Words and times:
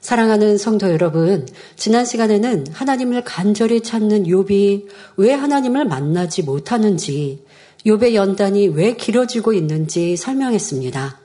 사랑하는 0.00 0.58
성도 0.58 0.90
여러분, 0.92 1.44
지난 1.74 2.04
시간에는 2.04 2.68
하나님을 2.72 3.24
간절히 3.24 3.80
찾는 3.80 4.24
욥이 4.24 4.86
왜 5.16 5.32
하나님을 5.32 5.86
만나지 5.86 6.44
못하는지, 6.44 7.44
욥의 7.84 8.14
연단이 8.14 8.68
왜 8.68 8.94
길어지고 8.94 9.52
있는지 9.52 10.16
설명했습니다. 10.16 11.18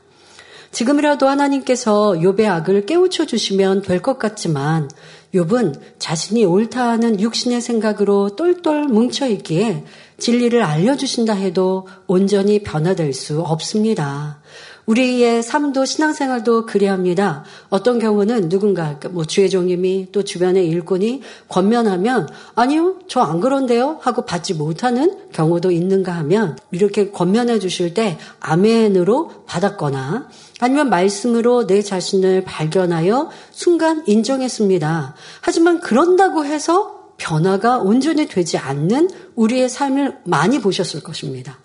지금이라도 0.71 1.27
하나님께서 1.27 2.13
욥의 2.13 2.45
악을 2.47 2.87
깨우쳐 2.87 3.27
주시면 3.27 3.83
될 3.83 4.01
것 4.01 4.17
같지만 4.17 4.89
욥은 5.35 5.79
자신이 5.99 6.43
옳다 6.43 6.89
하는 6.89 7.19
육신의 7.19 7.61
생각으로 7.61 8.35
똘똘 8.35 8.85
뭉쳐 8.85 9.27
있기에 9.27 9.83
진리를 10.17 10.63
알려 10.63 10.97
주신다 10.97 11.33
해도 11.33 11.87
온전히 12.07 12.63
변화될 12.63 13.13
수 13.13 13.41
없습니다. 13.41 14.41
우리의 14.85 15.43
삶도 15.43 15.85
신앙생활도 15.85 16.65
그래합니다. 16.65 17.43
어떤 17.69 17.99
경우는 17.99 18.49
누군가 18.49 18.99
뭐 19.11 19.25
주의 19.25 19.49
종님이 19.49 20.09
또 20.11 20.23
주변의 20.23 20.67
일꾼이 20.67 21.21
권면하면 21.49 22.29
아니요 22.55 22.99
저 23.07 23.23
안 23.23 23.39
그런데요 23.39 23.97
하고 24.01 24.25
받지 24.25 24.53
못하는 24.53 25.17
경우도 25.31 25.71
있는가 25.71 26.11
하면 26.17 26.57
이렇게 26.71 27.09
권면해 27.09 27.59
주실 27.59 27.93
때 27.93 28.17
아멘으로 28.39 29.45
받았거나 29.45 30.27
아니면 30.59 30.89
말씀으로 30.89 31.65
내 31.65 31.81
자신을 31.81 32.43
발견하여 32.43 33.29
순간 33.51 34.03
인정했습니다. 34.05 35.15
하지만 35.41 35.79
그런다고 35.79 36.45
해서 36.45 37.13
변화가 37.17 37.79
온전히 37.79 38.27
되지 38.27 38.57
않는 38.57 39.09
우리의 39.35 39.69
삶을 39.69 40.19
많이 40.25 40.59
보셨을 40.59 41.01
것입니다. 41.01 41.62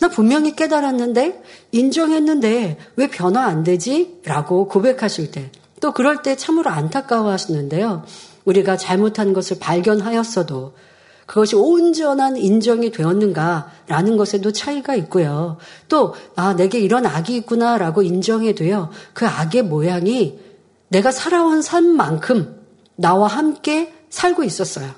나 0.00 0.08
분명히 0.08 0.54
깨달았는데 0.56 1.42
인정했는데 1.72 2.78
왜 2.96 3.06
변화 3.08 3.44
안 3.44 3.62
되지? 3.62 4.20
라고 4.24 4.68
고백하실 4.68 5.30
때 5.30 5.50
또 5.80 5.92
그럴 5.92 6.22
때 6.22 6.36
참으로 6.36 6.70
안타까워 6.70 7.30
하시는데요. 7.30 8.04
우리가 8.44 8.76
잘못한 8.76 9.32
것을 9.32 9.58
발견하였어도 9.58 10.74
그것이 11.26 11.56
온전한 11.56 12.36
인정이 12.38 12.90
되었는가라는 12.90 14.16
것에도 14.16 14.50
차이가 14.50 14.94
있고요. 14.94 15.58
또, 15.88 16.14
아, 16.36 16.56
내게 16.56 16.80
이런 16.80 17.04
악이 17.04 17.36
있구나라고 17.36 18.02
인정해도요. 18.02 18.88
그 19.12 19.26
악의 19.26 19.64
모양이 19.64 20.38
내가 20.88 21.10
살아온 21.10 21.60
삶만큼 21.60 22.58
나와 22.96 23.28
함께 23.28 23.92
살고 24.08 24.42
있었어요. 24.42 24.90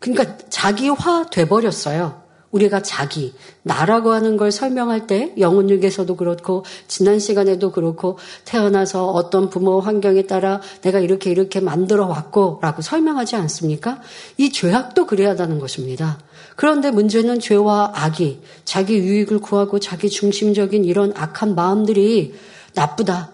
그러니까 0.00 0.36
자기화 0.50 1.30
돼버렸어요. 1.30 2.22
우리가 2.56 2.82
자기, 2.82 3.34
나라고 3.62 4.12
하는 4.12 4.36
걸 4.36 4.50
설명할 4.50 5.06
때 5.06 5.32
영혼육에서도 5.38 6.16
그렇고 6.16 6.64
지난 6.88 7.18
시간에도 7.18 7.70
그렇고 7.70 8.18
태어나서 8.44 9.10
어떤 9.10 9.50
부모 9.50 9.80
환경에 9.80 10.22
따라 10.22 10.60
내가 10.82 10.98
이렇게 10.98 11.30
이렇게 11.30 11.60
만들어 11.60 12.06
왔고 12.06 12.58
라고 12.62 12.82
설명하지 12.82 13.36
않습니까? 13.36 14.00
이 14.38 14.50
죄악도 14.50 15.06
그래야 15.06 15.30
한다는 15.30 15.58
것입니다. 15.58 16.18
그런데 16.56 16.90
문제는 16.90 17.40
죄와 17.40 17.92
악이 17.94 18.40
자기 18.64 18.96
유익을 18.96 19.40
구하고 19.40 19.78
자기 19.78 20.08
중심적인 20.08 20.84
이런 20.84 21.12
악한 21.14 21.54
마음들이 21.54 22.34
나쁘다. 22.74 23.32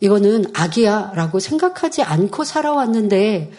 이거는 0.00 0.46
악이야 0.54 1.12
라고 1.14 1.38
생각하지 1.38 2.02
않고 2.02 2.44
살아왔는데 2.44 3.52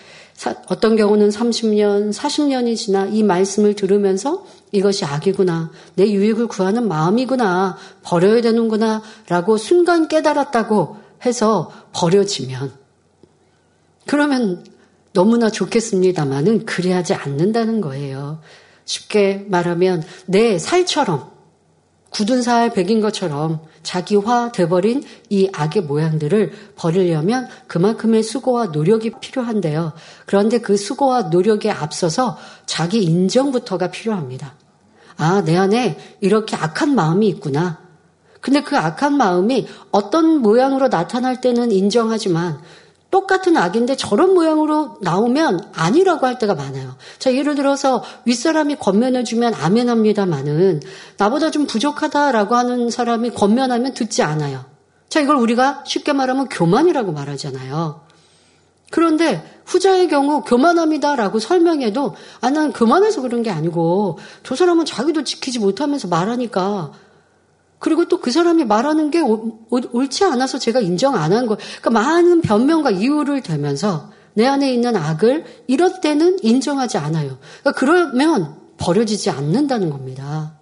어떤 0.67 0.95
경우는 0.95 1.30
30년, 1.30 2.11
40년이 2.14 2.75
지나 2.75 3.06
이 3.06 3.22
말씀을 3.22 3.75
들으면서 3.75 4.45
이것이 4.72 5.06
악이구나. 5.06 5.72
내 5.95 6.09
유익을 6.09 6.48
구하는 6.48 6.88
마음이구나. 6.88 7.78
버려야 8.02 8.42
되는구나. 8.42 9.03
라고 9.28 9.58
순간 9.58 10.08
깨달았다고 10.08 10.98
해서 11.25 11.72
버려지면. 11.94 12.72
그러면 14.08 14.66
너무나 15.14 15.50
좋겠습니다만은 15.50 16.66
그래야지 16.66 17.14
않는다는 17.14 17.81
거예요. 17.81 18.39
쉽게 18.86 19.45
말하면 19.48 20.04
내 20.26 20.58
살처럼 20.58 21.30
굳은 22.11 22.42
살 22.42 22.72
백인 22.72 23.02
것처럼 23.02 23.61
자기화 23.83 24.52
돼버린 24.52 25.04
이 25.30 25.49
악의 25.52 25.83
모양들을 25.83 26.52
버리려면 26.76 27.48
그만큼의 27.67 28.22
수고와 28.22 28.67
노력이 28.67 29.14
필요한데요. 29.22 29.94
그런데 30.26 30.60
그 30.60 30.77
수고와 30.77 31.23
노력에 31.23 31.72
앞서서 31.72 32.38
자기 32.66 33.04
인정부터가 33.04 33.92
필요합니다. 33.92 34.55
아, 35.17 35.42
내 35.44 35.55
안에 35.55 35.98
이렇게 36.20 36.55
악한 36.55 36.95
마음이 36.95 37.27
있구나. 37.30 37.80
근데 38.42 38.61
그 38.61 38.78
악한 38.78 39.16
마음이 39.16 39.67
어떤 39.92 40.42
모양으로 40.42 40.89
나타날 40.89 41.39
때는 41.42 41.72
인정하지만 41.72 42.60
똑같은 43.11 43.58
악인데 43.58 43.98
저런 43.98 44.33
모양으로 44.33 44.98
나오면 45.02 45.72
아니라고 45.73 46.26
할 46.26 46.39
때가 46.39 46.55
많아요. 46.55 46.95
자, 47.20 47.33
예를 47.33 47.55
들어서 47.55 48.04
윗사람이 48.26 48.77
권면해주면 48.77 49.54
아멘합니다만은 49.54 50.82
나보다 51.17 51.52
좀 51.52 51.67
부족하다라고 51.67 52.55
하는 52.55 52.89
사람이 52.89 53.32
권면하면 53.32 53.94
듣지 53.94 54.23
않아요. 54.23 54.66
자, 55.10 55.20
이걸 55.20 55.36
우리가 55.36 55.83
쉽게 55.86 56.14
말하면 56.14 56.48
교만이라고 56.48 57.11
말하잖아요. 57.11 58.02
그런데 58.92 59.61
후자의 59.66 60.08
경우 60.08 60.42
교만합니다라고 60.43 61.39
설명해도 61.39 62.16
아, 62.39 62.49
난 62.49 62.72
교만해서 62.72 63.22
그런 63.22 63.43
게 63.43 63.49
아니고 63.49 64.20
저 64.43 64.55
사람은 64.55 64.86
자기도 64.86 65.23
지키지 65.23 65.60
못하면서 65.60 66.08
말하니까 66.08 66.92
그리고 67.81 68.05
또 68.08 68.21
그 68.21 68.30
사람이 68.31 68.64
말하는 68.65 69.09
게 69.11 69.19
옳지 69.21 70.23
않아서 70.23 70.59
제가 70.59 70.80
인정 70.80 71.15
안 71.15 71.33
한 71.33 71.47
거. 71.47 71.58
그러니까 71.58 71.89
많은 71.89 72.42
변명과 72.42 72.92
이유를 72.92 73.42
대면서 73.42 74.11
내 74.36 74.45
안에 74.45 74.71
있는 74.71 74.95
악을 74.95 75.43
이럴 75.67 75.99
때는 75.99 76.37
인정하지 76.43 76.97
않아요. 76.99 77.39
그러니까 77.61 77.71
그러면 77.80 78.55
버려지지 78.77 79.31
않는다는 79.31 79.89
겁니다. 79.89 80.53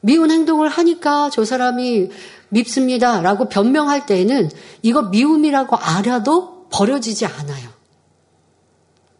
미운 0.00 0.30
행동을 0.30 0.68
하니까 0.68 1.30
저 1.30 1.44
사람이 1.44 2.10
밉습니다 2.48 3.20
라고 3.22 3.48
변명할 3.48 4.06
때에는 4.06 4.50
이거 4.82 5.02
미움이라고 5.02 5.76
알아도 5.76 6.66
버려지지 6.70 7.24
않아요. 7.26 7.68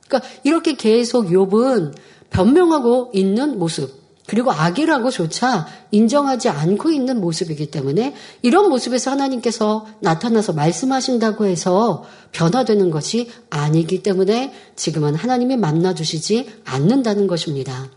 그러니까 0.09 0.29
이렇게 0.43 0.75
계속 0.75 1.27
욥은 1.29 1.95
변명하고 2.31 3.13
있는 3.15 3.59
모습. 3.59 4.06
그리고 4.27 4.51
악이라고조차 4.53 5.67
인정하지 5.93 6.49
않고 6.49 6.91
있는 6.91 7.21
모습이기 7.21 7.71
때문에 7.71 8.15
이런 8.43 8.69
모습에서 8.69 9.13
하나님께서 9.13 9.87
나타나서 10.01 10.53
말씀하신다고 10.53 11.47
해서 11.47 12.05
변화되는 12.33 12.91
것이 12.91 13.31
아니기 13.51 14.03
때문에 14.03 14.53
지금은 14.75 15.15
하나님이 15.15 15.57
만나주시지 15.57 16.63
않는다는 16.65 17.27
것입니다. 17.27 17.89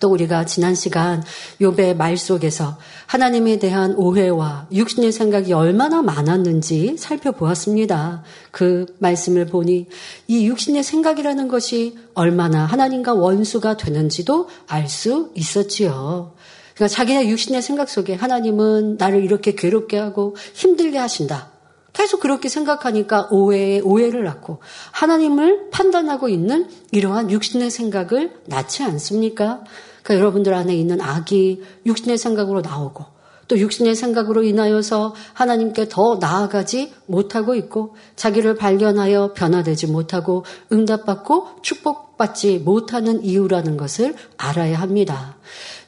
또 0.00 0.10
우리가 0.10 0.46
지난 0.46 0.74
시간 0.74 1.22
욥의 1.60 1.96
말 1.96 2.16
속에서 2.16 2.78
하나님에 3.06 3.58
대한 3.58 3.94
오해와 3.94 4.66
육신의 4.72 5.12
생각이 5.12 5.52
얼마나 5.52 6.02
많았는지 6.02 6.96
살펴보았습니다. 6.98 8.24
그 8.50 8.86
말씀을 8.98 9.46
보니 9.46 9.88
이 10.26 10.46
육신의 10.48 10.82
생각이라는 10.82 11.48
것이 11.48 11.96
얼마나 12.14 12.64
하나님과 12.64 13.14
원수가 13.14 13.76
되는지도 13.76 14.48
알 14.66 14.88
수 14.88 15.30
있었지요. 15.36 16.32
그러니까 16.74 16.88
자기네 16.88 17.28
육신의 17.28 17.62
생각 17.62 17.90
속에 17.90 18.14
하나님은 18.14 18.96
나를 18.96 19.22
이렇게 19.22 19.54
괴롭게 19.54 19.98
하고 19.98 20.34
힘들게 20.54 20.98
하신다. 20.98 21.52
계속 21.92 22.20
그렇게 22.20 22.48
생각하니까 22.48 23.28
오해에 23.30 23.80
오해를 23.80 24.24
낳고 24.24 24.60
하나님을 24.92 25.70
판단하고 25.70 26.28
있는 26.28 26.68
이러한 26.90 27.30
육신의 27.30 27.70
생각을 27.70 28.32
낳지 28.46 28.82
않습니까? 28.84 29.62
그러니까 30.10 30.14
여러분들 30.18 30.52
안에 30.52 30.74
있는 30.74 31.00
악이 31.00 31.62
육신의 31.86 32.18
생각으로 32.18 32.62
나오고 32.62 33.04
또 33.46 33.58
육신의 33.58 33.94
생각으로 33.94 34.42
인하여서 34.42 35.14
하나님께 35.34 35.88
더 35.88 36.16
나아가지 36.20 36.92
못하고 37.06 37.54
있고 37.54 37.94
자기를 38.16 38.56
발견하여 38.56 39.34
변화되지 39.34 39.86
못하고 39.86 40.44
응답받고 40.72 41.62
축복받지 41.62 42.58
못하는 42.58 43.24
이유라는 43.24 43.76
것을 43.76 44.14
알아야 44.36 44.80
합니다. 44.80 45.36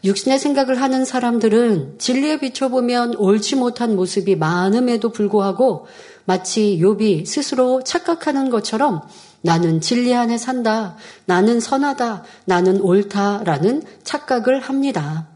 육신의 0.05 0.39
생각을 0.39 0.81
하는 0.81 1.05
사람들은 1.05 1.99
진리에 1.99 2.39
비춰보면 2.39 3.17
옳지 3.17 3.57
못한 3.57 3.97
모습이 3.97 4.37
많음에도 4.37 5.11
불구하고 5.11 5.87
마치 6.25 6.79
욥이 6.81 7.27
스스로 7.27 7.83
착각하는 7.83 8.51
것처럼 8.51 9.03
나는 9.43 9.81
진리 9.81 10.15
안에 10.15 10.39
산다. 10.39 10.97
나는 11.27 11.61
선하다. 11.61 12.23
나는 12.47 12.81
옳다라는 12.81 13.83
착각을 14.05 14.61
합니다. 14.61 15.27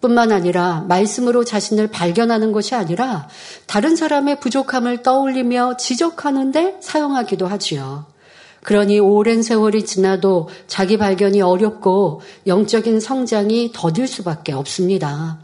뿐만 0.00 0.32
아니라 0.32 0.84
말씀으로 0.86 1.44
자신을 1.44 1.86
발견하는 1.88 2.52
것이 2.52 2.74
아니라 2.74 3.26
다른 3.66 3.96
사람의 3.96 4.38
부족함을 4.40 5.02
떠올리며 5.02 5.78
지적하는데 5.78 6.76
사용하기도 6.80 7.46
하지요. 7.46 8.04
그러니 8.62 8.98
오랜 8.98 9.42
세월이 9.42 9.84
지나도 9.84 10.48
자기 10.66 10.98
발견이 10.98 11.40
어렵고 11.40 12.20
영적인 12.46 13.00
성장이 13.00 13.72
더딜 13.72 14.06
수밖에 14.06 14.52
없습니다. 14.52 15.38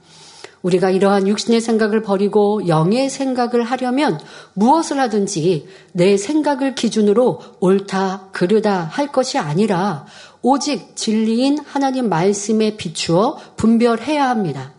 우리가 0.63 0.91
이러한 0.91 1.27
육신의 1.27 1.61
생각을 1.61 2.03
버리고 2.03 2.67
영의 2.69 3.09
생각을 3.09 3.63
하려면 3.63 4.21
무엇을 4.55 5.01
하든지 5.01 5.67
내 5.93 6.17
생각을 6.17 6.75
기준으로 6.75 7.41
옳다, 7.61 8.29
그르다 8.33 8.83
할 8.83 9.11
것이 9.11 9.39
아니라 9.39 10.07
오직 10.43 10.97
진리인 10.97 11.59
하나님 11.67 12.09
말씀에 12.09 12.77
비추어 12.77 13.39
분별해야 13.57 14.29
합니다. 14.29 14.73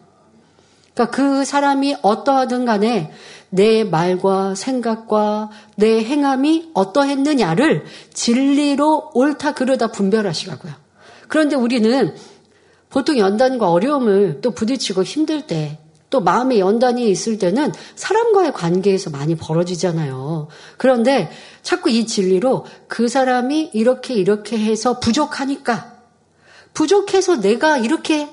그러니까 0.94 1.16
그 1.16 1.45
사람이 1.45 1.98
어떠하든 2.01 2.66
간에 2.66 3.12
내 3.50 3.83
말과 3.83 4.56
생각과 4.56 5.50
내 5.75 6.04
행함이 6.04 6.72
어떠했느냐를 6.74 7.86
진리로 8.13 9.12
옳다 9.13 9.54
그르다 9.54 9.88
분별하시라고요. 9.88 10.74
그런데 11.28 11.56
우리는 11.56 12.16
보통 12.91 13.17
연단과 13.17 13.71
어려움을 13.71 14.41
또 14.41 14.51
부딪히고 14.51 15.03
힘들 15.03 15.47
때, 15.47 15.79
또 16.09 16.19
마음에 16.19 16.59
연단이 16.59 17.09
있을 17.09 17.39
때는 17.39 17.71
사람과의 17.95 18.51
관계에서 18.51 19.09
많이 19.09 19.35
벌어지잖아요. 19.35 20.49
그런데 20.77 21.31
자꾸 21.63 21.89
이 21.89 22.05
진리로 22.05 22.65
그 22.89 23.07
사람이 23.07 23.71
이렇게 23.73 24.13
이렇게 24.13 24.59
해서 24.59 24.99
부족하니까, 24.99 25.93
부족해서 26.73 27.39
내가 27.39 27.77
이렇게 27.77 28.29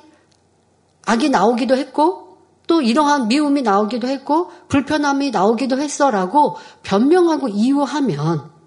악이 1.07 1.31
나오기도 1.31 1.77
했고, 1.77 2.37
또 2.67 2.83
이러한 2.83 3.29
미움이 3.29 3.63
나오기도 3.63 4.09
했고, 4.09 4.51
불편함이 4.67 5.31
나오기도 5.31 5.79
했어라고 5.79 6.57
변명하고 6.83 7.49
이유하면, 7.49 8.58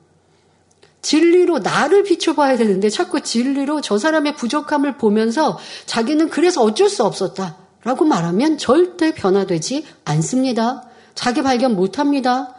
진리로 1.01 1.59
나를 1.59 2.03
비춰봐야 2.03 2.57
되는데 2.57 2.89
자꾸 2.89 3.21
진리로 3.21 3.81
저 3.81 3.97
사람의 3.97 4.35
부족함을 4.35 4.97
보면서 4.97 5.57
자기는 5.85 6.29
그래서 6.29 6.61
어쩔 6.61 6.89
수 6.89 7.03
없었다. 7.03 7.57
라고 7.83 8.05
말하면 8.05 8.57
절대 8.57 9.13
변화되지 9.13 9.85
않습니다. 10.05 10.83
자기 11.15 11.41
발견 11.41 11.75
못 11.75 11.97
합니다. 11.97 12.53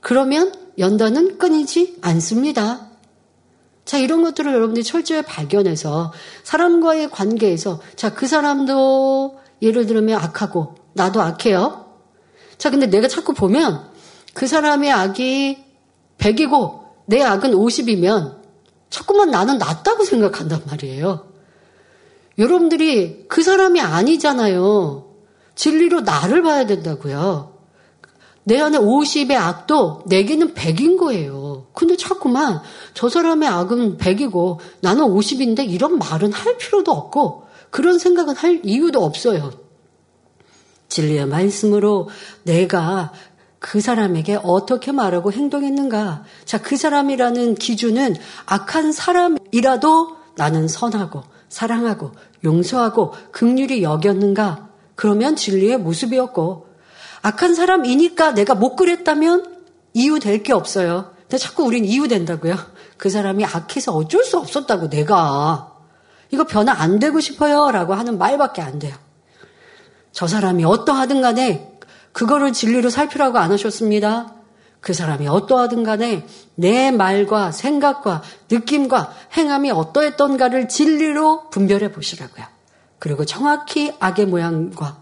그러면 0.00 0.52
연단은 0.78 1.38
끊이지 1.38 1.98
않습니다. 2.00 2.88
자, 3.84 3.98
이런 3.98 4.22
것들을 4.22 4.52
여러분들이 4.52 4.84
철저히 4.84 5.22
발견해서 5.22 6.12
사람과의 6.42 7.10
관계에서 7.10 7.80
자, 7.96 8.12
그 8.12 8.26
사람도 8.26 9.38
예를 9.62 9.86
들면 9.86 10.20
악하고 10.20 10.74
나도 10.92 11.22
악해요. 11.22 11.86
자, 12.58 12.70
근데 12.70 12.86
내가 12.86 13.08
자꾸 13.08 13.32
보면 13.32 13.88
그 14.34 14.46
사람의 14.46 14.90
악이 14.90 15.64
100이고 16.18 16.87
내 17.08 17.22
악은 17.22 17.52
50이면 17.52 18.36
자꾸만 18.90 19.30
나는 19.30 19.56
낫다고 19.56 20.04
생각한단 20.04 20.62
말이에요. 20.66 21.26
여러분들이 22.36 23.24
그 23.28 23.42
사람이 23.42 23.80
아니잖아요. 23.80 25.08
진리로 25.54 26.02
나를 26.02 26.42
봐야 26.42 26.66
된다고요. 26.66 27.54
내 28.44 28.60
안에 28.60 28.78
50의 28.78 29.32
악도 29.36 30.02
내게는 30.06 30.52
100인 30.52 30.98
거예요. 30.98 31.66
근데 31.72 31.96
자꾸만 31.96 32.60
저 32.92 33.08
사람의 33.08 33.48
악은 33.48 33.96
100이고 33.96 34.58
나는 34.80 35.04
50인데 35.04 35.66
이런 35.66 35.98
말은 35.98 36.32
할 36.32 36.58
필요도 36.58 36.92
없고 36.92 37.44
그런 37.70 37.98
생각은 37.98 38.36
할 38.36 38.60
이유도 38.64 39.02
없어요. 39.02 39.50
진리의 40.88 41.26
말씀으로 41.26 42.10
내가 42.44 43.12
그 43.58 43.80
사람에게 43.80 44.38
어떻게 44.42 44.92
말하고 44.92 45.32
행동했는가. 45.32 46.24
자, 46.44 46.58
그 46.58 46.76
사람이라는 46.76 47.56
기준은 47.56 48.16
악한 48.46 48.92
사람이라도 48.92 50.16
나는 50.36 50.68
선하고 50.68 51.24
사랑하고 51.48 52.12
용서하고 52.44 53.14
극률이 53.32 53.82
여겼는가. 53.82 54.68
그러면 54.94 55.34
진리의 55.36 55.78
모습이었고 55.78 56.68
악한 57.22 57.54
사람이니까 57.54 58.32
내가 58.34 58.54
못 58.54 58.76
그랬다면 58.76 59.58
이유 59.94 60.20
될 60.20 60.42
게 60.42 60.52
없어요. 60.52 61.12
근데 61.22 61.38
자꾸 61.38 61.64
우린 61.64 61.84
이유 61.84 62.06
된다고요. 62.06 62.56
그 62.96 63.10
사람이 63.10 63.44
악해서 63.44 63.92
어쩔 63.92 64.24
수 64.24 64.38
없었다고 64.38 64.88
내가. 64.88 65.74
이거 66.30 66.44
변화 66.44 66.72
안 66.72 66.98
되고 66.98 67.18
싶어요. 67.20 67.70
라고 67.70 67.94
하는 67.94 68.18
말밖에 68.18 68.62
안 68.62 68.78
돼요. 68.78 68.94
저 70.12 70.26
사람이 70.26 70.64
어떠하든 70.64 71.20
간에 71.22 71.77
그거를 72.18 72.52
진리로 72.52 72.90
살피라고 72.90 73.38
안 73.38 73.52
하셨습니다. 73.52 74.34
그 74.80 74.92
사람이 74.92 75.28
어떠하든 75.28 75.84
간에 75.84 76.26
내 76.56 76.90
말과 76.90 77.52
생각과 77.52 78.22
느낌과 78.50 79.12
행함이 79.36 79.70
어떠했던가를 79.70 80.66
진리로 80.68 81.48
분별해 81.50 81.92
보시라고요. 81.92 82.44
그리고 82.98 83.24
정확히 83.24 83.92
악의 84.00 84.26
모양과 84.26 85.00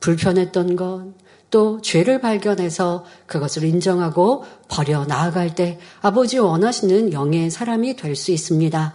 불편했던 0.00 0.74
건또 0.74 1.80
죄를 1.82 2.20
발견해서 2.20 3.04
그것을 3.26 3.62
인정하고 3.62 4.44
버려 4.66 5.04
나아갈 5.04 5.54
때 5.54 5.78
아버지 6.00 6.40
원하시는 6.40 7.12
영의 7.12 7.48
사람이 7.50 7.94
될 7.94 8.16
수 8.16 8.32
있습니다. 8.32 8.94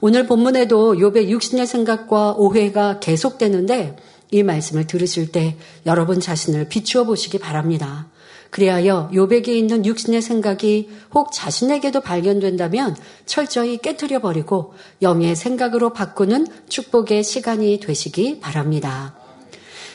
오늘 0.00 0.26
본문에도 0.26 0.94
욥의 0.94 1.28
육신의 1.28 1.66
생각과 1.66 2.32
오해가 2.38 2.98
계속되는데 2.98 3.98
이 4.30 4.42
말씀을 4.42 4.86
들으실 4.86 5.32
때 5.32 5.56
여러분 5.86 6.20
자신을 6.20 6.68
비추어 6.68 7.04
보시기 7.04 7.38
바랍니다. 7.38 8.08
그리하여 8.50 9.10
요백에 9.14 9.56
있는 9.56 9.86
육신의 9.86 10.22
생각이 10.22 10.90
혹 11.14 11.32
자신에게도 11.32 12.00
발견된다면 12.00 12.96
철저히 13.24 13.78
깨뜨려 13.78 14.20
버리고 14.20 14.74
영의 15.02 15.36
생각으로 15.36 15.92
바꾸는 15.92 16.46
축복의 16.68 17.22
시간이 17.22 17.80
되시기 17.80 18.40
바랍니다. 18.40 19.14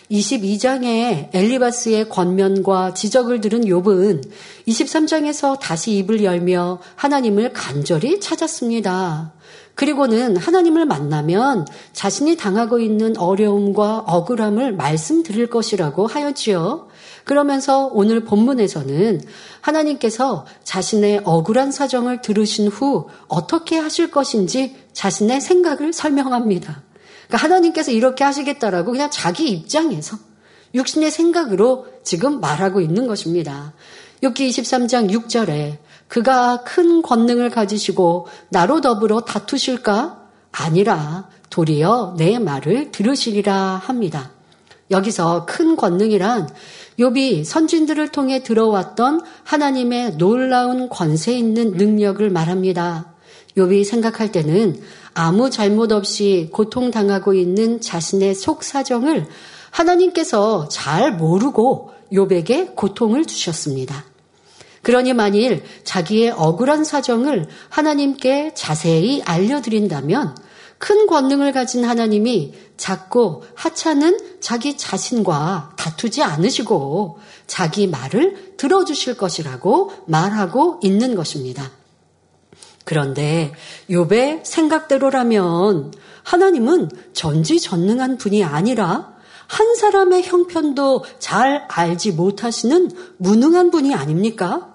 22장에 0.09 1.29
엘리바스의 1.33 2.09
권면과 2.09 2.93
지적을 2.93 3.41
들은 3.41 3.61
욥은 3.65 4.23
23장에서 4.67 5.59
다시 5.59 5.97
입을 5.97 6.23
열며 6.23 6.79
하나님을 6.95 7.53
간절히 7.53 8.19
찾았습니다. 8.19 9.34
그리고는 9.75 10.37
하나님을 10.37 10.85
만나면 10.85 11.67
자신이 11.91 12.37
당하고 12.37 12.79
있는 12.79 13.17
어려움과 13.17 14.05
억울함을 14.07 14.73
말씀드릴 14.73 15.47
것이라고 15.47 16.07
하였지요. 16.07 16.87
그러면서 17.25 17.89
오늘 17.91 18.23
본문에서는 18.23 19.21
하나님께서 19.61 20.45
자신의 20.63 21.21
억울한 21.25 21.71
사정을 21.71 22.21
들으신 22.21 22.67
후 22.67 23.09
어떻게 23.27 23.77
하실 23.77 24.11
것인지 24.11 24.75
자신의 24.93 25.41
생각을 25.41 25.91
설명합니다. 25.91 26.81
그러니까 27.27 27.37
하나님께서 27.43 27.91
이렇게 27.91 28.23
하시겠다라고 28.23 28.91
그냥 28.91 29.09
자기 29.11 29.49
입장에서 29.49 30.17
육신의 30.73 31.11
생각으로 31.11 31.87
지금 32.03 32.39
말하고 32.39 32.79
있는 32.79 33.07
것입니다. 33.07 33.73
욥기 34.21 34.49
23장 34.49 35.11
6절에 35.11 35.77
그가 36.07 36.63
큰 36.63 37.01
권능을 37.01 37.49
가지시고 37.49 38.27
나로 38.49 38.81
더불어 38.81 39.21
다투실까? 39.21 40.21
아니라 40.51 41.27
도리어 41.49 42.15
내 42.17 42.39
말을 42.39 42.91
들으시리라 42.91 43.81
합니다. 43.83 44.31
여기서 44.91 45.45
큰 45.45 45.75
권능이란 45.75 46.49
욥이 46.99 47.43
선진들을 47.43 48.09
통해 48.09 48.43
들어왔던 48.43 49.21
하나님의 49.43 50.17
놀라운 50.17 50.89
권세 50.89 51.33
있는 51.33 51.71
능력을 51.71 52.29
말합니다. 52.29 53.13
욥이 53.57 53.83
생각할 53.83 54.31
때는 54.31 54.79
아무 55.13 55.49
잘못 55.49 55.91
없이 55.91 56.49
고통당하고 56.51 57.33
있는 57.33 57.81
자신의 57.81 58.35
속 58.35 58.63
사정을 58.63 59.27
하나님께서 59.71 60.67
잘 60.69 61.13
모르고 61.13 61.91
욥에게 62.11 62.75
고통을 62.75 63.25
주셨습니다. 63.25 64.05
그러니 64.85 65.13
만일 65.13 65.63
자기의 65.83 66.29
억울한 66.29 66.83
사정을 66.83 67.47
하나님께 67.69 68.53
자세히 68.53 69.23
알려드린다면 69.23 70.37
큰 70.77 71.07
권능을 71.07 71.53
가진 71.53 71.83
하나님이 71.83 72.53
작고 72.77 73.41
하찮은 73.55 74.19
자기 74.41 74.77
자신과 74.77 75.73
다투지 75.75 76.21
않으시고 76.21 77.17
자기 77.47 77.87
말을 77.87 78.57
들어주실 78.57 79.17
것이라고 79.17 79.91
말하고 80.05 80.79
있는 80.83 81.15
것입니다. 81.15 81.71
그런데 82.83 83.53
욥의 83.89 84.45
생각대로라면 84.45 85.93
하나님은 86.21 86.91
전지전능한 87.13 88.19
분이 88.19 88.43
아니라 88.43 89.15
한 89.47 89.73
사람의 89.73 90.21
형편도 90.21 91.05
잘 91.17 91.65
알지 91.69 92.11
못하시는 92.11 92.91
무능한 93.17 93.71
분이 93.71 93.95
아닙니까? 93.95 94.74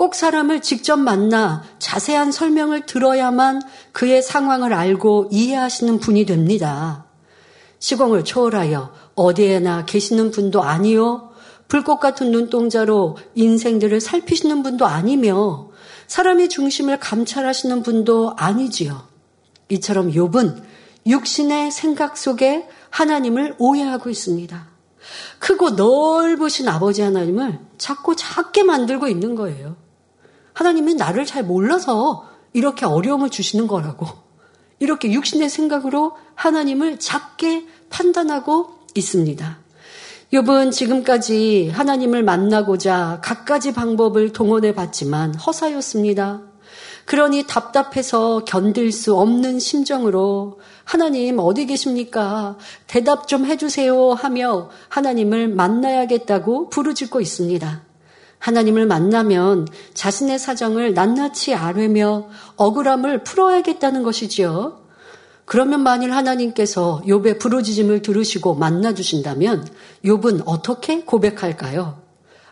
꼭 0.00 0.14
사람을 0.14 0.62
직접 0.62 0.96
만나 0.96 1.62
자세한 1.78 2.32
설명을 2.32 2.86
들어야만 2.86 3.60
그의 3.92 4.22
상황을 4.22 4.72
알고 4.72 5.28
이해하시는 5.30 6.00
분이 6.00 6.24
됩니다. 6.24 7.04
시공을 7.80 8.24
초월하여 8.24 8.94
어디에나 9.14 9.84
계시는 9.84 10.30
분도 10.30 10.62
아니요. 10.62 11.32
불꽃 11.68 11.98
같은 12.00 12.30
눈동자로 12.30 13.18
인생들을 13.34 14.00
살피시는 14.00 14.62
분도 14.62 14.86
아니며 14.86 15.68
사람의 16.06 16.48
중심을 16.48 16.98
감찰하시는 16.98 17.82
분도 17.82 18.32
아니지요. 18.38 19.06
이처럼 19.68 20.12
욥은 20.12 20.62
육신의 21.08 21.70
생각 21.72 22.16
속에 22.16 22.66
하나님을 22.88 23.56
오해하고 23.58 24.08
있습니다. 24.08 24.66
크고 25.40 25.72
넓으신 25.72 26.68
아버지 26.68 27.02
하나님을 27.02 27.58
자꾸 27.76 28.16
작게 28.16 28.62
만들고 28.62 29.06
있는 29.06 29.34
거예요. 29.34 29.76
하나님이 30.52 30.94
나를 30.94 31.26
잘 31.26 31.44
몰라서 31.44 32.28
이렇게 32.52 32.86
어려움을 32.86 33.30
주시는 33.30 33.66
거라고. 33.66 34.06
이렇게 34.78 35.12
육신의 35.12 35.50
생각으로 35.50 36.16
하나님을 36.34 36.98
작게 36.98 37.66
판단하고 37.90 38.78
있습니다. 38.94 39.58
욥은 40.32 40.72
지금까지 40.72 41.70
하나님을 41.70 42.22
만나고자 42.22 43.20
갖가지 43.22 43.74
방법을 43.74 44.32
동원해 44.32 44.74
봤지만 44.74 45.34
허사였습니다. 45.34 46.42
그러니 47.04 47.44
답답해서 47.48 48.44
견딜 48.44 48.92
수 48.92 49.16
없는 49.16 49.58
심정으로 49.58 50.60
하나님 50.84 51.40
어디 51.40 51.66
계십니까? 51.66 52.56
대답 52.86 53.26
좀 53.26 53.44
해주세요 53.44 54.12
하며 54.12 54.70
하나님을 54.88 55.48
만나야겠다고 55.48 56.70
부르짖고 56.70 57.20
있습니다. 57.20 57.89
하나님을 58.40 58.86
만나면 58.86 59.68
자신의 59.94 60.38
사정을 60.38 60.94
낱낱이 60.94 61.54
아뢰며 61.54 62.28
억울함을 62.56 63.22
풀어야겠다는 63.22 64.02
것이지요. 64.02 64.80
그러면 65.44 65.82
만일 65.82 66.12
하나님께서 66.12 67.02
욥의 67.06 67.38
부르짖음을 67.38 68.02
들으시고 68.02 68.54
만나 68.54 68.94
주신다면 68.94 69.66
욥은 70.04 70.42
어떻게 70.46 71.02
고백할까요? 71.02 72.00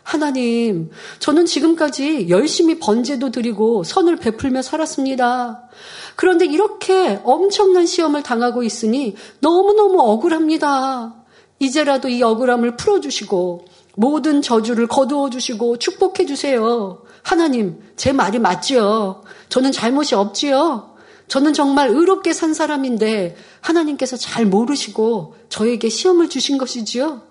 하나님, 0.03 0.89
저는 1.19 1.45
지금까지 1.45 2.29
열심히 2.29 2.79
번제도 2.79 3.31
드리고 3.31 3.83
선을 3.83 4.17
베풀며 4.17 4.61
살았습니다. 4.61 5.69
그런데 6.15 6.45
이렇게 6.45 7.19
엄청난 7.23 7.85
시험을 7.85 8.23
당하고 8.23 8.63
있으니 8.63 9.15
너무너무 9.39 10.01
억울합니다. 10.01 11.15
이제라도 11.59 12.09
이 12.09 12.21
억울함을 12.23 12.75
풀어주시고 12.75 13.65
모든 13.99 14.41
저주를 14.41 14.87
거두어 14.87 15.29
주시고 15.29 15.77
축복해 15.77 16.25
주세요. 16.25 17.01
하나님, 17.21 17.83
제 17.97 18.13
말이 18.13 18.39
맞지요? 18.39 19.23
저는 19.49 19.73
잘못이 19.73 20.15
없지요? 20.15 20.95
저는 21.27 21.51
정말 21.51 21.89
의롭게 21.89 22.31
산 22.31 22.53
사람인데 22.53 23.35
하나님께서 23.59 24.15
잘 24.15 24.45
모르시고 24.45 25.35
저에게 25.49 25.89
시험을 25.89 26.29
주신 26.29 26.57
것이지요? 26.57 27.23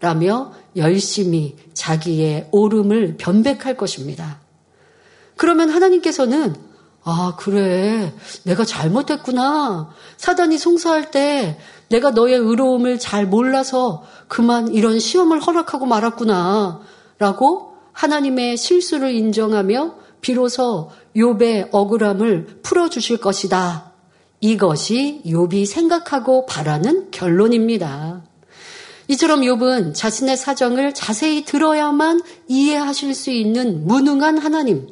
라며 0.00 0.52
열심히 0.76 1.56
자기의 1.72 2.48
옳음을 2.50 3.16
변백할 3.16 3.78
것입니다. 3.78 4.40
그러면 5.36 5.70
하나님께서는 5.70 6.54
아, 7.02 7.34
그래. 7.38 8.12
내가 8.44 8.66
잘못했구나. 8.66 9.88
사단이 10.18 10.58
송사할 10.58 11.10
때 11.10 11.58
내가 11.90 12.10
너의 12.12 12.38
의로움을 12.38 12.98
잘 12.98 13.26
몰라서 13.26 14.04
그만 14.28 14.72
이런 14.72 14.98
시험을 14.98 15.40
허락하고 15.40 15.86
말았구나. 15.86 16.80
라고 17.18 17.74
하나님의 17.92 18.56
실수를 18.56 19.12
인정하며 19.12 19.96
비로소 20.20 20.90
욥의 21.16 21.68
억울함을 21.72 22.60
풀어 22.62 22.88
주실 22.88 23.18
것이다. 23.18 23.92
이것이 24.40 25.22
욥이 25.26 25.66
생각하고 25.66 26.46
바라는 26.46 27.10
결론입니다. 27.10 28.22
이처럼 29.08 29.40
욥은 29.40 29.92
자신의 29.92 30.36
사정을 30.36 30.94
자세히 30.94 31.44
들어야만 31.44 32.22
이해하실 32.46 33.14
수 33.16 33.30
있는 33.30 33.86
무능한 33.86 34.38
하나님, 34.38 34.86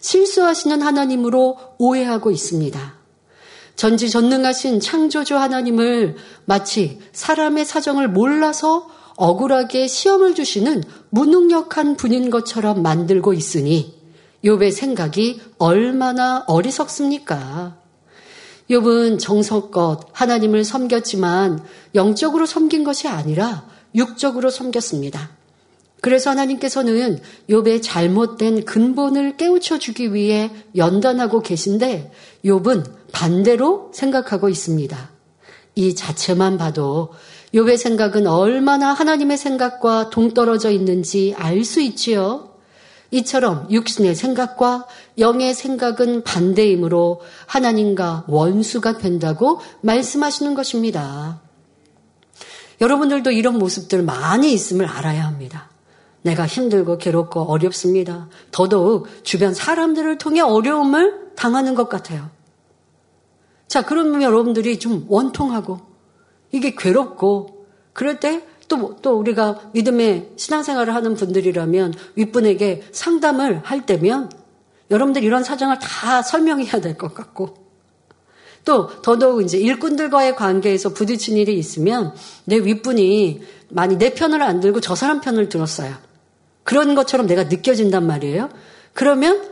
실수하시는 0.00 0.82
하나님으로 0.82 1.56
오해하고 1.78 2.32
있습니다. 2.32 3.03
전지전능하신 3.76 4.80
창조주 4.80 5.36
하나님을 5.36 6.16
마치 6.44 7.00
사람의 7.12 7.64
사정을 7.64 8.08
몰라서 8.08 8.88
억울하게 9.16 9.86
시험을 9.86 10.34
주시는 10.34 10.82
무능력한 11.10 11.96
분인 11.96 12.30
것처럼 12.30 12.82
만들고 12.82 13.32
있으니 13.32 13.94
욥의 14.44 14.72
생각이 14.72 15.40
얼마나 15.58 16.44
어리석습니까? 16.46 17.76
욥은 18.70 19.18
정성껏 19.18 20.08
하나님을 20.12 20.64
섬겼지만 20.64 21.62
영적으로 21.94 22.46
섬긴 22.46 22.84
것이 22.84 23.08
아니라 23.08 23.66
육적으로 23.94 24.50
섬겼습니다. 24.50 25.30
그래서 26.04 26.28
하나님께서는 26.28 27.18
욥의 27.48 27.80
잘못된 27.82 28.66
근본을 28.66 29.38
깨우쳐 29.38 29.78
주기 29.78 30.12
위해 30.12 30.50
연단하고 30.76 31.40
계신데 31.40 32.12
욥은 32.44 32.84
반대로 33.10 33.90
생각하고 33.94 34.50
있습니다. 34.50 35.10
이 35.76 35.94
자체만 35.94 36.58
봐도 36.58 37.14
욥의 37.54 37.78
생각은 37.78 38.26
얼마나 38.26 38.92
하나님의 38.92 39.38
생각과 39.38 40.10
동떨어져 40.10 40.72
있는지 40.72 41.34
알 41.38 41.64
수 41.64 41.80
있지요. 41.80 42.50
이처럼 43.10 43.68
육신의 43.70 44.14
생각과 44.14 44.86
영의 45.16 45.54
생각은 45.54 46.22
반대이므로 46.22 47.22
하나님과 47.46 48.24
원수가 48.28 48.98
된다고 48.98 49.62
말씀하시는 49.80 50.52
것입니다. 50.52 51.40
여러분들도 52.82 53.30
이런 53.30 53.56
모습들 53.56 54.02
많이 54.02 54.52
있음을 54.52 54.84
알아야 54.84 55.24
합니다. 55.24 55.70
내가 56.24 56.46
힘들고 56.46 56.96
괴롭고 56.96 57.42
어렵습니다. 57.42 58.28
더더욱 58.50 59.06
주변 59.24 59.52
사람들을 59.52 60.16
통해 60.18 60.40
어려움을 60.40 61.32
당하는 61.36 61.74
것 61.74 61.88
같아요. 61.90 62.30
자, 63.68 63.82
그러면 63.82 64.22
여러분들이 64.22 64.78
좀 64.78 65.04
원통하고 65.08 65.80
이게 66.50 66.74
괴롭고 66.74 67.66
그럴 67.92 68.20
때 68.20 68.42
또, 68.68 68.96
또 69.02 69.18
우리가 69.18 69.70
믿음의 69.72 70.32
신앙생활을 70.36 70.94
하는 70.94 71.14
분들이라면 71.14 71.92
윗분에게 72.14 72.84
상담을 72.92 73.60
할 73.62 73.84
때면 73.84 74.30
여러분들 74.90 75.22
이런 75.22 75.44
사정을 75.44 75.78
다 75.78 76.22
설명해야 76.22 76.80
될 76.80 76.96
것 76.96 77.14
같고 77.14 77.54
또 78.64 78.88
더더욱 79.02 79.42
이제 79.42 79.58
일꾼들과의 79.58 80.36
관계에서 80.36 80.94
부딪힌 80.94 81.36
일이 81.36 81.58
있으면 81.58 82.14
내 82.46 82.56
윗분이 82.56 83.42
많이 83.68 83.98
내 83.98 84.14
편을 84.14 84.42
안 84.42 84.60
들고 84.60 84.80
저 84.80 84.94
사람 84.94 85.20
편을 85.20 85.50
들었어요. 85.50 85.94
그런 86.64 86.94
것처럼 86.94 87.26
내가 87.26 87.44
느껴진단 87.44 88.06
말이에요. 88.06 88.48
그러면 88.92 89.42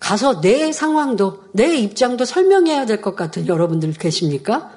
가서 0.00 0.40
내 0.40 0.72
상황도 0.72 1.44
내 1.52 1.76
입장도 1.76 2.24
설명해야 2.24 2.84
될 2.86 3.00
것 3.00 3.16
같은 3.16 3.46
여러분들 3.46 3.92
계십니까? 3.92 4.70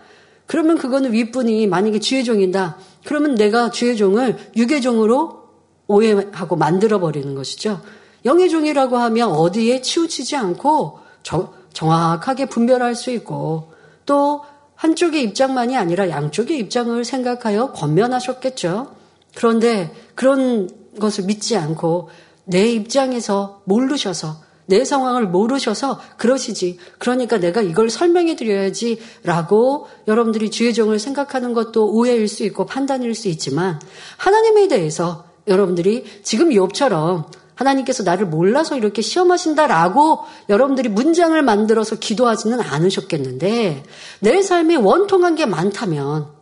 그러면 0.46 0.78
그거는 0.78 1.12
윗분이 1.12 1.68
만약에 1.68 2.00
주의종이다. 2.00 2.78
그러면 3.04 3.36
내가 3.36 3.70
주의 3.70 3.98
종을 3.98 4.38
육의 4.56 4.82
종으로 4.82 5.44
오해하고 5.88 6.56
만들어 6.56 7.00
버리는 7.00 7.36
것이죠. 7.36 7.82
영의 8.26 8.50
종이라고 8.50 8.98
하면 8.98 9.32
어디에 9.32 9.82
치우치지 9.82 10.36
않고 10.36 11.00
저, 11.24 11.54
정확하게 11.74 12.46
분별할 12.48 12.96
수 12.96 13.12
있고 13.12 13.74
또 14.06 14.44
한쪽의 14.76 15.24
입장만이 15.24 15.76
아니라 15.76 16.10
양쪽의 16.10 16.58
입장을 16.60 17.04
생각하여 17.04 17.72
권면하셨겠죠. 17.74 18.96
그런데 19.36 19.94
그런 20.16 20.70
것을 21.00 21.26
믿지 21.26 21.56
않고 21.56 22.10
내 22.46 22.70
입장에서 22.72 23.62
모르셔서 23.66 24.48
내 24.68 24.84
상황을 24.84 25.28
모르셔서 25.28 26.00
그러시지. 26.18 26.78
그러니까 26.98 27.38
내가 27.38 27.62
이걸 27.62 27.90
설명해 27.90 28.36
드려야지 28.36 29.00
라고 29.24 29.88
여러분들이 30.08 30.52
주의 30.52 30.74
종을 30.74 31.00
생각하는 31.00 31.54
것도 31.54 31.92
오해일 31.94 32.28
수 32.28 32.44
있고 32.44 32.66
판단일 32.66 33.16
수 33.16 33.30
있지만 33.30 33.80
하나님에 34.18 34.68
대해서 34.68 35.26
여러분들이 35.48 36.04
지금 36.24 36.50
욥처럼 36.50 37.26
하나님께서 37.56 38.04
나를 38.04 38.28
몰라서 38.28 38.78
이렇게 38.78 39.02
시험하신다라고 39.02 40.20
여러분들이 40.50 40.90
문장을 40.90 41.42
만들어서 41.42 41.96
기도하지는 41.96 42.62
않으셨겠는데 42.62 43.84
내 44.20 44.42
삶에 44.42 44.76
원통한 44.76 45.36
게 45.36 45.46
많다면 45.46 46.37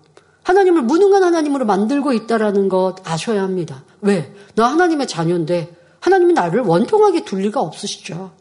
하나님을 0.45 0.83
무능한 0.83 1.23
하나님으로 1.23 1.65
만들고 1.65 2.13
있다라는 2.13 2.69
것 2.69 2.97
아셔야 3.03 3.41
합니다. 3.41 3.83
왜? 4.01 4.31
나 4.53 4.67
하나님의 4.67 5.07
자녀인데 5.07 5.75
하나님이 5.99 6.33
나를 6.33 6.61
원통하게 6.61 7.25
둘 7.25 7.41
리가 7.41 7.59
없으시죠. 7.59 8.31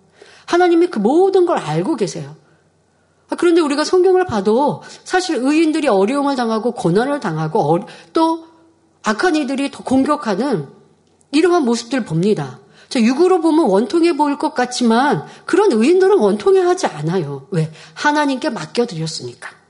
하나님이 0.45 0.89
그 0.89 0.99
모든 0.99 1.47
걸 1.47 1.57
알고 1.57 1.97
계세요. 1.97 2.37
아, 3.31 3.37
그런데 3.37 3.63
우리가 3.63 3.85
성경을 3.85 4.27
봐도 4.27 4.83
사실 5.05 5.37
의인들이 5.37 5.89
어려움을 5.89 6.37
당하고 6.37 6.73
고난을 6.73 7.21
당하고 7.21 7.81
또 8.13 8.45
악한 9.03 9.37
이들이 9.37 9.71
더 9.71 9.83
공격하는 9.83 10.69
이러한 11.33 11.65
모습들 11.65 12.05
봅니다. 12.05 12.61
자, 12.91 13.01
육으로 13.01 13.41
보면 13.41 13.65
원통해 13.65 14.15
보일 14.15 14.37
것 14.37 14.53
같지만 14.53 15.25
그런 15.47 15.73
의인들은 15.73 16.19
원통해 16.19 16.61
하지 16.61 16.87
않아요. 16.87 17.47
왜? 17.51 17.73
하나님께 17.95 18.51
맡겨드렸으니까. 18.51 19.64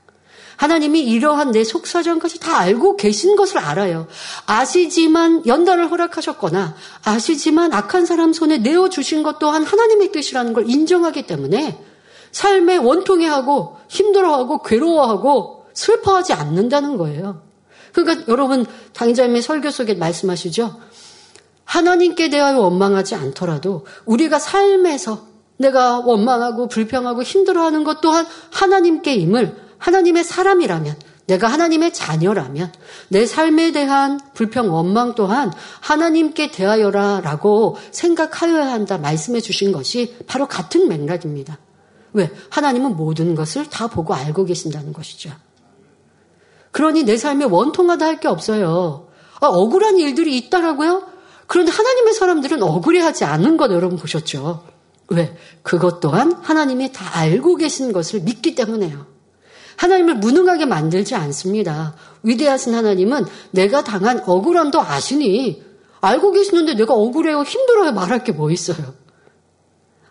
하나님이 0.57 1.01
이러한 1.01 1.51
내 1.51 1.63
속사정까지 1.63 2.39
다 2.39 2.57
알고 2.59 2.97
계신 2.97 3.35
것을 3.35 3.57
알아요. 3.57 4.07
아시지만 4.45 5.45
연단을 5.45 5.91
허락하셨거나 5.91 6.75
아시지만 7.03 7.73
악한 7.73 8.05
사람 8.05 8.33
손에 8.33 8.57
내어 8.57 8.89
주신 8.89 9.23
것 9.23 9.39
또한 9.39 9.63
하나님의 9.63 10.11
뜻이라는 10.11 10.53
걸 10.53 10.69
인정하기 10.69 11.23
때문에 11.23 11.79
삶에 12.31 12.77
원통해하고 12.77 13.77
힘들어하고 13.87 14.61
괴로워하고 14.63 15.65
슬퍼하지 15.73 16.33
않는다는 16.33 16.97
거예요. 16.97 17.41
그러니까 17.93 18.25
여러분 18.27 18.65
당자님의 18.93 19.41
설교 19.41 19.71
속에 19.71 19.93
말씀하시죠. 19.93 20.79
하나님께 21.63 22.29
대하여 22.29 22.59
원망하지 22.59 23.15
않더라도 23.15 23.85
우리가 24.05 24.39
삶에서 24.39 25.25
내가 25.57 25.99
원망하고 25.99 26.67
불평하고 26.67 27.23
힘들어하는 27.23 27.83
것 27.83 28.01
또한 28.01 28.25
하나님께 28.51 29.15
임을 29.15 29.64
하나님의 29.85 30.23
사람이라면 30.23 30.95
내가 31.27 31.47
하나님의 31.47 31.93
자녀라면 31.93 32.73
내 33.09 33.27
삶에 33.27 33.71
대한 33.71 34.19
불평 34.33 34.73
원망 34.73 35.13
또한 35.13 35.51
하나님께 35.79 36.49
대하여라 36.49 37.21
라고 37.21 37.77
생각하여야 37.91 38.71
한다 38.71 38.97
말씀해 38.97 39.41
주신 39.41 39.71
것이 39.71 40.15
바로 40.25 40.47
같은 40.47 40.87
맥락입니다. 40.87 41.59
왜? 42.13 42.31
하나님은 42.49 42.95
모든 42.95 43.35
것을 43.35 43.69
다 43.69 43.87
보고 43.87 44.15
알고 44.15 44.45
계신다는 44.45 44.91
것이죠. 44.91 45.31
그러니 46.71 47.03
내 47.03 47.15
삶에 47.17 47.45
원통하다 47.45 48.05
할 48.05 48.19
게 48.19 48.27
없어요. 48.27 49.07
아, 49.39 49.47
억울한 49.47 49.97
일들이 49.99 50.35
있다라고요? 50.37 51.03
그런데 51.45 51.71
하나님의 51.71 52.13
사람들은 52.13 52.63
억울해하지 52.63 53.23
않은 53.25 53.57
것 53.57 53.69
여러분 53.71 53.99
보셨죠? 53.99 54.63
왜? 55.09 55.37
그것 55.61 55.99
또한 55.99 56.33
하나님이 56.41 56.91
다 56.91 57.19
알고 57.19 57.57
계신 57.57 57.91
것을 57.91 58.21
믿기 58.21 58.55
때문에요. 58.55 59.14
하나님을 59.77 60.15
무능하게 60.15 60.65
만들지 60.65 61.15
않습니다. 61.15 61.95
위대하신 62.23 62.73
하나님은 62.73 63.25
내가 63.51 63.83
당한 63.83 64.21
억울함도 64.25 64.81
아시니 64.81 65.63
알고 66.01 66.31
계시는데 66.31 66.75
내가 66.75 66.93
억울해요, 66.93 67.43
힘들어요 67.43 67.91
말할 67.91 68.23
게 68.23 68.31
뭐 68.31 68.51
있어요. 68.51 68.93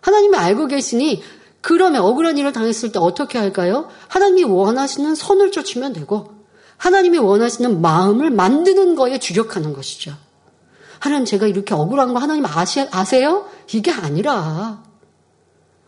하나님이 0.01 0.37
알고 0.37 0.67
계시니 0.67 1.23
그러면 1.61 2.03
억울한 2.03 2.37
일을 2.37 2.53
당했을 2.53 2.91
때 2.91 2.99
어떻게 2.99 3.39
할까요? 3.39 3.89
하나님이 4.07 4.43
원하시는 4.43 5.15
선을 5.15 5.51
쫓으면 5.51 5.93
되고 5.93 6.31
하나님이 6.77 7.17
원하시는 7.17 7.81
마음을 7.81 8.29
만드는 8.29 8.95
거에 8.95 9.17
주력하는 9.17 9.73
것이죠. 9.73 10.13
하나님 10.99 11.25
제가 11.25 11.47
이렇게 11.47 11.73
억울한 11.73 12.13
거 12.13 12.19
하나님 12.19 12.45
아시, 12.45 12.87
아세요? 12.91 13.47
이게 13.73 13.91
아니라 13.91 14.83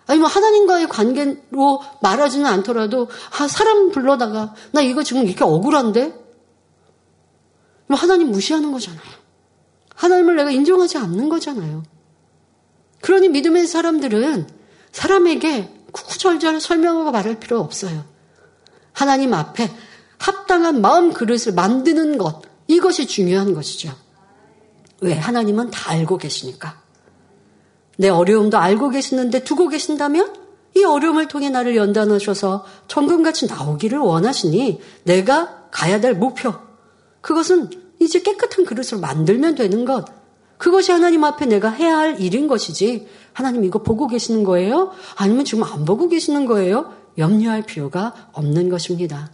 아니 0.07 0.19
뭐 0.19 0.27
하나님과의 0.27 0.87
관계로 0.87 1.81
말하지는 2.01 2.45
않더라도 2.45 3.09
아, 3.37 3.47
사람 3.47 3.91
불러다가 3.91 4.55
나 4.71 4.81
이거 4.81 5.03
지금 5.03 5.25
이렇게 5.25 5.43
억울한데 5.43 6.13
뭐 7.87 7.97
하나님 7.97 8.31
무시하는 8.31 8.71
거잖아요. 8.71 9.01
하나님을 9.95 10.37
내가 10.37 10.51
인정하지 10.51 10.97
않는 10.97 11.29
거잖아요. 11.29 11.83
그러니 13.01 13.29
믿음의 13.29 13.67
사람들은 13.67 14.47
사람에게 14.91 15.73
구구절절 15.91 16.61
설명하고 16.61 17.11
말할 17.11 17.39
필요 17.39 17.59
없어요. 17.59 18.05
하나님 18.93 19.33
앞에 19.33 19.71
합당한 20.17 20.81
마음 20.81 21.13
그릇을 21.13 21.53
만드는 21.53 22.17
것 22.17 22.41
이것이 22.67 23.07
중요한 23.07 23.53
것이죠. 23.53 23.93
왜? 25.01 25.13
하나님은 25.13 25.69
다 25.71 25.91
알고 25.91 26.17
계시니까. 26.17 26.81
내 27.97 28.09
어려움도 28.09 28.57
알고 28.57 28.89
계시는데 28.89 29.43
두고 29.43 29.67
계신다면 29.67 30.33
이 30.75 30.83
어려움을 30.83 31.27
통해 31.27 31.49
나를 31.49 31.75
연단하셔서 31.75 32.63
정금같이 32.87 33.47
나오기를 33.47 33.97
원하시니 33.97 34.79
내가 35.03 35.67
가야 35.71 35.99
될 35.99 36.13
목표. 36.13 36.53
그것은 37.21 37.69
이제 37.99 38.21
깨끗한 38.21 38.65
그릇을 38.65 38.99
만들면 38.99 39.55
되는 39.55 39.85
것. 39.85 40.05
그것이 40.57 40.91
하나님 40.91 41.23
앞에 41.23 41.45
내가 41.45 41.69
해야 41.69 41.97
할 41.97 42.19
일인 42.21 42.47
것이지. 42.47 43.07
하나님 43.33 43.63
이거 43.63 43.79
보고 43.79 44.07
계시는 44.07 44.43
거예요? 44.43 44.91
아니면 45.15 45.45
지금 45.45 45.63
안 45.63 45.83
보고 45.83 46.07
계시는 46.07 46.45
거예요? 46.45 46.93
염려할 47.17 47.63
필요가 47.63 48.13
없는 48.33 48.69
것입니다. 48.69 49.31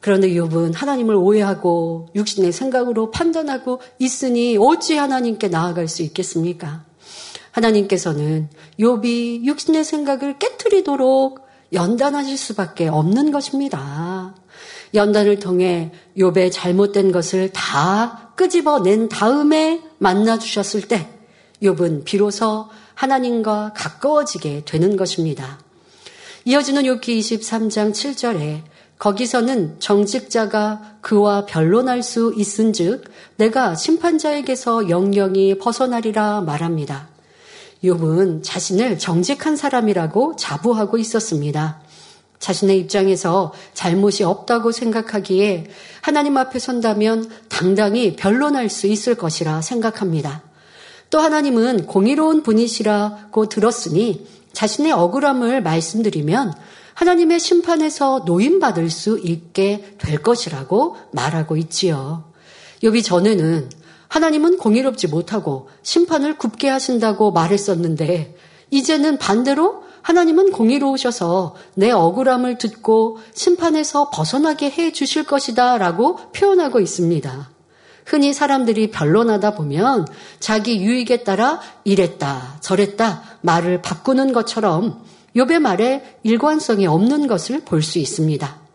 그런데 0.00 0.28
욥은 0.30 0.74
하나님을 0.74 1.16
오해하고 1.16 2.08
육신의 2.14 2.52
생각으로 2.52 3.10
판단하고 3.10 3.80
있으니 3.98 4.56
어찌 4.56 4.96
하나님께 4.96 5.48
나아갈 5.48 5.88
수 5.88 6.02
있겠습니까? 6.02 6.85
하나님께서는 7.56 8.48
욥이 8.78 9.44
육신의 9.44 9.84
생각을 9.84 10.38
깨뜨리도록 10.38 11.46
연단하실 11.72 12.36
수밖에 12.36 12.88
없는 12.88 13.30
것입니다. 13.30 14.34
연단을 14.94 15.38
통해 15.38 15.90
욥의 16.16 16.52
잘못된 16.52 17.12
것을 17.12 17.50
다 17.52 18.32
끄집어낸 18.36 19.08
다음에 19.08 19.82
만나 19.98 20.38
주셨을 20.38 20.82
때 20.82 21.08
욥은 21.62 22.04
비로소 22.04 22.68
하나님과 22.94 23.72
가까워지게 23.74 24.62
되는 24.64 24.96
것입니다. 24.96 25.58
이어지는 26.44 26.82
욥기 26.82 27.18
23장 27.18 27.92
7절에 27.92 28.62
거기서는 28.98 29.80
정직자가 29.80 30.98
그와 31.00 31.44
변론할 31.44 32.02
수 32.02 32.32
있은즉 32.36 33.04
내가 33.36 33.74
심판자에게서 33.74 34.88
영영이 34.88 35.58
벗어나리라 35.58 36.40
말합니다. 36.42 37.15
욥은 37.86 38.42
자신을 38.42 38.98
정직한 38.98 39.56
사람이라고 39.56 40.36
자부하고 40.36 40.98
있었습니다. 40.98 41.80
자신의 42.38 42.78
입장에서 42.80 43.52
잘못이 43.74 44.24
없다고 44.24 44.72
생각하기에 44.72 45.68
하나님 46.02 46.36
앞에 46.36 46.58
선다면 46.58 47.30
당당히 47.48 48.14
변론할 48.14 48.68
수 48.68 48.86
있을 48.86 49.14
것이라 49.14 49.62
생각합니다. 49.62 50.42
또 51.10 51.20
하나님은 51.20 51.86
공의로운 51.86 52.42
분이시라고 52.42 53.48
들었으니 53.48 54.26
자신의 54.52 54.92
억울함을 54.92 55.62
말씀드리면 55.62 56.52
하나님의 56.94 57.40
심판에서 57.40 58.22
노인받을 58.26 58.90
수 58.90 59.18
있게 59.22 59.96
될 59.98 60.22
것이라고 60.22 60.96
말하고 61.12 61.56
있지요. 61.58 62.24
욥이 62.82 63.04
전에는 63.04 63.68
하나님은 64.08 64.58
공의롭지 64.58 65.08
못하고 65.08 65.68
심판을 65.82 66.38
굽게 66.38 66.68
하신다고 66.68 67.32
말했었는데 67.32 68.36
이제는 68.70 69.18
반대로 69.18 69.84
하나님은 70.02 70.52
공의로우셔서 70.52 71.56
내 71.74 71.90
억울함을 71.90 72.58
듣고 72.58 73.18
심판에서 73.34 74.10
벗어나게 74.10 74.70
해 74.70 74.92
주실 74.92 75.24
것이다 75.24 75.78
라고 75.78 76.16
표현하고 76.32 76.78
있습니다. 76.80 77.50
흔히 78.04 78.32
사람들이 78.32 78.92
변론하다 78.92 79.56
보면 79.56 80.06
자기 80.38 80.80
유익에 80.80 81.24
따라 81.24 81.60
이랬다 81.82 82.58
저랬다 82.60 83.22
말을 83.40 83.82
바꾸는 83.82 84.32
것처럼 84.32 85.02
욥의 85.34 85.58
말에 85.58 86.18
일관성이 86.22 86.86
없는 86.86 87.26
것을 87.26 87.64
볼 87.64 87.82
수 87.82 87.98
있습니다. 87.98 88.65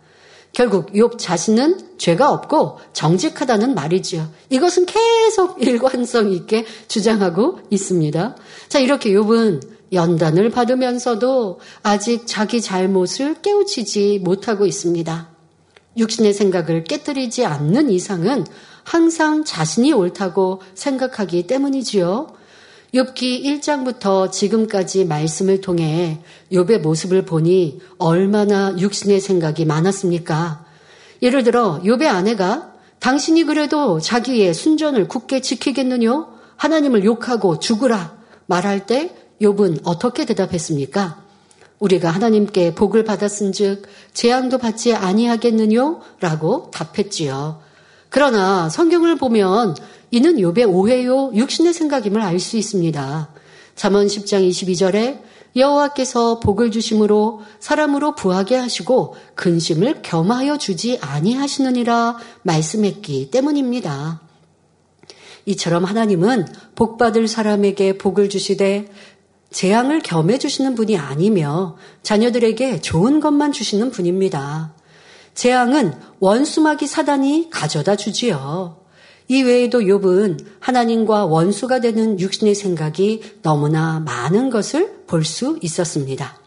결국 0.54 0.92
욥 0.94 1.18
자신은 1.18 1.98
죄가 1.98 2.32
없고 2.32 2.80
정직하다는 2.94 3.74
말이지요. 3.74 4.30
이것은 4.50 4.86
계속 4.86 5.62
일관성 5.62 6.32
있게 6.32 6.66
주장하고 6.88 7.60
있습니다. 7.70 8.36
자, 8.68 8.80
이렇게 8.80 9.12
욥은 9.12 9.62
연단을 9.94 10.50
받으면서도 10.50 11.60
아직 11.84 12.24
자기 12.26 12.62
잘못을 12.62 13.42
깨우치지 13.42 14.20
못하고 14.24 14.66
있습니다. 14.66 15.30
육신의 15.98 16.34
생각을 16.34 16.84
깨뜨리지 16.86 17.46
않는 17.46 17.90
이상은 17.90 18.46
항상 18.84 19.44
자신이 19.44 19.92
옳다고 19.94 20.62
생각하기 20.74 21.48
때문이지요. 21.48 22.40
욥기 22.93 23.43
1장부터 23.45 24.30
지금까지 24.30 25.06
말씀을 25.06 25.62
통해 25.62 26.19
욥의 26.51 26.80
모습을 26.80 27.23
보니 27.23 27.80
얼마나 27.97 28.75
육신의 28.77 29.21
생각이 29.21 29.63
많았습니까? 29.63 30.65
예를 31.21 31.43
들어 31.43 31.80
욥의 31.86 32.08
아내가 32.08 32.73
당신이 32.99 33.45
그래도 33.45 34.01
자기의 34.01 34.54
순전을 34.54 35.08
굳게 35.08 35.39
지키겠느냐? 35.39 36.27
하나님을 36.58 37.06
욕하고 37.06 37.60
죽으라 37.60 38.17
말할 38.45 38.86
때 38.86 39.15
욥은 39.41 39.82
어떻게 39.86 40.25
대답했습니까? 40.25 41.23
우리가 41.80 42.12
하나님께 42.12 42.75
복을 42.75 43.06
받았은즉 43.06 43.88
재앙도 44.13 44.58
받지 44.58 44.93
아니하겠느냐? 44.93 45.99
라고 46.19 46.69
답했지요. 46.71 47.71
그러나 48.12 48.67
성경을 48.67 49.15
보면 49.15 49.74
이는 50.12 50.36
욥의 50.36 50.67
오해요 50.67 51.32
육신의 51.34 51.74
생각임을 51.74 52.21
알 52.21 52.39
수 52.39 52.58
있습니다. 52.58 53.30
잠언 53.76 54.06
10장 54.06 54.47
22절에 54.50 55.21
여호와께서 55.56 56.41
복을 56.41 56.71
주심으로 56.71 57.41
사람으로 57.62 58.15
부하게 58.15 58.58
하시고 58.58 59.15
근심을 59.36 60.02
겸하여 60.02 60.58
주지 60.58 61.00
아니하시느니라 61.02 62.17
말씀했기 62.43 63.32
때문입니다. 63.32 64.19
이처럼 65.45 65.86
하나님은 65.86 66.47
복받을 66.76 67.30
사람에게 67.30 67.97
복을 67.97 68.28
주시되 68.28 68.91
재앙을 69.52 70.02
겸해 70.02 70.38
주시는 70.38 70.76
분이 70.76 70.97
아니며 70.97 71.78
자녀들에게 72.04 72.82
좋은 72.82 73.21
것만 73.21 73.54
주시는 73.54 73.91
분입니다. 73.91 74.74
재앙은 75.34 75.94
원수마귀 76.20 76.88
사단이 76.88 77.50
가져다 77.50 77.96
주지요. 77.96 78.78
이 79.28 79.44
외에도 79.44 79.80
욥은 79.80 80.46
하나님과 80.60 81.26
원수가 81.26 81.80
되는 81.80 82.20
육신의 82.20 82.54
생각이 82.54 83.22
너무나 83.41 84.00
많은 84.00 84.50
것을 84.50 85.04
볼 85.08 85.24
수 85.24 85.58
있었습니다. 85.62 86.38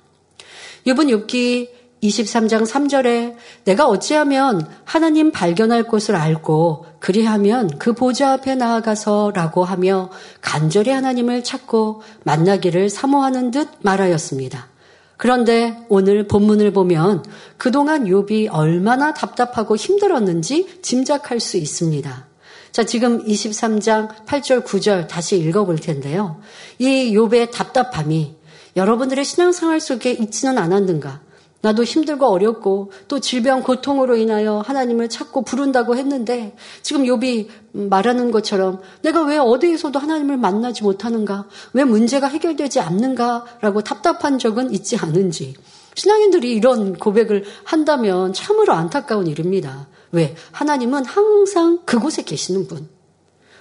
욥은 0.86 1.26
욥기 1.26 1.68
23장 2.02 2.66
3절에 2.66 3.36
내가 3.64 3.86
어찌하면 3.88 4.68
하나님 4.84 5.32
발견할 5.32 5.84
곳을 5.84 6.16
알고 6.16 6.84
그리하면 6.98 7.78
그 7.78 7.94
보좌 7.94 8.32
앞에 8.32 8.54
나아가서라고 8.56 9.64
하며 9.64 10.10
간절히 10.42 10.90
하나님을 10.90 11.42
찾고 11.42 12.02
만나기를 12.24 12.90
사모하는 12.90 13.50
듯 13.50 13.68
말하였습니다. 13.80 14.73
그런데 15.16 15.76
오늘 15.88 16.26
본문을 16.26 16.72
보면 16.72 17.24
그동안 17.56 18.04
욥이 18.04 18.48
얼마나 18.50 19.14
답답하고 19.14 19.76
힘들었는지 19.76 20.80
짐작할 20.82 21.40
수 21.40 21.56
있습니다. 21.56 22.26
자, 22.72 22.82
지금 22.84 23.24
23장 23.24 24.24
8절 24.26 24.64
9절 24.64 25.06
다시 25.06 25.38
읽어 25.38 25.64
볼 25.64 25.76
텐데요. 25.76 26.40
이 26.78 27.12
욥의 27.12 27.52
답답함이 27.52 28.34
여러분들의 28.76 29.24
신앙생활 29.24 29.80
속에 29.80 30.10
있지는 30.10 30.58
않았는가? 30.58 31.20
나도 31.64 31.82
힘들고 31.82 32.26
어렵고 32.26 32.92
또 33.08 33.20
질병 33.20 33.62
고통으로 33.62 34.16
인하여 34.16 34.58
하나님을 34.66 35.08
찾고 35.08 35.44
부른다고 35.44 35.96
했는데 35.96 36.54
지금 36.82 37.04
욥이 37.04 37.48
말하는 37.72 38.30
것처럼 38.30 38.82
내가 39.00 39.22
왜 39.22 39.38
어디에서도 39.38 39.98
하나님을 39.98 40.36
만나지 40.36 40.82
못하는가? 40.82 41.48
왜 41.72 41.84
문제가 41.84 42.28
해결되지 42.28 42.80
않는가라고 42.80 43.80
답답한 43.80 44.38
적은 44.38 44.74
있지 44.74 44.98
않은지 44.98 45.54
신앙인들이 45.94 46.52
이런 46.52 46.98
고백을 46.98 47.44
한다면 47.64 48.34
참으로 48.34 48.74
안타까운 48.74 49.26
일입니다. 49.26 49.88
왜? 50.12 50.36
하나님은 50.52 51.06
항상 51.06 51.78
그곳에 51.86 52.24
계시는 52.24 52.68
분. 52.68 52.90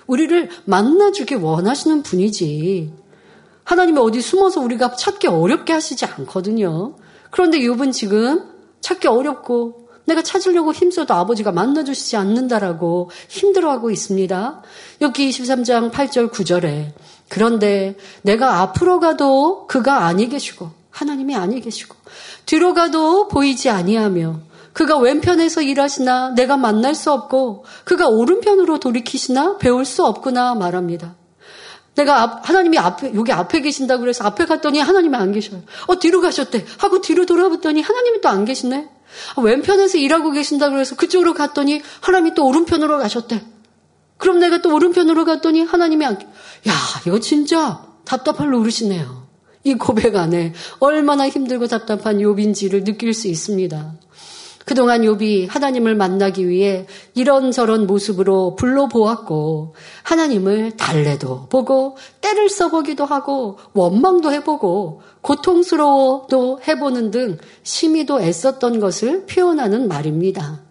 우리를 0.07 0.49
만나주기 0.65 1.35
원하시는 1.35 2.03
분이지. 2.03 2.91
하나님이 3.63 3.99
어디 3.99 4.19
숨어서 4.19 4.59
우리가 4.59 4.95
찾기 4.97 5.27
어렵게 5.27 5.71
하시지 5.71 6.03
않거든요. 6.03 6.95
그런데 7.33 7.57
욥은 7.61 7.91
지금 7.93 8.43
찾기 8.81 9.07
어렵고 9.07 9.87
내가 10.05 10.21
찾으려고 10.21 10.71
힘써도 10.71 11.15
아버지가 11.15 11.51
만나주시지 11.51 12.15
않는다라고 12.15 13.09
힘들어하고 13.27 13.89
있습니다. 13.89 14.61
여기 15.01 15.29
23장 15.29 15.91
8절 15.91 16.31
9절에 16.31 16.91
그런데 17.29 17.95
내가 18.21 18.59
앞으로 18.59 18.99
가도 18.99 19.65
그가 19.65 20.05
아니 20.05 20.29
계시고 20.29 20.69
하나님이 20.91 21.35
아니 21.35 21.59
계시고 21.59 21.95
뒤로 22.45 22.75
가도 22.75 23.27
보이지 23.29 23.71
아니하며 23.71 24.39
그가 24.73 24.99
왼편에서 24.99 25.63
일하시나 25.63 26.35
내가 26.35 26.55
만날 26.55 26.93
수 26.93 27.11
없고 27.11 27.65
그가 27.83 28.09
오른편으로 28.09 28.79
돌이키시나 28.79 29.57
배울 29.57 29.85
수 29.85 30.05
없구나 30.05 30.53
말합니다. 30.53 31.15
내가 31.95 32.21
앞, 32.21 32.49
하나님이 32.49 32.77
앞에, 32.77 33.13
여기 33.15 33.31
앞에 33.31 33.61
계신다 33.61 33.97
그래서 33.97 34.23
앞에 34.23 34.45
갔더니 34.45 34.79
하나님이 34.79 35.15
안 35.15 35.31
계셔요. 35.31 35.61
어, 35.87 35.99
뒤로 35.99 36.21
가셨대. 36.21 36.65
하고 36.79 37.01
뒤로 37.01 37.25
돌아봤더니 37.25 37.81
하나님이 37.81 38.21
또 38.21 38.29
안 38.29 38.45
계시네. 38.45 38.89
아, 39.35 39.41
왼편에서 39.41 39.97
일하고 39.99 40.31
계신다 40.31 40.69
그래서 40.69 40.95
그쪽으로 40.95 41.33
갔더니 41.33 41.81
하나님이 42.01 42.33
또 42.33 42.47
오른편으로 42.47 42.97
가셨대. 42.97 43.43
그럼 44.17 44.39
내가 44.39 44.61
또 44.61 44.73
오른편으로 44.73 45.25
갔더니 45.25 45.61
하나님이 45.61 46.05
안, 46.05 46.13
야, 46.67 46.73
이거 47.05 47.19
진짜 47.19 47.85
답답할 48.05 48.49
노릇이네요. 48.49 49.23
이 49.65 49.75
고백 49.75 50.15
안에 50.15 50.53
얼마나 50.79 51.29
힘들고 51.29 51.67
답답한 51.67 52.17
욥인지를 52.17 52.83
느낄 52.83 53.13
수 53.13 53.27
있습니다. 53.27 53.93
그동안 54.65 55.01
욥이 55.01 55.49
하나님을 55.49 55.95
만나기 55.95 56.47
위해 56.47 56.87
이런저런 57.13 57.85
모습으로 57.85 58.55
불러보았고 58.55 59.75
하나님을 60.03 60.77
달래도 60.77 61.47
보고 61.49 61.97
때를 62.21 62.49
써보기도 62.49 63.05
하고 63.05 63.57
원망도 63.73 64.31
해보고 64.31 65.01
고통스러워도 65.21 66.61
해보는 66.67 67.11
등 67.11 67.37
심히도 67.63 68.21
애썼던 68.21 68.79
것을 68.79 69.25
표현하는 69.25 69.87
말입니다. 69.87 70.61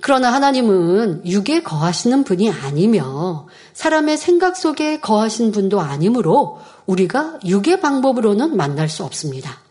그러나 0.00 0.32
하나님은 0.32 1.22
육에 1.26 1.62
거하시는 1.62 2.22
분이 2.22 2.50
아니며 2.50 3.48
사람의 3.72 4.18
생각 4.18 4.56
속에 4.56 5.00
거하신 5.00 5.50
분도 5.52 5.80
아니므로 5.80 6.58
우리가 6.86 7.40
육의 7.44 7.80
방법으로는 7.80 8.56
만날 8.56 8.88
수 8.88 9.04
없습니다. 9.04 9.65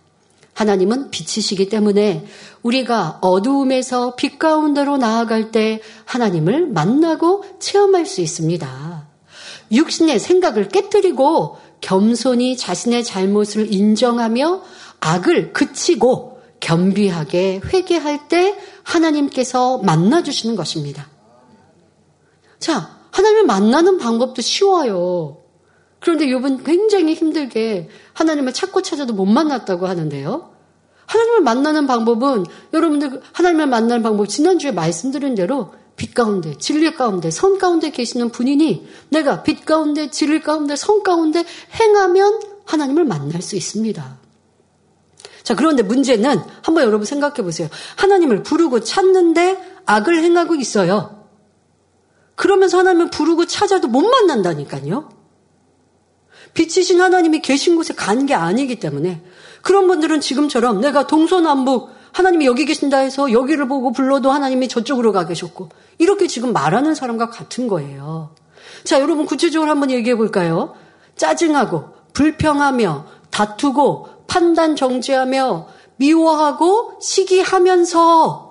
하나님은 0.56 1.12
빛이시기 1.12 1.70
때문에 1.70 2.26
우리가 2.63 3.20
어두움에서 3.22 4.15
빛 4.15 4.39
가운데로 4.39 4.98
나아갈 4.98 5.52
때 5.52 5.82
하나님을 6.06 6.68
만나고 6.68 7.44
체험할 7.60 8.06
수 8.06 8.22
있습니다. 8.22 9.08
육신의 9.72 10.18
생각을 10.20 10.70
깨뜨리고 10.70 11.58
겸손히 11.82 12.56
자신의 12.56 13.04
잘못을 13.04 13.72
인정하며 13.72 14.62
악을 15.02 15.52
그치고 15.52 16.39
겸비하게 16.62 17.62
회개할 17.63 18.30
때 18.30 18.58
하나님께서 18.84 19.80
만나주시는 19.80 20.56
것입니다. 20.56 21.10
자, 22.60 22.98
하나님을 23.12 23.46
만나는 23.46 23.98
방법도 23.98 24.41
쉬워요. 24.41 25.41
그런데 26.00 26.30
요번 26.32 26.63
굉장히 26.63 27.13
힘들게 27.13 27.89
하나님을 28.15 28.54
찾고 28.54 28.82
찾아도 28.82 29.13
못 29.13 29.25
만났다고 29.25 29.88
하는데요. 29.88 30.49
하나님을 31.06 31.41
만나는 31.41 31.86
방법은 31.86 32.45
여러분들 32.73 33.21
하나님을 33.32 33.67
만나는 33.67 34.01
방법 34.01 34.28
지난주에 34.28 34.71
말씀드린 34.71 35.36
대로 35.36 35.73
빛 35.95 36.13
가운데 36.13 36.58
진리 36.58 36.93
가운데 36.93 37.30
선 37.30 37.58
가운데 37.58 37.91
계시는 37.91 38.30
분이니 38.30 38.88
내가 39.10 39.43
빛 39.43 39.65
가운데 39.65 40.10
진리 40.10 40.41
가운데 40.41 40.75
선 40.75 41.04
가운데 41.04 41.45
행하면 41.80 42.41
하나님을 42.65 43.06
만날 43.06 43.41
수 43.41 43.56
있습니다. 43.56 44.17
자 45.43 45.56
그런데 45.56 45.84
문제는 45.84 46.39
한번 46.63 46.84
여러분 46.84 47.06
생각해 47.06 47.43
보세요. 47.43 47.69
하나님을 47.97 48.43
부르고 48.43 48.80
찾는데 48.80 49.82
악을 49.86 50.23
행하고 50.23 50.56
있어요. 50.56 51.23
그러면서 52.36 52.80
하나님을 52.80 53.10
부르고 53.12 53.45
찾아도 53.45 53.88
못 53.88 54.01
만난다니까요. 54.01 55.14
빛이신 56.56 57.00
하나님이 57.02 57.41
계신 57.41 57.76
곳에 57.76 57.94
간 57.94 58.26
게 58.26 58.34
아니기 58.34 58.80
때문에 58.80 59.22
그런 59.62 59.88
분들은 59.88 60.22
지금처럼 60.22 60.82
내가 60.82 61.06
동서남북 61.06 61.89
하나님이 62.12 62.46
여기 62.46 62.65
계신다 62.65 62.98
해서 63.00 63.32
여기를 63.32 63.68
보고 63.68 63.91
불러도 63.91 64.32
하나님이 64.32 64.68
저쪽으로 64.70 65.12
가 65.12 65.26
계셨고 65.28 65.70
이렇게 65.98 66.28
지금 66.28 66.54
말하는 66.54 66.96
사람과 66.96 67.30
같은 67.30 67.68
거예요. 67.68 68.32
자, 68.84 69.02
여러분 69.02 69.26
구체적으로 69.26 69.70
한번 69.70 69.91
얘기해 69.91 70.15
볼까요? 70.15 70.74
짜증하고 71.18 71.89
불평하며 72.13 73.06
다투고 73.32 74.08
판단 74.28 74.76
정지하며 74.76 75.68
미워하고 75.98 77.00
시기하면서 77.02 78.44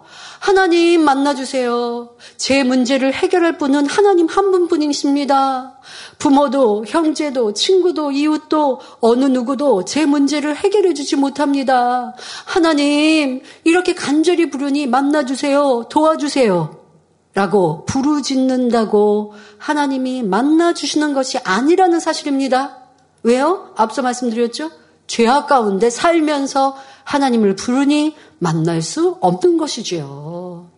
하나님 0.44 1.07
만나주세요. 1.07 2.16
제 2.37 2.64
문제를 2.64 3.14
해결할 3.14 3.57
분은 3.57 3.87
하나님 3.87 4.26
한 4.26 4.50
분뿐이십니다. 4.50 5.80
부모도, 6.18 6.85
형제도, 6.87 7.54
친구도, 7.54 8.11
이웃도, 8.11 8.78
어느 9.00 9.24
누구도 9.24 9.87
제 9.87 10.04
문제를 10.04 10.54
해결해 10.54 10.92
주지 10.92 11.16
못합니다. 11.16 12.14
하나님, 12.44 13.40
이렇게 13.64 13.94
간절히 13.94 14.50
부르니 14.50 14.87
만나주세요. 14.87 15.87
도와주세요. 15.88 16.78
라고 17.33 17.87
부르짖는다고 17.87 19.33
하나님이 19.57 20.24
만나주시는 20.24 21.14
것이 21.14 21.38
아니라는 21.38 22.00
사실입니다. 22.00 22.80
왜요? 23.22 23.72
앞서 23.76 24.02
말씀드렸죠? 24.02 24.70
죄악 25.07 25.46
가운데 25.46 25.88
살면서 25.88 26.76
하나님을 27.04 27.57
부르니 27.57 28.14
만날 28.44 28.83
수 28.83 29.16
없는 29.20 29.57
것이지요. 29.57 30.68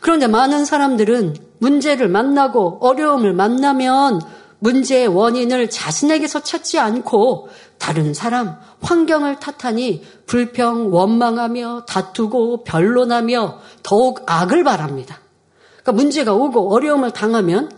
그런데 0.00 0.28
많은 0.28 0.64
사람들은 0.64 1.34
문제를 1.58 2.08
만나고 2.08 2.78
어려움을 2.80 3.32
만나면 3.32 4.20
문제의 4.60 5.08
원인을 5.08 5.68
자신에게서 5.68 6.42
찾지 6.42 6.78
않고 6.78 7.48
다른 7.78 8.14
사람, 8.14 8.56
환경을 8.82 9.40
탓하니 9.40 10.04
불평, 10.26 10.92
원망하며 10.92 11.86
다투고 11.86 12.64
변론하며 12.64 13.58
더욱 13.82 14.22
악을 14.26 14.62
바랍니다. 14.62 15.20
그러니까 15.82 15.92
문제가 15.92 16.34
오고 16.34 16.72
어려움을 16.72 17.10
당하면 17.10 17.70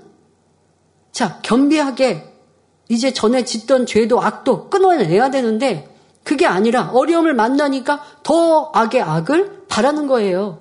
자, 1.13 1.39
겸비하게 1.43 2.31
이제 2.89 3.13
전에 3.13 3.45
짓던 3.45 3.87
죄도 3.87 4.21
악도 4.21 4.69
끊어내야 4.69 5.31
되는데 5.31 5.90
그게 6.25 6.47
아니라 6.47 6.91
어려움을 6.93 7.35
만나니까 7.35 8.03
더 8.23 8.71
악의 8.75 9.03
악을 9.03 9.67
바라는 9.69 10.07
거예요. 10.07 10.61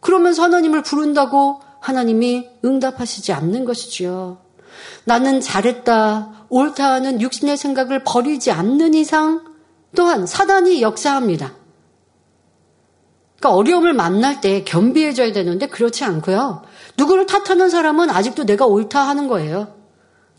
그러면서 0.00 0.42
하나님을 0.42 0.82
부른다고 0.82 1.60
하나님이 1.80 2.48
응답하시지 2.64 3.32
않는 3.32 3.64
것이지요. 3.64 4.38
나는 5.04 5.40
잘했다, 5.40 6.46
옳다 6.48 6.92
하는 6.92 7.20
육신의 7.20 7.56
생각을 7.56 8.04
버리지 8.04 8.50
않는 8.50 8.94
이상 8.94 9.44
또한 9.94 10.26
사단이 10.26 10.82
역사합니다. 10.82 11.54
그러니까 13.38 13.56
어려움을 13.56 13.92
만날 13.92 14.40
때 14.40 14.64
겸비해져야 14.64 15.32
되는데 15.32 15.66
그렇지 15.68 16.04
않고요. 16.04 16.62
누구를 16.96 17.26
탓하는 17.26 17.70
사람은 17.70 18.10
아직도 18.10 18.44
내가 18.44 18.66
옳다 18.66 19.00
하는 19.00 19.28
거예요. 19.28 19.77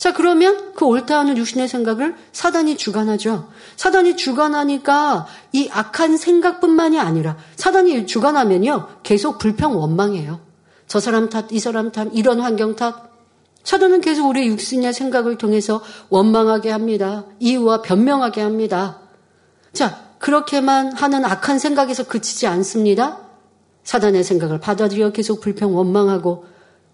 자, 0.00 0.14
그러면 0.14 0.72
그 0.74 0.86
옳다 0.86 1.18
하는 1.18 1.36
육신의 1.36 1.68
생각을 1.68 2.16
사단이 2.32 2.78
주관하죠. 2.78 3.50
사단이 3.76 4.16
주관하니까 4.16 5.26
이 5.52 5.68
악한 5.70 6.16
생각뿐만이 6.16 6.98
아니라 6.98 7.36
사단이 7.56 8.06
주관하면요. 8.06 8.88
계속 9.02 9.36
불평 9.36 9.78
원망해요. 9.78 10.40
저 10.86 11.00
사람 11.00 11.28
탓, 11.28 11.52
이 11.52 11.58
사람 11.60 11.92
탓, 11.92 12.08
이런 12.14 12.40
환경 12.40 12.76
탓. 12.76 13.10
사단은 13.62 14.00
계속 14.00 14.26
우리 14.26 14.46
육신의 14.46 14.94
생각을 14.94 15.36
통해서 15.36 15.82
원망하게 16.08 16.70
합니다. 16.70 17.26
이유와 17.38 17.82
변명하게 17.82 18.40
합니다. 18.40 19.00
자, 19.74 20.00
그렇게만 20.18 20.92
하는 20.92 21.26
악한 21.26 21.58
생각에서 21.58 22.04
그치지 22.04 22.46
않습니다. 22.46 23.18
사단의 23.84 24.24
생각을 24.24 24.60
받아들여 24.60 25.12
계속 25.12 25.42
불평 25.42 25.76
원망하고 25.76 26.46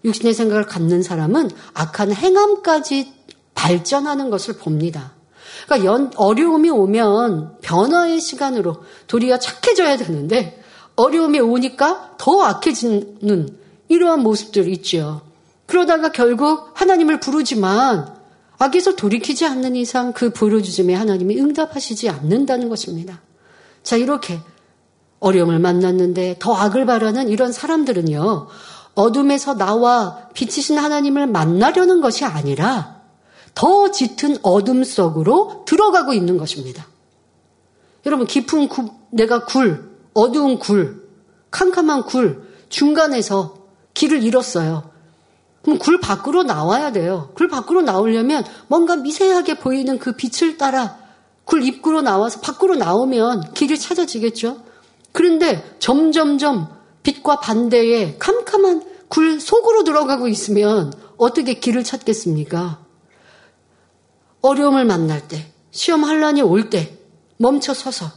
육신의 0.03 0.33
생각을 0.33 0.65
갖는 0.65 1.03
사람은 1.03 1.49
악한 1.73 2.13
행함까지 2.13 3.13
발전하는 3.55 4.29
것을 4.29 4.57
봅니다. 4.57 5.13
그러니까 5.65 5.91
연, 5.91 6.11
어려움이 6.15 6.69
오면 6.69 7.57
변화의 7.61 8.19
시간으로 8.19 8.77
도리어 9.07 9.39
착해져야 9.39 9.97
되는데 9.97 10.61
어려움이 10.95 11.39
오니까 11.39 12.15
더 12.17 12.41
악해지는 12.41 13.57
이러한 13.89 14.21
모습들이 14.21 14.71
있죠. 14.73 15.21
그러다가 15.65 16.11
결국 16.11 16.71
하나님을 16.73 17.19
부르지만 17.19 18.15
악에서 18.57 18.95
돌이키지 18.95 19.45
않는 19.45 19.75
이상 19.75 20.13
그 20.13 20.31
부르짖음에 20.31 20.93
하나님이 20.93 21.39
응답하시지 21.39 22.09
않는다는 22.09 22.69
것입니다. 22.69 23.21
자, 23.83 23.97
이렇게 23.97 24.39
어려움을 25.19 25.59
만났는데 25.59 26.37
더 26.39 26.55
악을 26.55 26.85
바라는 26.85 27.29
이런 27.29 27.51
사람들은요, 27.51 28.47
어둠에서 28.97 29.53
나와 29.53 30.27
빛이신 30.33 30.77
하나님을 30.77 31.27
만나려는 31.27 32.01
것이 32.01 32.25
아니라 32.25 32.97
더 33.53 33.91
짙은 33.91 34.37
어둠 34.41 34.83
속으로 34.83 35.63
들어가고 35.65 36.13
있는 36.13 36.37
것입니다. 36.37 36.87
여러분, 38.07 38.25
깊은 38.25 38.67
구, 38.67 38.89
내가 39.11 39.45
굴, 39.45 39.97
어두운 40.15 40.57
굴, 40.57 41.07
캄캄한 41.51 42.03
굴, 42.03 42.47
중간에서 42.69 43.57
길을 43.93 44.23
잃었어요. 44.23 44.89
그럼 45.61 45.77
굴 45.77 45.99
밖으로 45.99 46.41
나와야 46.41 46.91
돼요. 46.91 47.29
굴 47.35 47.47
밖으로 47.47 47.83
나오려면 47.83 48.43
뭔가 48.67 48.95
미세하게 48.95 49.59
보이는 49.59 49.99
그 49.99 50.13
빛을 50.13 50.57
따라 50.57 50.97
굴 51.45 51.63
입구로 51.63 52.01
나와서 52.01 52.39
밖으로 52.41 52.75
나오면 52.75 53.53
길이 53.53 53.77
찾아지겠죠. 53.77 54.57
그런데 55.11 55.63
점점점 55.79 56.76
빛과 57.07 57.39
반대의 57.39 58.19
캄캄한 58.19 58.83
굴 59.07 59.39
속으로 59.39 59.85
들어가고 59.85 60.27
있으면 60.27 60.91
어떻게 61.15 61.53
길을 61.53 61.85
찾겠습니까? 61.85 62.83
어려움을 64.41 64.83
만날 64.83 65.25
때, 65.25 65.45
시험 65.71 66.03
환란이 66.03 66.41
올 66.41 66.69
때 66.69 66.97
멈춰 67.37 67.73
서서 67.73 68.07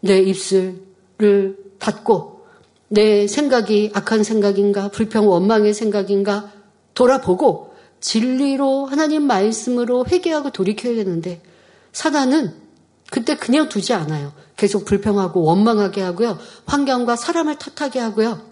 내 0.00 0.20
입술을 0.20 1.58
닫고 1.78 2.46
내 2.88 3.26
생각이 3.26 3.90
악한 3.92 4.24
생각인가, 4.24 4.88
불평 4.88 5.28
원망의 5.28 5.74
생각인가 5.74 6.50
돌아보고 6.94 7.74
진리로 8.00 8.86
하나님 8.86 9.26
말씀으로 9.26 10.06
회개하고 10.06 10.50
돌이켜야 10.50 10.94
되는데 10.94 11.42
사단은 11.92 12.54
그때 13.10 13.36
그냥 13.36 13.68
두지 13.68 13.92
않아요. 13.92 14.32
계속 14.60 14.84
불평하고 14.84 15.42
원망하게 15.42 16.02
하고요. 16.02 16.36
환경과 16.66 17.16
사람을 17.16 17.56
탓하게 17.56 17.98
하고요. 17.98 18.42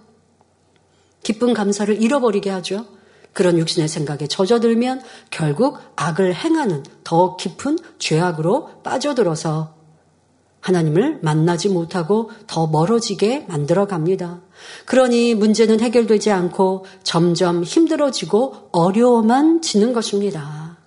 기쁜 1.23 1.53
감사를 1.53 2.01
잃어버리게 2.03 2.49
하죠. 2.49 2.87
그런 3.35 3.59
육신의 3.59 3.89
생각에 3.89 4.27
젖어들면 4.27 5.03
결국 5.31 5.79
악을 5.97 6.35
행하는 6.35 6.83
더 7.05 7.37
깊은 7.37 7.79
죄악으로 7.99 8.81
빠져들어서 8.83 9.75
하나님을 10.61 11.19
만나지 11.21 11.69
못하고 11.69 12.31
더 12.47 12.67
멀어지게 12.67 13.45
만들어 13.47 13.87
갑니다. 13.87 14.41
그러니 14.87 15.35
문제는 15.35 15.81
해결되지 15.81 16.31
않고 16.31 16.87
점점 17.03 17.65
힘들어지고 17.65 18.71
어려워만 18.73 19.61
지는 19.61 19.93
것입니다. 19.93 20.79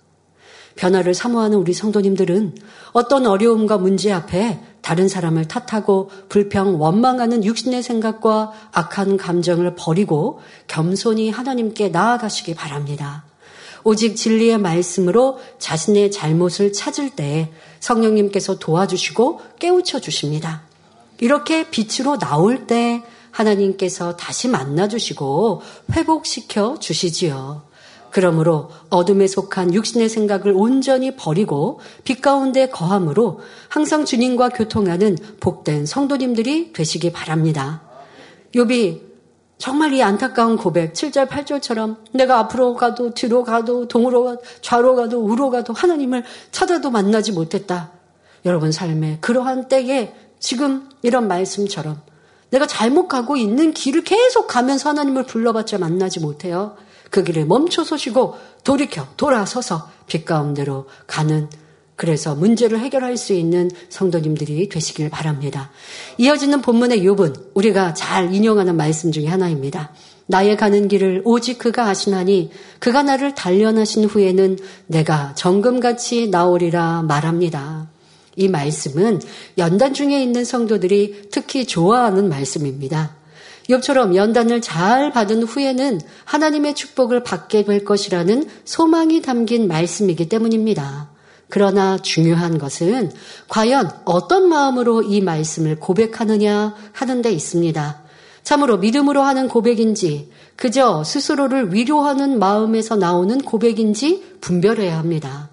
변화를 0.74 1.14
사모하는 1.14 1.58
우리 1.58 1.74
성도님들은 1.74 2.56
어떤 2.92 3.26
어려움과 3.26 3.78
문제 3.78 4.10
앞에 4.10 4.71
다른 4.82 5.08
사람을 5.08 5.46
탓하고 5.46 6.10
불평, 6.28 6.80
원망하는 6.80 7.44
육신의 7.44 7.82
생각과 7.82 8.52
악한 8.72 9.16
감정을 9.16 9.76
버리고 9.76 10.40
겸손히 10.66 11.30
하나님께 11.30 11.88
나아가시기 11.88 12.54
바랍니다. 12.54 13.24
오직 13.84 14.16
진리의 14.16 14.58
말씀으로 14.58 15.38
자신의 15.58 16.10
잘못을 16.10 16.72
찾을 16.72 17.10
때 17.10 17.52
성령님께서 17.80 18.58
도와주시고 18.58 19.40
깨우쳐 19.58 20.00
주십니다. 20.00 20.62
이렇게 21.20 21.68
빛으로 21.70 22.18
나올 22.18 22.66
때 22.66 23.02
하나님께서 23.30 24.16
다시 24.16 24.48
만나주시고 24.48 25.62
회복시켜 25.92 26.78
주시지요. 26.78 27.62
그러므로 28.12 28.68
어둠에 28.90 29.26
속한 29.26 29.72
육신의 29.72 30.10
생각을 30.10 30.52
온전히 30.54 31.16
버리고 31.16 31.80
빛 32.04 32.20
가운데 32.20 32.68
거함으로 32.68 33.40
항상 33.68 34.04
주님과 34.04 34.50
교통하는 34.50 35.16
복된 35.40 35.86
성도님들이 35.86 36.74
되시기 36.74 37.10
바랍니다. 37.10 37.80
욥이 38.54 39.00
정말 39.56 39.94
이 39.94 40.02
안타까운 40.02 40.56
고백 40.56 40.92
7절 40.92 41.28
8절처럼 41.28 41.96
내가 42.12 42.38
앞으로 42.40 42.74
가도 42.74 43.14
뒤로 43.14 43.44
가도 43.44 43.88
동으로 43.88 44.24
가도 44.24 44.42
좌로 44.60 44.94
가도 44.94 45.20
우로 45.20 45.50
가도 45.50 45.72
하나님을 45.72 46.24
찾아도 46.50 46.90
만나지 46.90 47.32
못했다. 47.32 47.92
여러분 48.44 48.72
삶에 48.72 49.18
그러한 49.20 49.68
때에 49.68 50.12
지금 50.38 50.90
이런 51.00 51.28
말씀처럼 51.28 52.02
내가 52.50 52.66
잘못 52.66 53.08
가고 53.08 53.36
있는 53.38 53.72
길을 53.72 54.04
계속 54.04 54.48
가면서 54.48 54.90
하나님을 54.90 55.22
불러봤자 55.22 55.78
만나지 55.78 56.20
못해요. 56.20 56.76
그 57.12 57.22
길을 57.22 57.44
멈춰 57.44 57.84
서시고 57.84 58.36
돌이켜 58.64 59.06
돌아서서 59.18 59.90
빛 60.06 60.24
가운데로 60.24 60.86
가는 61.06 61.48
그래서 61.94 62.34
문제를 62.34 62.80
해결할 62.80 63.18
수 63.18 63.34
있는 63.34 63.70
성도님들이 63.90 64.70
되시길 64.70 65.10
바랍니다. 65.10 65.70
이어지는 66.16 66.62
본문의 66.62 67.02
욥은 67.02 67.50
우리가 67.52 67.92
잘 67.92 68.34
인용하는 68.34 68.76
말씀 68.76 69.12
중에 69.12 69.26
하나입니다. 69.26 69.92
나의 70.26 70.56
가는 70.56 70.88
길을 70.88 71.20
오직 71.26 71.58
그가 71.58 71.88
아시나니 71.88 72.50
그가 72.78 73.02
나를 73.02 73.34
단련하신 73.34 74.06
후에는 74.06 74.58
내가 74.86 75.34
정금같이 75.34 76.28
나오리라 76.28 77.02
말합니다. 77.02 77.90
이 78.36 78.48
말씀은 78.48 79.20
연단 79.58 79.92
중에 79.92 80.22
있는 80.22 80.46
성도들이 80.46 81.28
특히 81.30 81.66
좋아하는 81.66 82.30
말씀입니다. 82.30 83.21
욥처럼 83.72 84.14
연단을 84.14 84.60
잘 84.60 85.10
받은 85.12 85.42
후에는 85.44 86.00
하나님의 86.24 86.74
축복을 86.74 87.22
받게 87.22 87.64
될 87.64 87.84
것이라는 87.84 88.48
소망이 88.64 89.22
담긴 89.22 89.68
말씀이기 89.68 90.28
때문입니다. 90.28 91.10
그러나 91.48 91.98
중요한 91.98 92.58
것은 92.58 93.12
과연 93.48 93.90
어떤 94.04 94.48
마음으로 94.48 95.02
이 95.02 95.20
말씀을 95.20 95.78
고백하느냐 95.78 96.74
하는 96.92 97.22
데 97.22 97.30
있습니다. 97.30 98.02
참으로 98.42 98.78
믿음으로 98.78 99.22
하는 99.22 99.48
고백인지 99.48 100.30
그저 100.56 101.04
스스로를 101.04 101.74
위로하는 101.74 102.38
마음에서 102.38 102.96
나오는 102.96 103.38
고백인지 103.38 104.38
분별해야 104.40 104.98
합니다. 104.98 105.51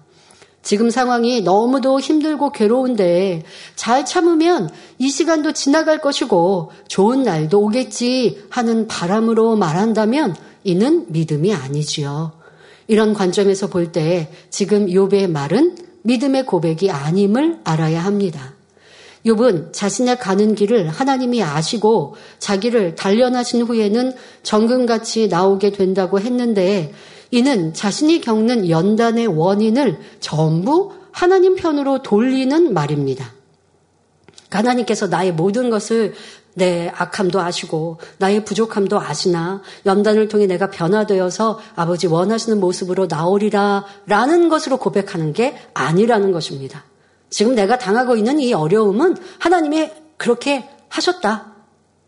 지금 0.62 0.90
상황이 0.90 1.40
너무도 1.40 2.00
힘들고 2.00 2.52
괴로운데 2.52 3.42
잘 3.76 4.04
참으면 4.04 4.68
이 4.98 5.08
시간도 5.08 5.52
지나갈 5.52 6.00
것이고 6.00 6.70
좋은 6.86 7.22
날도 7.22 7.60
오겠지 7.60 8.44
하는 8.50 8.86
바람으로 8.86 9.56
말한다면 9.56 10.36
이는 10.64 11.06
믿음이 11.08 11.54
아니지요. 11.54 12.32
이런 12.88 13.14
관점에서 13.14 13.68
볼 13.68 13.92
때 13.92 14.30
지금 14.50 14.86
욥의 14.86 15.30
말은 15.30 15.76
믿음의 16.02 16.44
고백이 16.46 16.90
아님을 16.90 17.60
알아야 17.64 18.04
합니다. 18.04 18.54
욥은 19.24 19.72
자신의 19.72 20.18
가는 20.18 20.54
길을 20.54 20.88
하나님이 20.88 21.42
아시고 21.42 22.16
자기를 22.38 22.94
단련하신 22.94 23.62
후에는 23.62 24.12
정금같이 24.42 25.28
나오게 25.28 25.72
된다고 25.72 26.18
했는데 26.18 26.92
이는 27.30 27.72
자신이 27.72 28.20
겪는 28.20 28.68
연단의 28.68 29.26
원인을 29.26 29.98
전부 30.20 30.92
하나님 31.12 31.56
편으로 31.56 32.02
돌리는 32.02 32.72
말입니다. 32.72 33.32
하나님께서 34.50 35.06
나의 35.06 35.32
모든 35.32 35.70
것을 35.70 36.14
내 36.54 36.90
악함도 36.94 37.40
아시고 37.40 37.98
나의 38.18 38.44
부족함도 38.44 39.00
아시나 39.00 39.62
연단을 39.86 40.28
통해 40.28 40.46
내가 40.46 40.68
변화되어서 40.70 41.60
아버지 41.76 42.06
원하시는 42.08 42.58
모습으로 42.58 43.06
나오리라 43.06 43.84
라는 44.06 44.48
것으로 44.48 44.76
고백하는 44.78 45.32
게 45.32 45.56
아니라는 45.74 46.32
것입니다. 46.32 46.84
지금 47.30 47.54
내가 47.54 47.78
당하고 47.78 48.16
있는 48.16 48.40
이 48.40 48.52
어려움은 48.52 49.16
하나님이 49.38 49.90
그렇게 50.16 50.68
하셨다. 50.88 51.49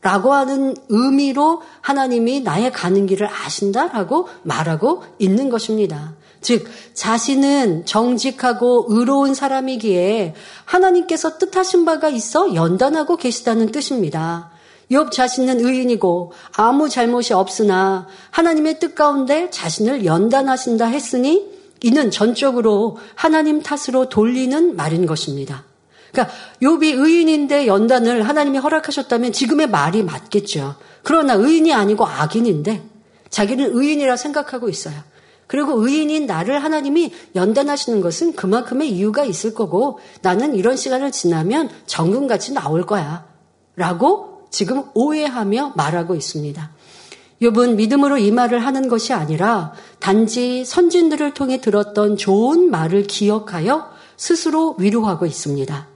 라고 0.03 0.33
하는 0.33 0.77
의미로 0.89 1.63
하나님이 1.81 2.41
나의 2.41 2.73
가는 2.73 3.07
길을 3.07 3.29
아신다라고 3.29 4.29
말하고 4.43 5.05
있는 5.19 5.49
것입니다. 5.49 6.15
즉 6.41 6.67
자신은 6.93 7.87
정직하고 7.87 8.87
의로운 8.89 9.33
사람이기에 9.35 10.35
하나님께서 10.65 11.39
뜻하신 11.39 11.85
바가 11.85 12.09
있어 12.09 12.55
연단하고 12.55 13.17
계시다는 13.17 13.71
뜻입니다. 13.71 14.51
욥 14.91 15.13
자신은 15.13 15.65
의인이고 15.65 16.33
아무 16.57 16.89
잘못이 16.89 17.33
없으나 17.33 18.09
하나님의 18.31 18.81
뜻 18.81 18.97
가운데 18.97 19.49
자신을 19.51 20.05
연단하신다 20.05 20.87
했으니 20.87 21.47
이는 21.85 22.11
전적으로 22.11 22.99
하나님 23.15 23.63
탓으로 23.63 24.09
돌리는 24.09 24.77
말인 24.77 25.07
것입니다. 25.07 25.65
그러니까 26.13 26.35
욥이 26.61 26.99
의인인데 26.99 27.67
연단을 27.67 28.29
하나님이 28.29 28.59
허락하셨다면 28.59 29.33
지금의 29.33 29.69
말이 29.69 30.03
맞겠죠. 30.03 30.77
그러나 31.03 31.35
의인이 31.35 31.73
아니고 31.73 32.07
악인인데 32.07 32.83
자기는 33.31 33.71
의인이라 33.73 34.17
생각하고 34.17 34.69
있어요. 34.69 34.95
그리고 35.47 35.87
의인인 35.87 36.27
나를 36.27 36.63
하나님이 36.63 37.13
연단하시는 37.35 38.01
것은 38.01 38.35
그만큼의 38.35 38.91
이유가 38.91 39.25
있을 39.25 39.53
거고 39.55 39.99
나는 40.23 40.55
이런 40.55 40.77
시간을 40.77 41.13
지나면 41.13 41.71
정금같이 41.87 42.53
나올 42.53 42.87
거야. 42.87 43.27
라고 43.77 44.47
지금 44.51 44.85
오해하며 44.95 45.73
말하고 45.77 46.15
있습니다. 46.15 46.71
욥은 47.43 47.75
믿음으로 47.75 48.19
이 48.19 48.31
말을 48.31 48.65
하는 48.65 48.89
것이 48.89 49.13
아니라 49.13 49.73
단지 49.99 50.65
선진들을 50.65 51.35
통해 51.35 51.61
들었던 51.61 52.17
좋은 52.17 52.71
말을 52.71 53.07
기억하여 53.07 53.91
스스로 54.17 54.77
위로하고 54.79 55.27
있습니다. 55.27 55.92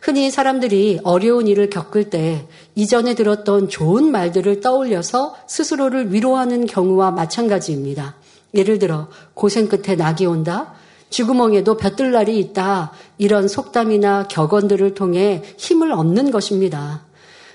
흔히 0.00 0.30
사람들이 0.30 1.00
어려운 1.04 1.46
일을 1.46 1.68
겪을 1.68 2.08
때 2.10 2.48
이전에 2.74 3.14
들었던 3.14 3.68
좋은 3.68 4.10
말들을 4.10 4.60
떠올려서 4.60 5.36
스스로를 5.46 6.12
위로하는 6.12 6.64
경우와 6.66 7.10
마찬가지입니다. 7.10 8.16
예를 8.54 8.78
들어 8.78 9.08
고생 9.34 9.68
끝에 9.68 9.96
낙이 9.96 10.26
온다. 10.26 10.72
쥐구멍에도 11.10 11.76
볕들 11.76 12.12
날이 12.12 12.38
있다. 12.38 12.92
이런 13.18 13.46
속담이나 13.46 14.28
격언들을 14.28 14.94
통해 14.94 15.42
힘을 15.58 15.92
얻는 15.92 16.30
것입니다. 16.30 17.04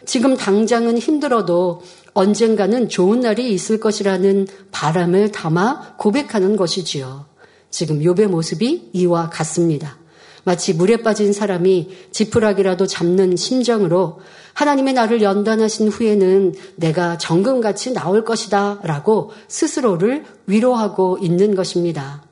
지금 0.06 0.38
당장은 0.38 1.00
힘들어도 1.00 1.82
언젠가는 2.14 2.90
좋은 2.90 3.22
날이 3.22 3.52
있을 3.52 3.80
것이라는 3.80 4.48
바람을 4.72 5.32
담아 5.32 5.96
고백하는 5.98 6.56
것이지요. 6.56 7.26
지금 7.72 8.00
욥의 8.02 8.28
모습이 8.28 8.92
이와 8.94 9.30
같습니다. 9.30 9.98
마치 10.46 10.74
물에 10.74 10.98
빠진 10.98 11.34
사람이 11.34 11.90
지푸라기라도 12.12 12.86
잡는 12.88 13.36
심정으로 13.36 14.20
하나님의 14.54 14.94
나를 14.94 15.22
연단하신 15.22 15.90
후에는 15.90 16.54
내가 16.78 17.18
정금같이 17.18 17.94
나올 17.94 18.24
것이다 18.24 18.80
라고 18.84 19.32
스스로를 19.48 20.24
위로하고 20.46 21.18
있는 21.20 21.56
것입니다. 21.56 22.24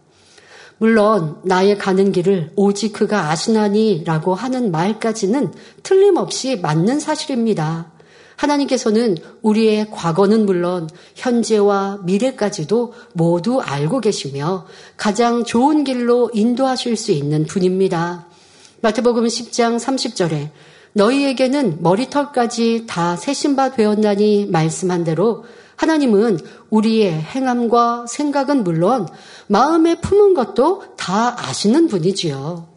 물론 0.77 1.37
나의 1.43 1.77
가는 1.77 2.11
길을 2.11 2.51
오직 2.55 2.93
그가 2.93 3.29
아시나니 3.29 4.03
라고 4.05 4.35
하는 4.35 4.71
말까지는 4.71 5.51
틀림없이 5.81 6.57
맞는 6.57 6.99
사실입니다. 6.99 7.92
하나님께서는 8.35 9.17
우리의 9.41 9.89
과거는 9.91 10.45
물론 10.45 10.89
현재와 11.15 11.99
미래까지도 12.03 12.93
모두 13.13 13.61
알고 13.61 14.01
계시며 14.01 14.65
가장 14.97 15.43
좋은 15.43 15.83
길로 15.83 16.29
인도하실 16.33 16.97
수 16.97 17.11
있는 17.11 17.45
분입니다. 17.45 18.27
마태복음 18.81 19.25
10장 19.25 19.79
30절에 19.79 20.49
너희에게는 20.93 21.77
머리털까지 21.81 22.85
다 22.87 23.15
새신바 23.15 23.71
되었나니 23.71 24.47
말씀한 24.51 25.03
대로 25.03 25.45
하나님은 25.75 26.39
우리의 26.69 27.11
행함과 27.13 28.05
생각은 28.07 28.63
물론 28.63 29.07
마음에 29.47 29.99
품은 29.99 30.33
것도 30.33 30.83
다 30.97 31.35
아시는 31.47 31.87
분이지요. 31.87 32.67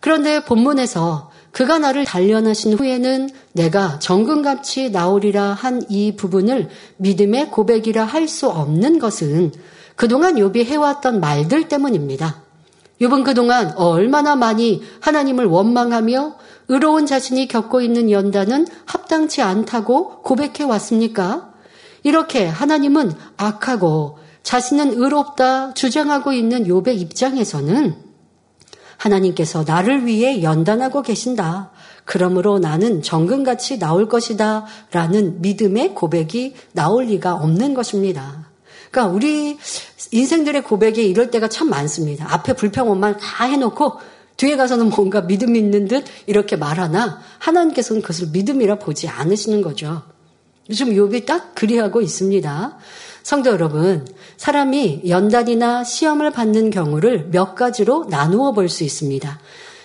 그런데 0.00 0.44
본문에서 0.44 1.30
그가 1.56 1.78
나를 1.78 2.04
단련하신 2.04 2.74
후에는 2.74 3.30
내가 3.52 3.98
정금같이 3.98 4.90
나오리라 4.90 5.54
한 5.54 5.80
이 5.88 6.14
부분을 6.14 6.68
믿음의 6.98 7.50
고백이라 7.50 8.04
할 8.04 8.28
수 8.28 8.50
없는 8.50 8.98
것은 8.98 9.52
그동안 9.94 10.34
욥이 10.34 10.66
해왔던 10.66 11.18
말들 11.18 11.68
때문입니다. 11.68 12.42
욥은 13.00 13.24
그동안 13.24 13.72
얼마나 13.78 14.36
많이 14.36 14.82
하나님을 15.00 15.46
원망하며 15.46 16.34
의로운 16.68 17.06
자신이 17.06 17.48
겪고 17.48 17.80
있는 17.80 18.10
연단은 18.10 18.66
합당치 18.84 19.40
않다고 19.40 20.20
고백해 20.20 20.64
왔습니까? 20.64 21.54
이렇게 22.02 22.44
하나님은 22.44 23.12
악하고 23.38 24.18
자신은 24.42 24.92
의롭다 25.02 25.72
주장하고 25.72 26.34
있는 26.34 26.64
욥의 26.64 27.00
입장에서는 27.00 28.05
하나님께서 28.96 29.64
나를 29.66 30.06
위해 30.06 30.42
연단하고 30.42 31.02
계신다. 31.02 31.70
그러므로 32.04 32.58
나는 32.58 33.02
정금같이 33.02 33.78
나올 33.78 34.08
것이다. 34.08 34.64
라는 34.92 35.40
믿음의 35.42 35.94
고백이 35.94 36.54
나올 36.72 37.06
리가 37.06 37.34
없는 37.34 37.74
것입니다. 37.74 38.48
그러니까 38.90 39.14
우리 39.14 39.58
인생들의 40.12 40.62
고백에 40.62 41.02
이럴 41.02 41.30
때가 41.30 41.48
참 41.48 41.68
많습니다. 41.68 42.32
앞에 42.32 42.54
불평원만 42.54 43.18
다 43.18 43.44
해놓고 43.44 43.94
뒤에 44.36 44.56
가서는 44.56 44.90
뭔가 44.90 45.26
믿음 45.26 45.56
있는 45.56 45.88
듯 45.88 46.04
이렇게 46.26 46.56
말하나 46.56 47.20
하나님께서는 47.38 48.02
그것을 48.02 48.28
믿음이라 48.32 48.78
보지 48.78 49.08
않으시는 49.08 49.62
거죠. 49.62 50.02
요즘 50.68 50.90
욥이 50.90 51.26
딱 51.26 51.54
그리하고 51.54 52.00
있습니다. 52.00 52.78
성도 53.26 53.50
여러분, 53.50 54.06
사람이 54.36 55.02
연단이나 55.08 55.82
시험을 55.82 56.30
받는 56.30 56.70
경우를 56.70 57.26
몇 57.32 57.56
가지로 57.56 58.06
나누어 58.08 58.52
볼 58.52 58.68
수 58.68 58.84
있습니다. 58.84 59.40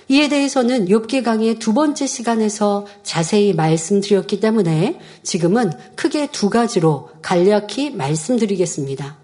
이에 0.09 0.29
대해서는 0.29 0.85
욥기 0.85 1.23
강의 1.23 1.55
두 1.55 1.73
번째 1.73 2.05
시간에서 2.05 2.85
자세히 3.01 3.53
말씀드렸기 3.53 4.39
때문에 4.39 4.99
지금은 5.23 5.71
크게 5.95 6.27
두 6.27 6.51
가지로 6.51 7.09
간략히 7.23 7.89
말씀드리겠습니다. 7.95 9.17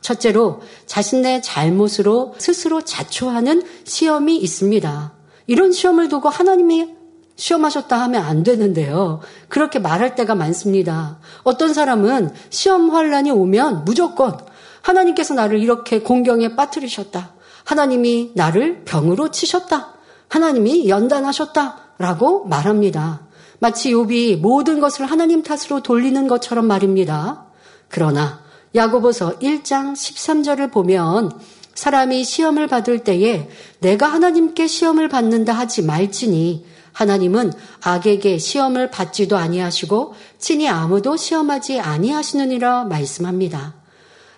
첫째로 0.00 0.60
자신의 0.86 1.42
잘못으로 1.42 2.36
스스로 2.38 2.82
자초하는 2.82 3.64
시험이 3.82 4.36
있습니다. 4.36 5.12
이런 5.48 5.72
시험을 5.72 6.08
두고 6.08 6.28
하나님이 6.28 6.93
시험하셨다 7.36 8.00
하면 8.02 8.22
안 8.22 8.42
되는데요. 8.42 9.20
그렇게 9.48 9.78
말할 9.78 10.14
때가 10.14 10.34
많습니다. 10.34 11.18
어떤 11.42 11.74
사람은 11.74 12.32
시험 12.50 12.90
환란이 12.90 13.30
오면 13.30 13.84
무조건 13.84 14.38
하나님께서 14.82 15.34
나를 15.34 15.60
이렇게 15.60 16.00
공경에 16.00 16.54
빠뜨리셨다. 16.54 17.32
하나님이 17.64 18.32
나를 18.34 18.84
병으로 18.84 19.30
치셨다. 19.30 19.94
하나님이 20.28 20.88
연단하셨다 20.88 21.94
라고 21.98 22.44
말합니다. 22.44 23.22
마치 23.58 23.92
욥이 23.92 24.40
모든 24.40 24.80
것을 24.80 25.06
하나님 25.06 25.42
탓으로 25.42 25.82
돌리는 25.82 26.26
것처럼 26.28 26.66
말입니다. 26.66 27.46
그러나 27.88 28.40
야고보서 28.74 29.38
1장 29.38 29.92
13절을 29.92 30.72
보면 30.72 31.30
사람이 31.74 32.24
시험을 32.24 32.66
받을 32.66 32.98
때에 33.00 33.48
내가 33.80 34.06
하나님께 34.06 34.66
시험을 34.66 35.08
받는다 35.08 35.52
하지 35.52 35.82
말지니 35.82 36.66
하나님은 36.94 37.52
악에게 37.82 38.38
시험을 38.38 38.90
받지도 38.90 39.36
아니하시고 39.36 40.14
친히 40.38 40.68
아무도 40.68 41.16
시험하지 41.16 41.80
아니하시느니라 41.80 42.84
말씀합니다. 42.84 43.74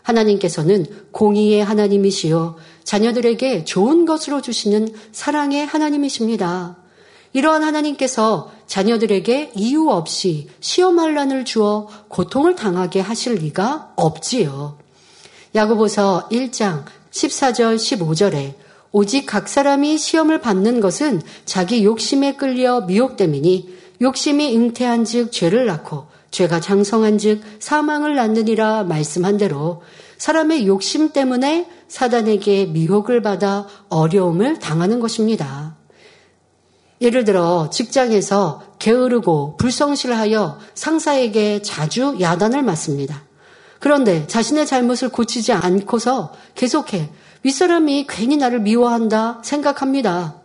하나님께서는 0.03 0.87
공의의 1.13 1.63
하나님이시요 1.63 2.57
자녀들에게 2.83 3.65
좋은 3.65 4.07
것으로 4.07 4.41
주시는 4.41 4.89
사랑의 5.13 5.67
하나님이십니다. 5.67 6.77
이러한 7.33 7.63
하나님께서 7.63 8.51
자녀들에게 8.67 9.53
이유 9.57 9.91
없이 9.91 10.49
시험 10.61 10.99
환란을 10.99 11.45
주어 11.45 11.89
고통을 12.09 12.55
당하게 12.55 13.01
하실 13.01 13.35
리가 13.35 13.93
없지요. 13.97 14.79
야고보서 15.55 16.29
1장 16.33 16.85
14절 17.11 17.77
15절에 17.77 18.66
오직 18.99 19.27
각 19.27 19.47
사람이 19.47 19.99
시험을 19.99 20.41
받는 20.41 20.81
것은 20.81 21.21
자기 21.45 21.85
욕심에 21.85 22.37
끌려 22.37 22.81
미혹됨이니 22.81 23.77
욕심이 24.01 24.51
잉태한 24.55 25.05
즉 25.05 25.31
죄를 25.33 25.67
낳고 25.67 26.07
죄가 26.31 26.63
장성한 26.63 27.19
즉 27.19 27.43
사망을 27.59 28.15
낳느니라 28.15 28.85
말씀한 28.85 29.37
대로 29.37 29.83
사람의 30.17 30.67
욕심 30.67 31.13
때문에 31.13 31.69
사단에게 31.89 32.69
미혹을 32.69 33.21
받아 33.21 33.67
어려움을 33.91 34.61
당하는 34.61 34.99
것입니다. 34.99 35.77
예를 37.03 37.25
들어 37.25 37.69
직장에서 37.69 38.63
게으르고 38.79 39.59
불성실하여 39.59 40.59
상사에게 40.73 41.61
자주 41.61 42.17
야단을 42.19 42.63
맞습니다. 42.63 43.25
그런데 43.79 44.27
자신의 44.27 44.65
잘못을 44.65 45.11
고치지 45.11 45.53
않고서 45.53 46.33
계속해 46.55 47.11
윗사람이 47.43 48.07
괜히 48.09 48.37
나를 48.37 48.61
미워한다 48.61 49.41
생각합니다. 49.43 50.41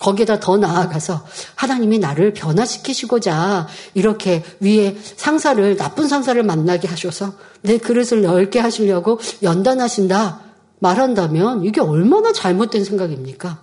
거기에다 0.00 0.40
더 0.40 0.56
나아가서 0.56 1.24
하나님이 1.54 1.98
나를 1.98 2.32
변화시키시고자 2.32 3.68
이렇게 3.94 4.42
위에 4.60 4.96
상사를 5.00 5.76
나쁜 5.76 6.08
상사를 6.08 6.42
만나게 6.42 6.88
하셔서 6.88 7.34
내 7.62 7.78
그릇을 7.78 8.22
넓게 8.22 8.58
하시려고 8.58 9.20
연단하신다 9.42 10.40
말한다면 10.80 11.64
이게 11.64 11.80
얼마나 11.80 12.32
잘못된 12.32 12.84
생각입니까? 12.84 13.62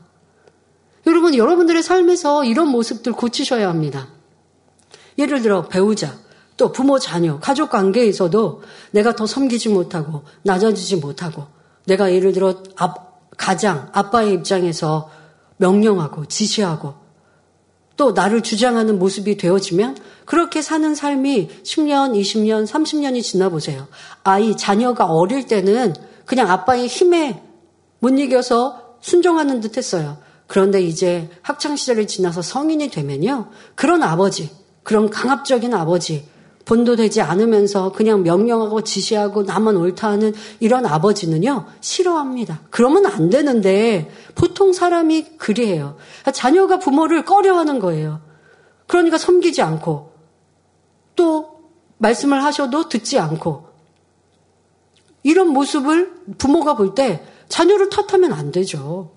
여러분, 1.08 1.36
여러분들의 1.36 1.84
삶에서 1.84 2.44
이런 2.46 2.70
모습들 2.70 3.14
고치셔야 3.14 3.68
합니다. 3.68 4.08
예를 5.18 5.42
들어 5.42 5.68
배우자, 5.68 6.16
또 6.58 6.72
부모, 6.72 7.00
자녀, 7.00 7.40
가족 7.40 7.70
관계에서도 7.70 8.62
내가 8.92 9.16
더 9.16 9.26
섬기지 9.26 9.70
못하고 9.70 10.24
낮아지지 10.44 10.98
못하고 10.98 11.48
내가 11.86 12.14
예를 12.14 12.34
들어 12.34 12.64
가장 13.38 13.90
아빠의 13.94 14.34
입장에서 14.34 15.10
명령하고 15.58 16.26
지시하고 16.26 16.96
또 17.98 18.14
나를 18.14 18.42
주장하는 18.42 18.98
모습이 18.98 19.38
되어지면 19.38 19.98
그렇게 20.26 20.62
사는 20.62 20.96
삶이 20.96 21.50
10년, 21.64 22.20
20년, 22.20 22.66
30년이 22.66 23.22
지나 23.22 23.50
보세요. 23.50 23.88
아이, 24.24 24.58
자녀가 24.58 25.06
어릴 25.06 25.46
때는 25.46 25.94
그냥 26.26 26.50
아빠의 26.50 26.88
힘에 26.88 27.44
못 28.00 28.10
이겨서 28.18 28.96
순종하는 29.02 29.60
듯 29.60 29.78
했어요. 29.78 30.18
그런데 30.48 30.82
이제 30.82 31.30
학창시절을 31.42 32.08
지나서 32.08 32.42
성인이 32.42 32.90
되면요. 32.90 33.50
그런 33.76 34.04
아버지, 34.04 34.50
그런 34.84 35.10
강압적인 35.10 35.74
아버지, 35.74 36.28
본도되지 36.66 37.22
않으면서 37.22 37.92
그냥 37.92 38.24
명령하고 38.24 38.82
지시하고 38.82 39.44
나만 39.44 39.78
옳다 39.78 40.10
하는 40.10 40.34
이런 40.60 40.86
아버지는요, 40.86 41.66
싫어합니다. 41.82 42.62
그러면 42.70 43.06
안 43.06 43.30
되는데, 43.30 44.12
보통 44.36 44.74
사람이 44.74 45.38
그리해요. 45.38 45.98
자녀가 46.34 46.80
부모를 46.80 47.26
꺼려하는 47.26 47.80
거예요. 47.80 48.22
그러니까 48.88 49.18
섬기지 49.18 49.62
않고, 49.62 50.12
또 51.16 51.62
말씀을 51.98 52.44
하셔도 52.44 52.90
듣지 52.90 53.20
않고, 53.20 53.68
이런 55.24 55.50
모습을 55.50 56.14
부모가 56.38 56.76
볼 56.76 56.96
때 56.96 57.24
자녀를 57.48 57.90
탓하면 57.90 58.34
안 58.34 58.52
되죠. 58.52 59.12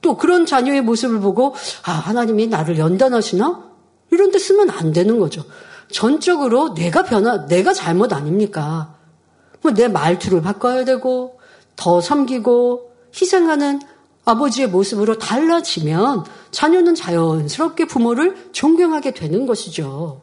또 0.00 0.16
그런 0.16 0.46
자녀의 0.46 0.82
모습을 0.82 1.20
보고, 1.20 1.54
아, 1.84 1.92
하나님이 1.92 2.46
나를 2.46 2.78
연단하시나? 2.78 3.72
이런 4.10 4.30
데 4.30 4.38
쓰면 4.38 4.70
안 4.70 4.92
되는 4.92 5.18
거죠. 5.18 5.44
전적으로 5.90 6.74
내가 6.74 7.02
변화, 7.02 7.46
내가 7.46 7.72
잘못 7.72 8.12
아닙니까? 8.12 8.94
뭐 9.62 9.72
내 9.72 9.88
말투를 9.88 10.42
바꿔야 10.42 10.84
되고, 10.84 11.38
더 11.76 12.00
섬기고, 12.00 12.92
희생하는 13.14 13.80
아버지의 14.24 14.68
모습으로 14.68 15.18
달라지면 15.18 16.24
자녀는 16.50 16.94
자연스럽게 16.94 17.86
부모를 17.86 18.50
존경하게 18.52 19.12
되는 19.12 19.46
것이죠. 19.46 20.22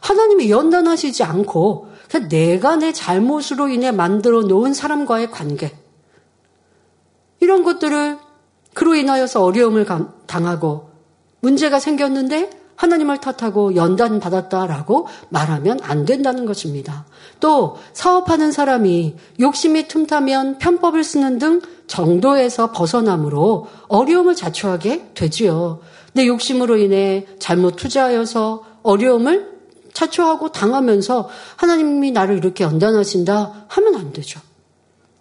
하나님이 0.00 0.50
연단하시지 0.50 1.22
않고 1.24 1.88
그냥 2.10 2.28
내가 2.28 2.76
내 2.76 2.92
잘못으로 2.92 3.68
인해 3.68 3.90
만들어 3.90 4.42
놓은 4.42 4.74
사람과의 4.74 5.30
관계 5.30 5.72
이런 7.40 7.62
것들을 7.62 8.18
그로 8.74 8.94
인하여서 8.94 9.44
어려움을 9.44 9.86
당하고 10.26 10.90
문제가 11.40 11.78
생겼는데 11.78 12.50
하나님을 12.76 13.18
탓하고 13.18 13.76
연단 13.76 14.18
받았다라고 14.20 15.06
말하면 15.28 15.80
안 15.82 16.04
된다는 16.04 16.46
것입니다. 16.46 17.04
또 17.40 17.76
사업하는 17.92 18.52
사람이 18.52 19.16
욕심이 19.40 19.88
틈타면 19.88 20.58
편법을 20.58 21.04
쓰는 21.04 21.38
등 21.38 21.60
정도에서 21.86 22.72
벗어남으로 22.72 23.68
어려움을 23.88 24.34
자초하게 24.34 25.10
되지요. 25.14 25.80
내 26.14 26.26
욕심으로 26.26 26.76
인해 26.76 27.26
잘못 27.38 27.76
투자하여서 27.76 28.64
어려움을 28.82 29.52
자초하고 29.92 30.52
당하면서 30.52 31.28
하나님이 31.56 32.12
나를 32.12 32.38
이렇게 32.38 32.64
연단하신다 32.64 33.66
하면 33.68 33.94
안 33.96 34.12
되죠. 34.12 34.40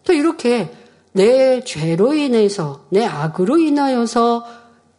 또 0.04 0.14
이렇게 0.14 0.72
내 1.14 1.64
죄로 1.64 2.14
인해서 2.14 2.86
내 2.90 3.06
악으로 3.06 3.58
인하여서 3.58 4.46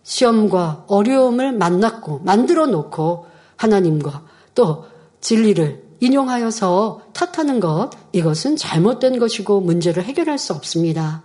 시험과 0.03 0.85
어려움을 0.89 1.53
만났고 1.53 2.21
만들어 2.25 2.67
놓고 2.67 3.27
하나님과 3.57 4.25
또 4.55 4.87
진리를 5.21 5.83
인용하여서 6.01 7.03
탓하는 7.13 7.61
것 7.61 7.91
이것은 8.13 8.57
잘못된 8.57 9.19
것이고 9.19 9.61
문제를 9.61 10.05
해결할 10.05 10.39
수 10.39 10.53
없습니다. 10.53 11.23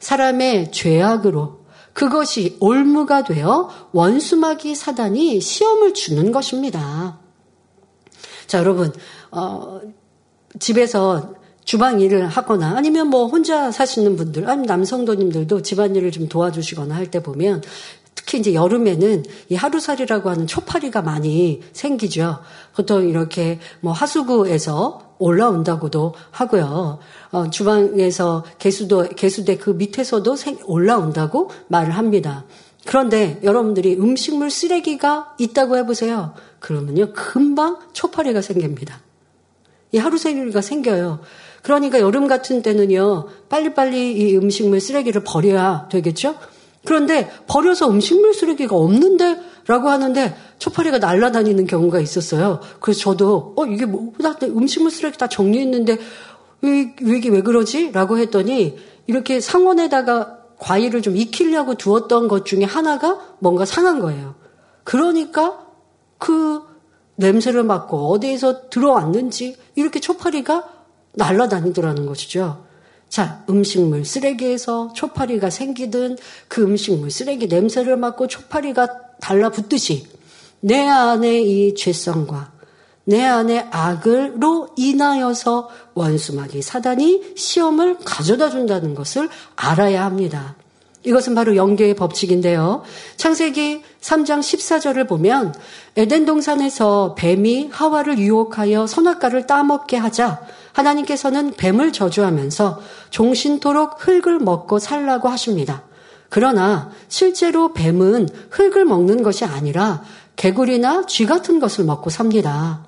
사람의 0.00 0.70
죄악으로 0.70 1.58
그것이 1.94 2.56
올무가 2.60 3.24
되어 3.24 3.70
원수마귀 3.92 4.74
사단이 4.74 5.40
시험을 5.40 5.94
주는 5.94 6.30
것입니다. 6.30 7.18
자, 8.46 8.58
여러분, 8.58 8.92
어, 9.32 9.80
집에서 10.60 11.34
주방 11.64 12.00
일을 12.00 12.28
하거나 12.28 12.76
아니면 12.76 13.08
뭐 13.08 13.26
혼자 13.26 13.70
사시는 13.70 14.16
분들, 14.16 14.48
아니면 14.48 14.66
남성도님들도 14.66 15.60
집안일을 15.60 16.12
좀 16.12 16.28
도와주시거나 16.28 16.94
할 16.94 17.10
때 17.10 17.22
보면 17.22 17.62
특히 18.28 18.40
이제 18.40 18.52
여름에는 18.52 19.24
이 19.48 19.54
하루살이라고 19.54 20.28
하는 20.28 20.46
초파리가 20.46 21.00
많이 21.00 21.62
생기죠. 21.72 22.40
보통 22.76 23.08
이렇게 23.08 23.58
뭐 23.80 23.92
하수구에서 23.92 25.14
올라온다고도 25.18 26.14
하고요. 26.30 26.98
어, 27.32 27.50
주방에서 27.50 28.44
개수도, 28.58 29.08
개수대 29.08 29.56
그 29.56 29.70
밑에서도 29.70 30.36
생, 30.36 30.58
올라온다고 30.66 31.50
말을 31.68 31.92
합니다. 31.92 32.44
그런데 32.84 33.40
여러분들이 33.42 33.94
음식물 33.94 34.50
쓰레기가 34.50 35.34
있다고 35.38 35.78
해보세요. 35.78 36.34
그러면요, 36.58 37.14
금방 37.14 37.78
초파리가 37.94 38.42
생깁니다. 38.42 39.00
이 39.92 39.96
하루살이가 39.96 40.60
생겨요. 40.60 41.20
그러니까 41.62 41.98
여름 41.98 42.28
같은 42.28 42.60
때는요, 42.60 43.28
빨리빨리 43.48 44.12
이 44.12 44.36
음식물 44.36 44.80
쓰레기를 44.80 45.24
버려야 45.24 45.88
되겠죠? 45.90 46.36
그런데 46.88 47.30
버려서 47.46 47.90
음식물 47.90 48.32
쓰레기가 48.32 48.74
없는데 48.74 49.38
라고 49.66 49.90
하는데 49.90 50.34
초파리가 50.58 50.96
날아다니는 50.96 51.66
경우가 51.66 52.00
있었어요. 52.00 52.60
그래서 52.80 53.00
저도 53.00 53.52
어 53.56 53.66
이게 53.66 53.84
뭐 53.84 54.14
음식물 54.44 54.90
쓰레기 54.90 55.18
다 55.18 55.26
정리했는데 55.26 55.98
왜, 56.62 56.94
이게 57.02 57.28
왜 57.28 57.42
그러지? 57.42 57.92
라고 57.92 58.16
했더니 58.16 58.78
이렇게 59.06 59.38
상온에다가 59.38 60.38
과일을 60.58 61.02
좀 61.02 61.14
익히려고 61.14 61.74
두었던 61.74 62.26
것 62.26 62.46
중에 62.46 62.64
하나가 62.64 63.20
뭔가 63.38 63.66
상한 63.66 64.00
거예요. 64.00 64.36
그러니까 64.82 65.66
그 66.16 66.62
냄새를 67.16 67.64
맡고 67.64 68.12
어디에서 68.12 68.70
들어왔는지 68.70 69.58
이렇게 69.74 70.00
초파리가 70.00 70.64
날아다니더라는 71.12 72.06
것이죠. 72.06 72.64
자, 73.08 73.42
음식물 73.48 74.04
쓰레기에서 74.04 74.92
초파리가 74.94 75.50
생기든 75.50 76.18
그 76.46 76.62
음식물 76.62 77.10
쓰레기 77.10 77.46
냄새를 77.46 77.96
맡고 77.96 78.26
초파리가 78.26 78.88
달라붙듯이 79.20 80.06
내 80.60 80.86
안에 80.86 81.40
이 81.40 81.74
죄성과 81.74 82.52
내 83.04 83.24
안에 83.24 83.68
악을로 83.70 84.68
인하여서 84.76 85.70
원수마귀 85.94 86.60
사단이 86.60 87.34
시험을 87.36 87.98
가져다 88.04 88.50
준다는 88.50 88.94
것을 88.94 89.30
알아야 89.56 90.04
합니다. 90.04 90.56
이것은 91.04 91.34
바로 91.34 91.56
영계의 91.56 91.94
법칙인데요. 91.94 92.82
창세기 93.16 93.82
3장 94.00 94.40
14절을 94.40 95.08
보면 95.08 95.54
에덴 95.96 96.26
동산에서 96.26 97.14
뱀이 97.16 97.70
하와를 97.72 98.18
유혹하여 98.18 98.86
선악과를 98.86 99.46
따먹게 99.46 99.96
하자 99.96 100.42
하나님께서는 100.72 101.54
뱀을 101.56 101.92
저주하면서 101.92 102.80
종신토록 103.10 103.96
흙을 104.06 104.38
먹고 104.38 104.78
살라고 104.78 105.28
하십니다. 105.28 105.82
그러나 106.28 106.90
실제로 107.08 107.72
뱀은 107.72 108.28
흙을 108.50 108.84
먹는 108.84 109.22
것이 109.22 109.44
아니라 109.44 110.02
개구리나 110.36 111.06
쥐 111.06 111.26
같은 111.26 111.58
것을 111.58 111.84
먹고 111.84 112.10
삽니다. 112.10 112.86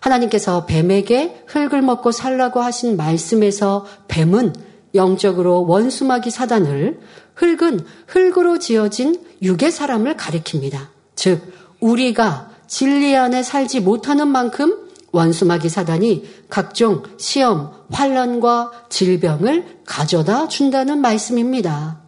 하나님께서 0.00 0.66
뱀에게 0.66 1.44
흙을 1.46 1.80
먹고 1.80 2.12
살라고 2.12 2.60
하신 2.60 2.96
말씀에서 2.96 3.86
뱀은 4.08 4.54
영적으로 4.94 5.66
원수마귀 5.66 6.30
사단을 6.30 7.00
흙은 7.34 7.80
흙으로 8.06 8.58
지어진 8.58 9.20
육의 9.42 9.72
사람을 9.72 10.16
가리킵니다. 10.16 10.78
즉, 11.16 11.52
우리가 11.80 12.50
진리 12.66 13.16
안에 13.16 13.42
살지 13.42 13.80
못하는 13.80 14.28
만큼 14.28 14.83
원수마귀 15.14 15.68
사단이 15.68 16.24
각종 16.50 17.04
시험, 17.18 17.70
환란과 17.90 18.86
질병을 18.88 19.78
가져다 19.86 20.48
준다는 20.48 21.00
말씀입니다. 21.00 22.00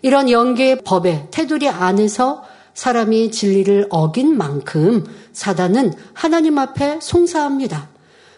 이런 0.00 0.30
영계의 0.30 0.82
법의 0.82 1.28
테두리 1.30 1.68
안에서 1.68 2.44
사람이 2.72 3.30
진리를 3.30 3.88
어긴 3.90 4.36
만큼 4.36 5.04
사단은 5.32 5.92
하나님 6.14 6.58
앞에 6.58 6.98
송사합니다. 7.00 7.90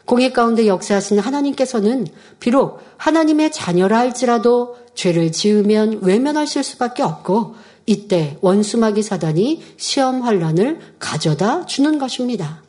공의 0.04 0.32
가운데 0.32 0.66
역사하신 0.66 1.18
하나님께서는 1.20 2.06
비록 2.40 2.80
하나님의 2.96 3.52
자녀라 3.52 3.98
할지라도 3.98 4.76
죄를 4.94 5.30
지으면 5.30 6.00
외면하실 6.02 6.64
수밖에 6.64 7.04
없고 7.04 7.54
이때 7.86 8.36
원수마귀 8.40 9.02
사단이 9.02 9.62
시험 9.76 10.22
환란을 10.22 10.80
가져다 10.98 11.66
주는 11.66 11.98
것입니다. 11.98 12.62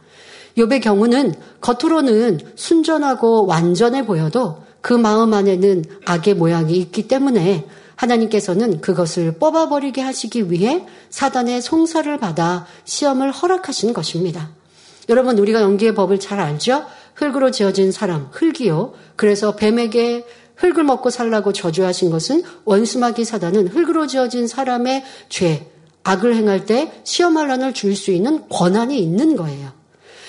욥의 0.58 0.82
경우는 0.82 1.34
겉으로는 1.62 2.40
순전하고 2.56 3.46
완전해 3.46 4.06
보여도 4.06 4.64
그 4.82 4.94
마음 4.94 5.34
안에는 5.34 5.84
악의 6.06 6.36
모양이 6.36 6.78
있기 6.78 7.08
때문에 7.08 7.66
하나님께서는 7.96 8.80
그것을 8.80 9.34
뽑아버리게 9.34 10.02
하시기 10.02 10.52
위해 10.52 10.86
사단의 11.10 11.62
송사를 11.62 12.18
받아 12.18 12.66
시험을 12.86 13.32
허락하신 13.32 13.94
것입니다. 13.94 14.52
여러분, 15.10 15.38
우리가 15.38 15.62
연기의 15.62 15.96
법을 15.96 16.20
잘 16.20 16.40
알죠? 16.40 16.86
흙으로 17.16 17.52
지어진 17.52 17.92
사람, 17.92 18.30
흙이요. 18.32 18.94
그래서 19.18 19.56
뱀에게 19.56 20.26
흙을 20.56 20.84
먹고 20.84 21.10
살라고 21.10 21.52
저주하신 21.52 22.10
것은 22.10 22.44
원수마귀 22.64 23.26
사단은 23.26 23.68
흙으로 23.68 24.08
지어진 24.08 24.48
사람의 24.48 25.04
죄, 25.28 25.70
악을 26.04 26.36
행할 26.36 26.66
때 26.66 26.92
시험할란을 27.04 27.74
줄 27.74 27.96
수 27.96 28.12
있는 28.12 28.48
권한이 28.50 28.98
있는 29.00 29.36
거예요. 29.36 29.79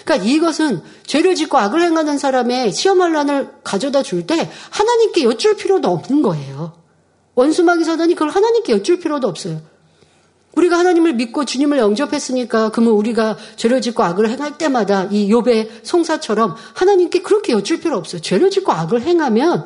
그러니까 0.04 0.28
이것은 0.28 0.82
죄를 1.06 1.34
짓고 1.34 1.58
악을 1.58 1.82
행하는 1.82 2.18
사람의 2.18 2.72
시험할란을 2.72 3.50
가져다 3.64 4.02
줄 4.02 4.26
때 4.26 4.50
하나님께 4.70 5.24
여쭐 5.24 5.56
필요도 5.56 5.88
없는 5.88 6.22
거예요. 6.22 6.72
원수마귀 7.34 7.84
사단이 7.84 8.14
그걸 8.14 8.28
하나님께 8.28 8.72
여쭐 8.74 8.98
필요도 9.00 9.26
없어요. 9.26 9.60
우리가 10.54 10.78
하나님을 10.78 11.14
믿고 11.14 11.44
주님을 11.44 11.78
영접했으니까 11.78 12.70
그러면 12.70 12.94
우리가 12.94 13.36
죄를 13.56 13.80
짓고 13.80 14.02
악을 14.02 14.28
행할 14.28 14.58
때마다 14.58 15.04
이 15.04 15.32
욥의 15.32 15.84
송사처럼 15.84 16.56
하나님께 16.74 17.22
그렇게 17.22 17.52
여쭐 17.52 17.80
필요 17.80 17.96
없어요. 17.96 18.20
죄를 18.20 18.50
짓고 18.50 18.72
악을 18.72 19.02
행하면 19.02 19.64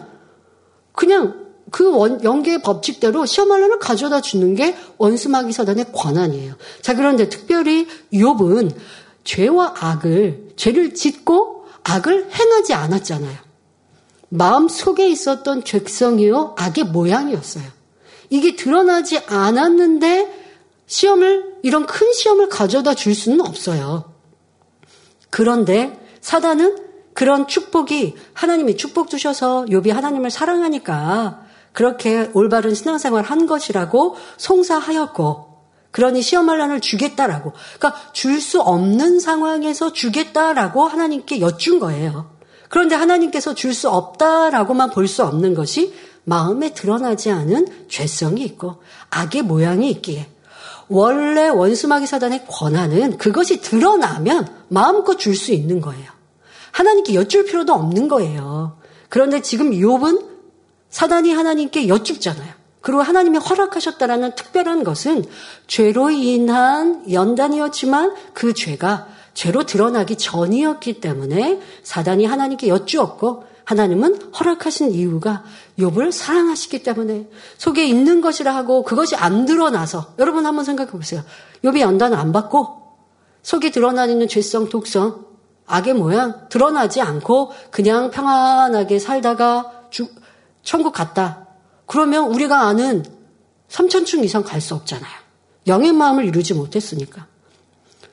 그냥 0.92 1.42
그 1.70 1.90
원, 1.90 2.22
연계의 2.22 2.62
법칙대로 2.62 3.26
시험할란을 3.26 3.78
가져다 3.78 4.20
주는 4.20 4.54
게 4.54 4.76
원수마귀 4.98 5.52
사단의 5.52 5.86
권한이에요. 5.92 6.54
자, 6.82 6.94
그런데 6.94 7.28
특별히 7.28 7.88
욥은 8.12 8.70
죄와 9.24 9.74
악을, 9.78 10.52
죄를 10.56 10.94
짓고 10.94 11.66
악을 11.82 12.30
행하지 12.32 12.74
않았잖아요. 12.74 13.36
마음 14.28 14.68
속에 14.68 15.08
있었던 15.08 15.64
죄성이요, 15.64 16.54
악의 16.58 16.84
모양이었어요. 16.84 17.64
이게 18.30 18.56
드러나지 18.56 19.18
않았는데 19.18 20.44
시험을, 20.86 21.56
이런 21.62 21.86
큰 21.86 22.12
시험을 22.12 22.48
가져다 22.48 22.94
줄 22.94 23.14
수는 23.14 23.40
없어요. 23.40 24.12
그런데 25.30 25.98
사단은 26.20 26.78
그런 27.14 27.46
축복이 27.46 28.16
하나님이 28.32 28.76
축복 28.76 29.08
주셔서 29.08 29.66
욥이 29.68 29.90
하나님을 29.90 30.30
사랑하니까 30.30 31.44
그렇게 31.72 32.30
올바른 32.34 32.74
신앙생활 32.74 33.24
한 33.24 33.46
것이라고 33.46 34.16
송사하였고 34.36 35.53
그러니 35.94 36.22
시험할란을 36.22 36.80
주겠다라고 36.80 37.52
그러니까 37.78 38.02
줄 38.12 38.40
수 38.40 38.60
없는 38.60 39.20
상황에서 39.20 39.92
주겠다라고 39.92 40.84
하나님께 40.84 41.40
여쭌 41.40 41.78
거예요. 41.78 42.32
그런데 42.68 42.96
하나님께서 42.96 43.54
줄 43.54 43.72
수 43.72 43.88
없다라고만 43.88 44.90
볼 44.90 45.06
수 45.06 45.22
없는 45.22 45.54
것이 45.54 45.94
마음에 46.24 46.74
드러나지 46.74 47.30
않은 47.30 47.86
죄성이 47.88 48.42
있고 48.42 48.82
악의 49.10 49.42
모양이 49.42 49.88
있기에 49.92 50.26
원래 50.88 51.48
원수마귀 51.48 52.06
사단의 52.06 52.46
권한은 52.48 53.16
그것이 53.18 53.60
드러나면 53.60 54.48
마음껏 54.68 55.16
줄 55.16 55.36
수 55.36 55.52
있는 55.52 55.80
거예요. 55.80 56.10
하나님께 56.72 57.14
여쭐 57.14 57.44
필요도 57.44 57.72
없는 57.72 58.08
거예요. 58.08 58.78
그런데 59.08 59.42
지금 59.42 59.70
욥은 59.70 60.26
사단이 60.90 61.32
하나님께 61.32 61.86
여쭙잖아요. 61.86 62.63
그리고 62.84 63.00
하나님이 63.00 63.38
허락하셨다라는 63.38 64.34
특별한 64.34 64.84
것은 64.84 65.24
죄로 65.66 66.10
인한 66.10 67.10
연단이었지만 67.10 68.14
그 68.34 68.52
죄가 68.52 69.08
죄로 69.32 69.64
드러나기 69.64 70.16
전이었기 70.16 71.00
때문에 71.00 71.60
사단이 71.82 72.26
하나님께 72.26 72.68
여쭈었고 72.68 73.44
하나님은 73.64 74.32
허락하신 74.38 74.90
이유가 74.90 75.44
욥을 75.78 76.12
사랑하시기 76.12 76.82
때문에 76.82 77.26
속에 77.56 77.86
있는 77.86 78.20
것이라 78.20 78.54
하고 78.54 78.84
그것이 78.84 79.16
안 79.16 79.46
드러나서 79.46 80.12
여러분 80.18 80.44
한번 80.44 80.66
생각해 80.66 80.90
보세요. 80.90 81.22
욥이 81.64 81.80
연단을 81.80 82.18
안 82.18 82.32
받고 82.32 82.82
속에 83.42 83.70
드러나는 83.70 84.28
죄성, 84.28 84.68
독성, 84.68 85.24
악의 85.66 85.94
모양 85.94 86.50
드러나지 86.50 87.00
않고 87.00 87.50
그냥 87.70 88.10
평안하게 88.10 88.98
살다가 88.98 89.72
주, 89.88 90.06
천국 90.62 90.92
갔다. 90.92 91.43
그러면 91.86 92.30
우리가 92.32 92.62
아는 92.62 93.04
삼천층 93.68 94.24
이상 94.24 94.42
갈 94.42 94.60
수 94.60 94.74
없잖아요. 94.74 95.12
영의 95.66 95.92
마음을 95.92 96.24
이루지 96.24 96.54
못했으니까. 96.54 97.26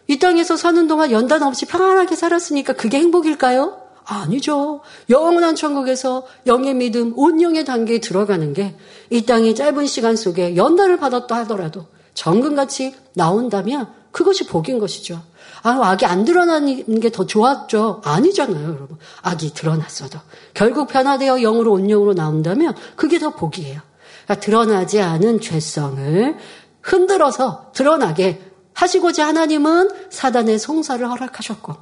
이 0.08 0.20
땅에서 0.20 0.58
사는 0.58 0.88
동안 0.88 1.12
연단 1.12 1.44
없이 1.44 1.66
평안하게 1.66 2.16
살았으니까 2.16 2.74
그게 2.74 3.00
행복일까요? 3.00 3.80
아니죠. 4.04 4.82
영원한 5.10 5.56
천국에서 5.56 6.26
영의 6.48 6.74
믿음, 6.74 7.14
온영의 7.16 7.66
단계에 7.66 8.00
들어가는 8.00 8.54
게 8.54 8.76
이 9.12 9.26
땅의 9.26 9.56
짧은 9.56 9.86
시간 9.88 10.16
속에 10.16 10.56
연단을 10.56 10.98
받았다 10.98 11.36
하더라도 11.40 11.86
정금같이 12.14 12.96
나온다면 13.14 13.92
그것이 14.12 14.48
복인 14.48 14.80
것이죠. 14.80 15.22
아, 15.64 15.80
악이 15.92 16.06
안 16.06 16.26
드러나는 16.26 17.00
게 17.00 17.10
더 17.12 17.26
좋았죠. 17.26 18.02
아니잖아요, 18.04 18.64
여러분. 18.68 18.98
악이 19.22 19.54
드러났어도. 19.54 20.20
결국 20.54 20.88
변화되어 20.88 21.40
영으로 21.40 21.74
온영으로 21.74 22.14
나온다면 22.14 22.76
그게 22.96 23.20
더 23.20 23.32
복이에요. 23.32 23.80
그러니까 24.26 24.46
드러나지 24.46 25.02
않은 25.02 25.42
죄성을 25.42 26.38
흔들어서 26.82 27.72
드러나게 27.74 28.42
하시고자 28.74 29.28
하나님은 29.28 29.90
사단의 30.10 30.58
송사를 30.58 31.08
허락하셨고 31.08 31.76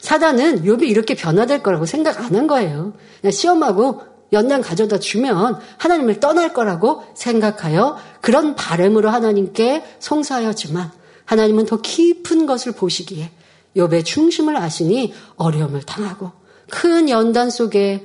사단은 0.00 0.64
욥이 0.64 0.88
이렇게 0.88 1.14
변화될 1.14 1.62
거라고 1.62 1.84
생각 1.86 2.18
안 2.20 2.34
한 2.34 2.46
거예요. 2.46 2.94
그냥 3.20 3.30
시험하고 3.32 4.02
연단 4.32 4.62
가져다 4.62 4.98
주면 4.98 5.58
하나님을 5.76 6.20
떠날 6.20 6.52
거라고 6.54 7.04
생각하여 7.14 7.98
그런 8.20 8.54
바램으로 8.54 9.10
하나님께 9.10 9.84
송사하였지만 9.98 10.90
하나님은 11.30 11.66
더 11.66 11.80
깊은 11.80 12.46
것을 12.46 12.72
보시기에 12.72 13.30
욥의 13.76 14.04
중심을 14.04 14.56
아시니 14.56 15.14
어려움을 15.36 15.82
당하고 15.82 16.32
큰 16.68 17.08
연단 17.08 17.50
속에 17.50 18.04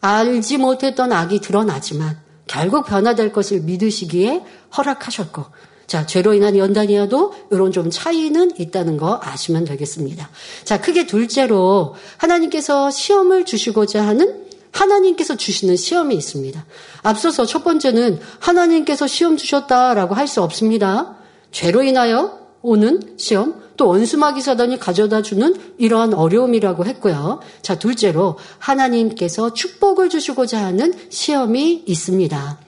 알지 0.00 0.58
못했던 0.58 1.12
악이 1.12 1.40
드러나지만 1.40 2.20
결국 2.46 2.86
변화될 2.86 3.32
것을 3.32 3.62
믿으시기에 3.62 4.44
허락하셨고 4.76 5.46
자, 5.88 6.06
죄로 6.06 6.32
인한 6.32 6.56
연단이어도 6.56 7.34
이런 7.50 7.72
좀 7.72 7.90
차이는 7.90 8.52
있다는 8.56 8.98
거 8.98 9.18
아시면 9.20 9.64
되겠습니다. 9.64 10.30
자, 10.62 10.80
크게 10.80 11.06
둘째로 11.06 11.96
하나님께서 12.18 12.92
시험을 12.92 13.46
주시고자 13.46 14.06
하는 14.06 14.46
하나님께서 14.70 15.36
주시는 15.36 15.74
시험이 15.74 16.14
있습니다. 16.14 16.64
앞서서 17.02 17.46
첫 17.46 17.64
번째는 17.64 18.20
하나님께서 18.38 19.08
시험 19.08 19.36
주셨다라고 19.36 20.14
할 20.14 20.28
수 20.28 20.40
없습니다. 20.44 21.16
죄로 21.50 21.82
인하여 21.82 22.39
오는 22.62 23.00
시험, 23.16 23.60
또 23.76 23.88
원수마귀 23.88 24.42
사단이 24.42 24.78
가져다 24.78 25.22
주는 25.22 25.54
이러한 25.78 26.12
어려움이라고 26.14 26.84
했고요. 26.84 27.40
자, 27.62 27.78
둘째로 27.78 28.36
하나님께서 28.58 29.54
축복을 29.54 30.10
주시고자 30.10 30.62
하는 30.62 30.92
시험이 31.08 31.82
있습니다. 31.86 32.58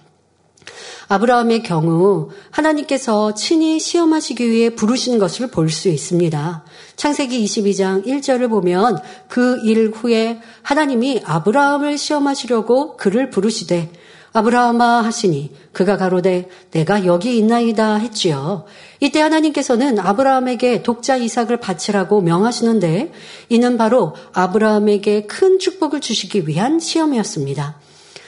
아브라함의 1.08 1.62
경우 1.62 2.30
하나님께서 2.50 3.34
친히 3.34 3.78
시험하시기 3.78 4.50
위해 4.50 4.74
부르신 4.74 5.18
것을 5.18 5.48
볼 5.48 5.68
수 5.68 5.88
있습니다. 5.88 6.64
창세기 6.96 7.44
22장 7.44 8.06
1절을 8.06 8.48
보면 8.48 8.98
그 9.28 9.60
일 9.64 9.90
후에 9.94 10.40
하나님이 10.62 11.20
아브라함을 11.24 11.98
시험하시려고 11.98 12.96
그를 12.96 13.28
부르시되 13.28 13.90
아브라함아 14.32 15.02
하시니 15.02 15.52
그가 15.72 15.96
가로되 15.96 16.48
내가 16.70 17.04
여기 17.04 17.36
있나이다 17.36 17.96
했지요. 17.96 18.64
이때 19.00 19.20
하나님께서는 19.20 19.98
아브라함에게 19.98 20.82
독자 20.82 21.16
이삭을 21.16 21.58
바치라고 21.60 22.22
명하시는데 22.22 23.12
이는 23.50 23.76
바로 23.76 24.14
아브라함에게 24.32 25.26
큰 25.26 25.58
축복을 25.58 26.00
주시기 26.00 26.48
위한 26.48 26.80
시험이었습니다. 26.80 27.78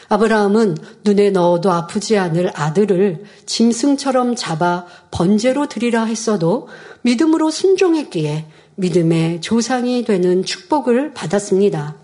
아브라함은 0.09 0.77
눈에 1.05 1.31
넣어도 1.31 1.73
아프지 1.73 2.19
않을 2.19 2.51
아들을 2.55 3.25
짐승처럼 3.47 4.37
잡아 4.37 4.85
번제로 5.11 5.67
드리라 5.67 6.05
했어도 6.05 6.69
믿음으로 7.03 7.51
순종했기에 7.51 8.47
믿음의 8.77 9.41
조상이 9.41 10.05
되는 10.05 10.45
축복을 10.45 11.15
받았습니다. 11.15 12.04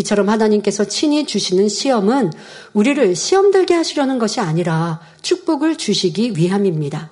이처럼 0.00 0.28
하나님께서 0.28 0.84
친히 0.84 1.26
주시는 1.26 1.68
시험은 1.68 2.32
우리를 2.72 3.14
시험 3.14 3.50
들게 3.50 3.74
하시려는 3.74 4.18
것이 4.18 4.40
아니라 4.40 5.00
축복을 5.22 5.76
주시기 5.76 6.32
위함입니다. 6.36 7.10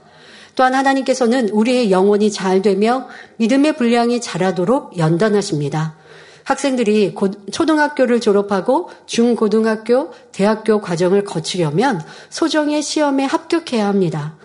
또한 0.55 0.74
하나님께서는 0.74 1.51
우리의 1.51 1.91
영혼이 1.91 2.32
잘 2.32 2.62
되며 2.62 3.07
믿음의 3.36 3.76
분량이 3.76 4.20
자라도록 4.20 4.99
연단하십니다. 4.99 5.97
학생들이 6.43 7.14
초등학교를 7.53 8.20
졸업하고 8.20 8.89
중고등학교, 9.07 10.11
대학교 10.32 10.80
과정을 10.80 11.24
거치려면 11.24 12.01
소정의 12.30 12.82
시험에 12.82 13.24
합격해야 13.24 13.86
합니다. 13.86 14.36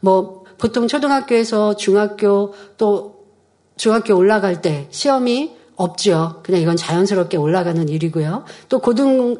뭐 0.00 0.42
보통 0.58 0.88
초등학교에서 0.88 1.76
중학교 1.76 2.52
또 2.76 3.22
중학교 3.76 4.16
올라갈 4.16 4.60
때 4.60 4.88
시험이 4.90 5.52
없죠. 5.82 6.40
그냥 6.42 6.60
이건 6.60 6.76
자연스럽게 6.76 7.36
올라가는 7.36 7.88
일이고요. 7.88 8.44
또 8.68 8.78
고등 8.78 9.36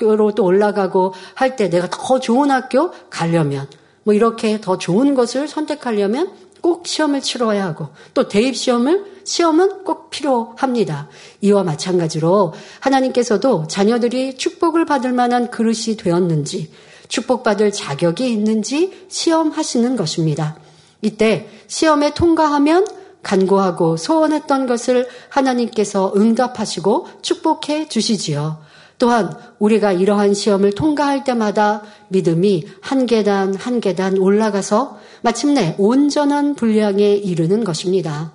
학교로 0.00 0.34
또 0.34 0.44
올라가고 0.44 1.12
할 1.34 1.56
때 1.56 1.68
내가 1.68 1.88
더 1.90 2.20
좋은 2.20 2.50
학교 2.50 2.90
가려면 3.10 3.68
뭐 4.04 4.14
이렇게 4.14 4.60
더 4.60 4.78
좋은 4.78 5.14
것을 5.14 5.48
선택하려면 5.48 6.32
꼭 6.60 6.86
시험을 6.86 7.20
치러야 7.20 7.64
하고 7.64 7.88
또 8.14 8.28
대입 8.28 8.56
시험을 8.56 9.04
시험은 9.24 9.84
꼭 9.84 10.10
필요합니다. 10.10 11.08
이와 11.40 11.62
마찬가지로 11.62 12.54
하나님께서도 12.80 13.66
자녀들이 13.68 14.36
축복을 14.36 14.84
받을 14.84 15.12
만한 15.12 15.50
그릇이 15.50 15.96
되었는지 15.98 16.70
축복받을 17.08 17.72
자격이 17.72 18.30
있는지 18.30 19.06
시험하시는 19.08 19.96
것입니다. 19.96 20.56
이때 21.02 21.48
시험에 21.66 22.14
통과하면 22.14 22.86
간구하고 23.22 23.96
소원했던 23.96 24.66
것을 24.66 25.08
하나님께서 25.28 26.12
응답하시고 26.16 27.08
축복해 27.22 27.88
주시지요. 27.88 28.58
또한 28.98 29.34
우리가 29.58 29.92
이러한 29.92 30.34
시험을 30.34 30.72
통과할 30.72 31.24
때마다 31.24 31.82
믿음이 32.08 32.66
한 32.82 33.06
계단 33.06 33.54
한 33.54 33.80
계단 33.80 34.18
올라가서 34.18 34.98
마침내 35.22 35.74
온전한 35.78 36.54
분량에 36.54 37.14
이르는 37.14 37.64
것입니다. 37.64 38.32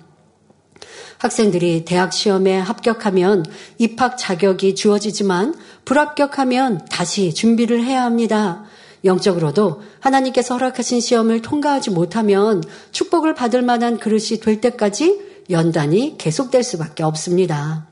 학생들이 1.18 1.84
대학 1.84 2.12
시험에 2.12 2.58
합격하면 2.58 3.46
입학 3.78 4.18
자격이 4.18 4.74
주어지지만 4.74 5.54
불합격하면 5.84 6.86
다시 6.90 7.32
준비를 7.32 7.82
해야 7.82 8.02
합니다. 8.02 8.64
영적으로도 9.04 9.82
하나님께서 10.00 10.54
허락하신 10.54 11.00
시험을 11.00 11.42
통과하지 11.42 11.90
못하면 11.90 12.62
축복을 12.92 13.34
받을 13.34 13.62
만한 13.62 13.98
그릇이 13.98 14.40
될 14.40 14.60
때까지 14.60 15.20
연단이 15.50 16.16
계속될 16.18 16.62
수밖에 16.62 17.02
없습니다. 17.02 17.86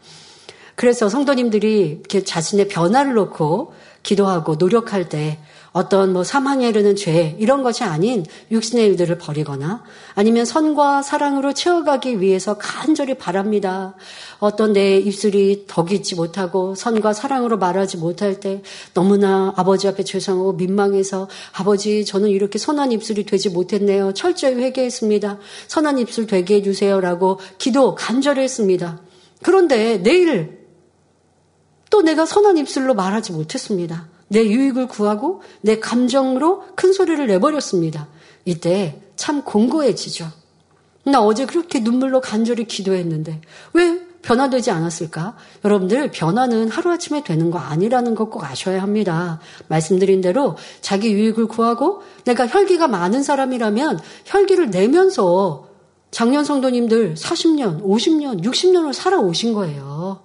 그래서 0.75 1.09
성도님들이 1.09 2.01
이렇게 2.01 2.25
자신의 2.25 2.69
변화를 2.69 3.15
놓고 3.15 3.75
기도하고 4.03 4.57
노력할 4.57 5.09
때 5.09 5.39
어떤 5.75 6.13
뭐 6.13 6.23
사망에 6.23 6.69
이르는 6.69 6.95
죄 6.95 7.35
이런 7.41 7.65
것이 7.65 7.83
아닌 7.83 8.25
육신의 8.53 8.87
일들을 8.87 9.19
버리거나 9.19 9.83
아니면 10.15 10.45
선과 10.45 11.03
사랑으로 11.03 11.53
채워가기 11.53 12.21
위해서 12.21 12.57
간절히 12.57 13.15
바랍니다. 13.15 13.97
어떤 14.39 14.73
내 14.73 14.99
입술이 14.99 15.65
덕이지 15.67 16.15
못하고 16.15 16.77
선과 16.77 17.13
사랑으로 17.13 17.59
말하지 17.59 17.97
못할 17.97 18.39
때 18.39 18.63
너무나 18.95 19.53
아버지 19.57 19.89
앞에 19.89 20.05
죄송하고 20.05 20.53
민망해서 20.53 21.29
아버지 21.53 22.05
저는 22.05 22.29
이렇게 22.29 22.57
선한 22.61 22.93
입술이 22.93 23.27
되지 23.27 23.51
못했네요. 23.51 24.15
철저히 24.15 24.55
회개했습니다. 24.55 25.39
선한 25.67 25.99
입술 25.99 26.29
되게 26.29 26.55
해주세요라고 26.55 27.41
기도 27.59 27.97
간절히 27.97 28.43
했습니다. 28.43 29.01
그런데 29.43 30.01
내일 30.01 30.65
또 31.91 32.01
내가 32.03 32.27
선한 32.27 32.59
입술로 32.59 32.95
말하지 32.95 33.33
못했습니다. 33.33 34.14
내 34.29 34.45
유익을 34.45 34.89
구하고 34.89 35.43
내 35.61 35.79
감정으로 35.79 36.65
큰 36.75 36.93
소리를 36.93 37.27
내버렸습니다. 37.27 38.09
이때 38.45 39.01
참 39.17 39.43
공고해지죠. 39.43 40.29
나 41.05 41.21
어제 41.21 41.47
그렇게 41.47 41.81
눈물로 41.81 42.21
간절히 42.21 42.65
기도했는데 42.65 43.41
왜 43.75 44.01
변화되지 44.23 44.71
않았을까? 44.71 45.37
여러분들 45.65 46.11
변화는 46.11 46.71
하루아침에 46.71 47.23
되는 47.23 47.51
거 47.51 47.59
아니라는 47.59 48.15
것꼭 48.15 48.43
아셔야 48.45 48.83
합니다. 48.83 49.39
말씀드린 49.69 50.23
대로 50.23 50.57
자기 50.81 51.13
유익을 51.13 51.47
구하고 51.47 52.03
내가 52.25 52.47
혈기가 52.47 52.89
많은 52.89 53.23
사람이라면 53.23 54.01
혈기를 54.25 54.71
내면서 54.71 55.69
작년 56.11 56.45
성도님들 56.45 57.15
40년, 57.15 57.83
50년, 57.83 58.43
60년을 58.43 58.93
살아오신 58.93 59.53
거예요. 59.53 60.21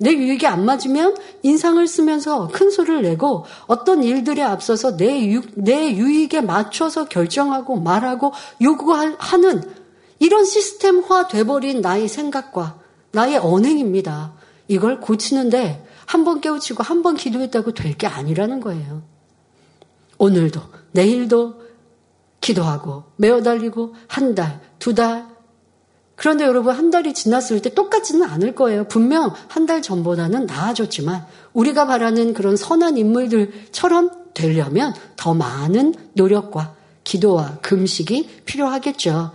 내 0.00 0.14
유익이 0.14 0.46
안 0.46 0.64
맞으면 0.64 1.14
인상을 1.42 1.86
쓰면서 1.86 2.48
큰 2.48 2.70
소리를 2.70 3.02
내고 3.02 3.44
어떤 3.66 4.02
일들에 4.02 4.42
앞서서 4.42 4.96
내, 4.96 5.26
유, 5.28 5.42
내 5.54 5.94
유익에 5.94 6.40
맞춰서 6.40 7.04
결정하고 7.04 7.76
말하고 7.76 8.32
요구하는 8.62 9.62
이런 10.18 10.44
시스템화 10.46 11.28
돼버린 11.28 11.82
나의 11.82 12.08
생각과 12.08 12.78
나의 13.12 13.36
언행입니다. 13.36 14.32
이걸 14.68 15.00
고치는데 15.00 15.86
한 16.06 16.24
번 16.24 16.40
깨우치고 16.40 16.82
한 16.82 17.02
번 17.02 17.14
기도했다고 17.14 17.72
될 17.74 17.96
게 17.96 18.06
아니라는 18.06 18.60
거예요. 18.60 19.02
오늘도 20.16 20.60
내일도 20.92 21.60
기도하고 22.40 23.04
메어 23.16 23.42
달리고 23.42 23.94
한 24.08 24.34
달, 24.34 24.60
두 24.78 24.94
달, 24.94 25.29
그런데 26.20 26.44
여러분 26.44 26.74
한 26.74 26.90
달이 26.90 27.14
지났을 27.14 27.62
때 27.62 27.72
똑같지는 27.72 28.28
않을 28.28 28.54
거예요. 28.54 28.84
분명 28.84 29.32
한 29.48 29.64
달 29.64 29.80
전보다는 29.80 30.44
나아졌지만 30.44 31.24
우리가 31.54 31.86
바라는 31.86 32.34
그런 32.34 32.56
선한 32.56 32.98
인물들처럼 32.98 34.10
되려면 34.34 34.92
더 35.16 35.32
많은 35.32 35.94
노력과 36.12 36.74
기도와 37.04 37.56
금식이 37.62 38.42
필요하겠죠. 38.44 39.30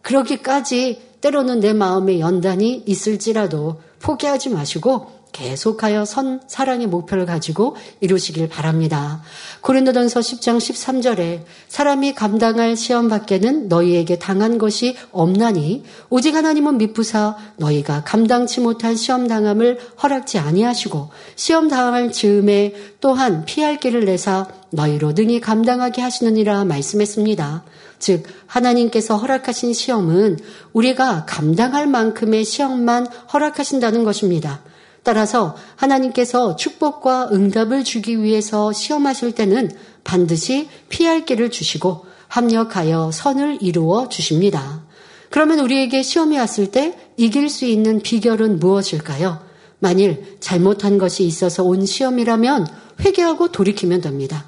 그러기까지 0.00 1.02
때로는 1.20 1.60
내 1.60 1.74
마음에 1.74 2.20
연단이 2.20 2.84
있을지라도 2.86 3.82
포기하지 4.00 4.48
마시고 4.48 5.19
계속하여 5.40 6.04
선 6.04 6.42
사랑의 6.46 6.86
목표를 6.86 7.24
가지고 7.24 7.74
이루시길 8.00 8.50
바랍니다. 8.50 9.22
고린도전서 9.62 10.20
10장 10.20 10.58
13절에 10.58 11.44
사람이 11.66 12.14
감당할 12.14 12.76
시험 12.76 13.08
밖에는 13.08 13.68
너희에게 13.68 14.18
당한 14.18 14.58
것이 14.58 14.96
없나니 15.12 15.84
오직 16.10 16.34
하나님은 16.34 16.76
미쁘사 16.76 17.38
너희가 17.56 18.04
감당치 18.04 18.60
못할 18.60 18.96
시험 18.96 19.28
당함을 19.28 19.78
허락지 20.02 20.38
아니하시고 20.38 21.08
시험 21.36 21.68
당할 21.68 22.12
즈음에 22.12 22.74
또한 23.00 23.46
피할 23.46 23.78
길을 23.78 24.04
내사 24.04 24.46
너희로 24.68 25.14
등이 25.14 25.40
감당하게 25.40 26.02
하시느니라 26.02 26.66
말씀했습니다. 26.66 27.64
즉 27.98 28.24
하나님께서 28.46 29.16
허락하신 29.16 29.72
시험은 29.72 30.38
우리가 30.74 31.24
감당할 31.24 31.86
만큼의 31.86 32.44
시험만 32.44 33.06
허락하신다는 33.32 34.04
것입니다. 34.04 34.60
따라서 35.10 35.56
하나님께서 35.74 36.54
축복과 36.54 37.30
응답을 37.32 37.82
주기 37.82 38.22
위해서 38.22 38.72
시험하실 38.72 39.32
때는 39.32 39.68
반드시 40.04 40.68
피할 40.88 41.24
길을 41.24 41.50
주시고 41.50 42.06
합력하여 42.28 43.10
선을 43.12 43.58
이루어 43.60 44.08
주십니다. 44.08 44.84
그러면 45.28 45.58
우리에게 45.58 46.02
시험이 46.02 46.38
왔을 46.38 46.70
때 46.70 46.96
이길 47.16 47.50
수 47.50 47.64
있는 47.64 48.00
비결은 48.00 48.60
무엇일까요? 48.60 49.40
만일 49.80 50.36
잘못한 50.38 50.96
것이 50.96 51.24
있어서 51.24 51.64
온 51.64 51.84
시험이라면 51.84 52.68
회개하고 53.00 53.48
돌이키면 53.50 54.02
됩니다. 54.02 54.44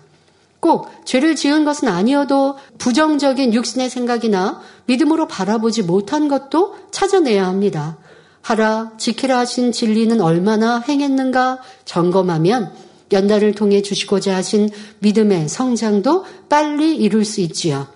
꼭 0.60 0.90
죄를 1.04 1.34
지은 1.34 1.64
것은 1.64 1.88
아니어도 1.88 2.56
부정적인 2.78 3.52
육신의 3.52 3.90
생각이나 3.90 4.60
믿음으로 4.86 5.26
바라보지 5.26 5.82
못한 5.82 6.28
것도 6.28 6.76
찾아내야 6.92 7.48
합니다. 7.48 7.98
하라 8.42 8.92
지키라 8.98 9.38
하신 9.38 9.72
진리는 9.72 10.20
얼마나 10.20 10.78
행했는가 10.80 11.60
점검하면 11.84 12.72
연단을 13.12 13.54
통해 13.54 13.82
주시고자 13.82 14.36
하신 14.36 14.70
믿음의 15.00 15.48
성장도 15.48 16.24
빨리 16.48 16.96
이룰 16.96 17.24
수 17.24 17.40
있지요. 17.40 17.86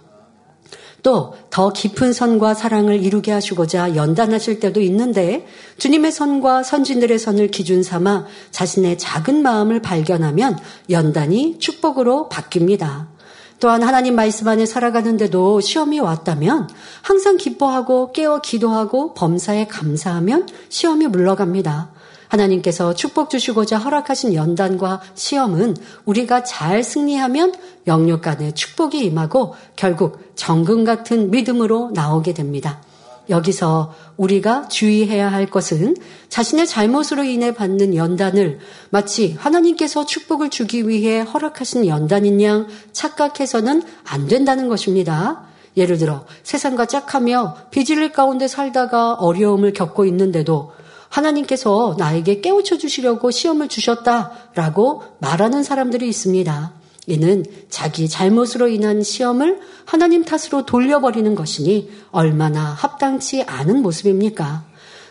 또 1.02 1.34
더 1.56 1.70
깊은 1.70 2.12
선과 2.12 2.52
사랑을 2.52 3.02
이루게 3.02 3.32
하시고자 3.32 3.96
연단하실 3.96 4.60
때도 4.60 4.82
있는데 4.82 5.46
주님의 5.78 6.12
선과 6.12 6.62
선진들의 6.62 7.18
선을 7.18 7.48
기준 7.48 7.82
삼아 7.82 8.26
자신의 8.50 8.98
작은 8.98 9.40
마음을 9.40 9.80
발견하면 9.80 10.58
연단이 10.90 11.58
축복으로 11.58 12.28
바뀝니다. 12.28 13.15
또한 13.58 13.82
하나님 13.82 14.14
말씀 14.14 14.48
안에 14.48 14.66
살아가는데도 14.66 15.60
시험이 15.60 15.98
왔다면 16.00 16.68
항상 17.02 17.36
기뻐하고 17.36 18.12
깨어 18.12 18.40
기도하고 18.42 19.14
범사에 19.14 19.66
감사하면 19.66 20.46
시험이 20.68 21.06
물러갑니다. 21.06 21.90
하나님께서 22.28 22.94
축복 22.94 23.30
주시고자 23.30 23.78
허락하신 23.78 24.34
연단과 24.34 25.00
시험은 25.14 25.76
우리가 26.04 26.44
잘 26.44 26.82
승리하면 26.82 27.54
영육 27.86 28.22
간의 28.22 28.54
축복이 28.54 28.98
임하고 29.04 29.54
결국 29.76 30.18
정금 30.34 30.84
같은 30.84 31.30
믿음으로 31.30 31.92
나오게 31.94 32.34
됩니다. 32.34 32.82
여기서 33.28 33.92
우리가 34.16 34.68
주의해야 34.68 35.30
할 35.30 35.46
것은 35.46 35.96
자신의 36.28 36.66
잘못으로 36.66 37.24
인해 37.24 37.54
받는 37.54 37.94
연단을 37.94 38.58
마치 38.90 39.32
하나님께서 39.32 40.06
축복을 40.06 40.50
주기 40.50 40.88
위해 40.88 41.20
허락하신 41.20 41.86
연단인 41.86 42.40
양 42.42 42.66
착각해서는 42.92 43.82
안 44.04 44.26
된다는 44.26 44.68
것입니다. 44.68 45.42
예를 45.76 45.98
들어 45.98 46.24
세상과 46.42 46.86
짝하며 46.86 47.56
비질릴 47.70 48.12
가운데 48.12 48.48
살다가 48.48 49.14
어려움을 49.14 49.72
겪고 49.72 50.06
있는데도 50.06 50.72
하나님께서 51.08 51.96
나에게 51.98 52.40
깨우쳐 52.40 52.78
주시려고 52.78 53.30
시험을 53.30 53.68
주셨다라고 53.68 55.02
말하는 55.18 55.62
사람들이 55.62 56.08
있습니다. 56.08 56.72
이는 57.06 57.44
자기 57.70 58.08
잘못으로 58.08 58.68
인한 58.68 59.02
시험을 59.02 59.60
하나님 59.84 60.24
탓으로 60.24 60.66
돌려버리는 60.66 61.34
것이니 61.34 61.90
얼마나 62.10 62.64
합당치 62.64 63.42
않은 63.44 63.82
모습입니까? 63.82 64.64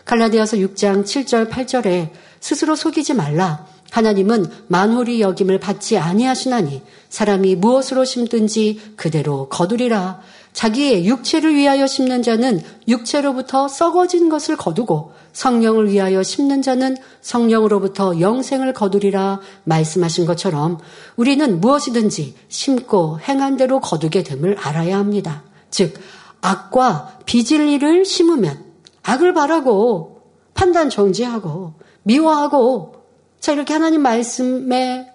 갈라디아서 0.04 0.58
6장 0.58 1.04
7절 1.04 1.50
8절에 1.50 2.10
스스로 2.40 2.76
속이지 2.76 3.14
말라 3.14 3.66
하나님은 3.90 4.46
만홀이 4.68 5.20
여김을 5.20 5.58
받지 5.58 5.96
아니하시나니 5.96 6.82
사람이 7.08 7.56
무엇으로 7.56 8.04
심든지 8.04 8.94
그대로 8.96 9.48
거두리라. 9.48 10.20
자기의 10.56 11.04
육체를 11.04 11.54
위하여 11.54 11.86
심는 11.86 12.22
자는 12.22 12.62
육체로부터 12.88 13.68
썩어진 13.68 14.30
것을 14.30 14.56
거두고 14.56 15.12
성령을 15.34 15.90
위하여 15.90 16.22
심는 16.22 16.62
자는 16.62 16.96
성령으로부터 17.20 18.20
영생을 18.20 18.72
거두리라 18.72 19.40
말씀하신 19.64 20.24
것처럼 20.24 20.78
우리는 21.16 21.60
무엇이든지 21.60 22.34
심고 22.48 23.20
행한 23.20 23.58
대로 23.58 23.80
거두게 23.80 24.22
됨을 24.22 24.56
알아야 24.58 24.96
합니다. 24.96 25.42
즉, 25.70 25.92
악과 26.40 27.18
비질리를 27.26 28.06
심으면 28.06 28.64
악을 29.02 29.34
바라고 29.34 30.22
판단 30.54 30.88
정지하고 30.88 31.74
미워하고 32.02 32.94
자, 33.40 33.52
이렇게 33.52 33.74
하나님 33.74 34.00
말씀에 34.00 35.12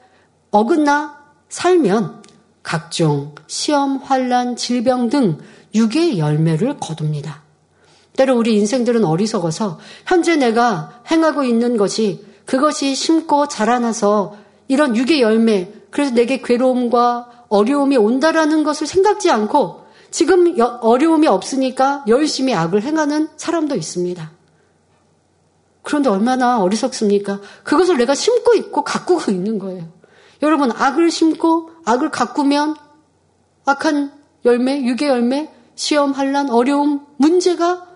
어긋나 0.51 1.17
살면 1.49 2.20
각종 2.63 3.35
시험, 3.47 3.97
환란, 3.97 4.55
질병 4.55 5.09
등 5.09 5.39
육의 5.73 6.19
열매를 6.19 6.77
거둡니다. 6.79 7.41
때로 8.15 8.37
우리 8.37 8.55
인생들은 8.57 9.05
어리석어서 9.05 9.79
현재 10.05 10.35
내가 10.35 11.01
행하고 11.09 11.43
있는 11.43 11.77
것이 11.77 12.25
그것이 12.45 12.95
심고 12.95 13.47
자라나서 13.47 14.35
이런 14.67 14.95
육의 14.95 15.21
열매, 15.21 15.71
그래서 15.89 16.13
내게 16.13 16.41
괴로움과 16.41 17.45
어려움이 17.49 17.97
온다라는 17.97 18.63
것을 18.63 18.87
생각지 18.87 19.29
않고 19.29 19.81
지금 20.09 20.59
어려움이 20.59 21.27
없으니까 21.27 22.03
열심히 22.07 22.53
악을 22.53 22.83
행하는 22.83 23.29
사람도 23.37 23.75
있습니다. 23.75 24.31
그런데 25.83 26.09
얼마나 26.09 26.61
어리석습니까? 26.61 27.39
그것을 27.63 27.97
내가 27.97 28.13
심고 28.13 28.53
있고 28.55 28.83
가꾸고 28.83 29.31
있는 29.31 29.57
거예요. 29.57 30.00
여러분, 30.41 30.71
악을 30.71 31.11
심고 31.11 31.71
악을 31.85 32.11
가꾸면 32.11 32.75
악한 33.65 34.11
열매, 34.45 34.83
육의 34.83 35.07
열매, 35.07 35.49
시험, 35.75 36.11
환란, 36.11 36.49
어려움, 36.49 37.05
문제가 37.17 37.87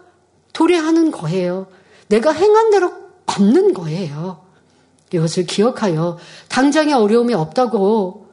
도래하는 0.54 1.12
거예요. 1.12 1.68
내가 2.08 2.32
행한 2.32 2.72
대로 2.72 2.92
받는 3.26 3.74
거예요. 3.74 4.46
이것을 5.12 5.46
기억하여 5.46 6.18
당장의 6.50 6.94
어려움이 6.94 7.34
없다고 7.34 8.26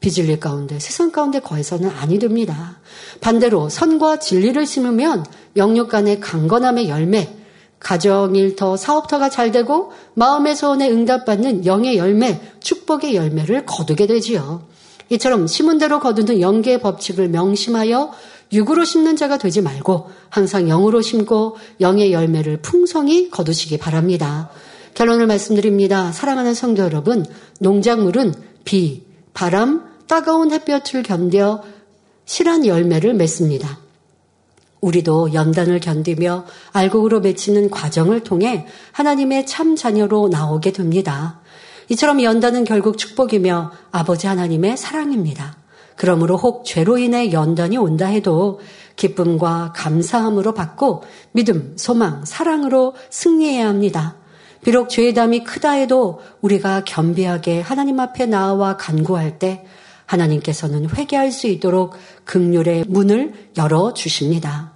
비질릴 0.00 0.40
가운데 0.40 0.78
세상 0.78 1.10
가운데 1.12 1.40
거해서는 1.40 1.90
아니 1.90 2.18
됩니다. 2.18 2.78
반대로 3.20 3.68
선과 3.68 4.18
진리를 4.18 4.64
심으면 4.66 5.24
영육 5.56 5.90
간의 5.90 6.20
강건함의 6.20 6.88
열매, 6.88 7.36
가정일터, 7.80 8.76
사업터가 8.76 9.30
잘 9.30 9.50
되고 9.50 9.92
마음의 10.14 10.54
소원에 10.54 10.88
응답받는 10.90 11.66
영의 11.66 11.96
열매, 11.96 12.40
축복의 12.60 13.14
열매를 13.14 13.66
거두게 13.66 14.06
되지요. 14.06 14.62
이처럼 15.08 15.46
심은 15.46 15.78
대로 15.78 15.98
거두는 15.98 16.40
영계의 16.40 16.80
법칙을 16.80 17.28
명심하여 17.28 18.12
육으로 18.52 18.84
심는 18.84 19.16
자가 19.16 19.38
되지 19.38 19.60
말고 19.60 20.10
항상 20.28 20.66
영으로 20.66 21.02
심고 21.02 21.56
영의 21.80 22.12
열매를 22.12 22.58
풍성히 22.58 23.30
거두시기 23.30 23.78
바랍니다. 23.78 24.50
결론을 24.94 25.26
말씀드립니다. 25.26 26.12
사랑하는 26.12 26.54
성도 26.54 26.82
여러분, 26.82 27.24
농작물은 27.60 28.34
비, 28.64 29.02
바람, 29.32 29.88
따가운 30.06 30.50
햇볕을 30.52 31.02
견뎌 31.02 31.62
실한 32.24 32.66
열매를 32.66 33.14
맺습니다. 33.14 33.78
우리도 34.80 35.34
연단을 35.34 35.80
견디며 35.80 36.44
알곡으로 36.72 37.20
맺히는 37.20 37.70
과정을 37.70 38.20
통해 38.20 38.66
하나님의 38.92 39.46
참 39.46 39.76
자녀로 39.76 40.28
나오게 40.28 40.72
됩니다. 40.72 41.40
이처럼 41.88 42.22
연단은 42.22 42.64
결국 42.64 42.98
축복이며 42.98 43.72
아버지 43.90 44.26
하나님의 44.26 44.76
사랑입니다. 44.76 45.56
그러므로 45.96 46.36
혹 46.36 46.64
죄로 46.64 46.96
인해 46.96 47.32
연단이 47.32 47.76
온다 47.76 48.06
해도 48.06 48.60
기쁨과 48.96 49.72
감사함으로 49.76 50.54
받고 50.54 51.02
믿음, 51.32 51.74
소망, 51.76 52.24
사랑으로 52.24 52.94
승리해야 53.10 53.68
합니다. 53.68 54.16
비록 54.62 54.88
죄의 54.88 55.14
담이 55.14 55.44
크다 55.44 55.72
해도 55.72 56.20
우리가 56.40 56.84
겸비하게 56.84 57.60
하나님 57.60 57.98
앞에 57.98 58.26
나와 58.26 58.76
간구할 58.76 59.38
때 59.38 59.64
하나님께서는 60.10 60.90
회개할 60.90 61.30
수 61.30 61.46
있도록 61.46 61.94
극률의 62.24 62.84
문을 62.88 63.32
열어 63.56 63.94
주십니다. 63.94 64.72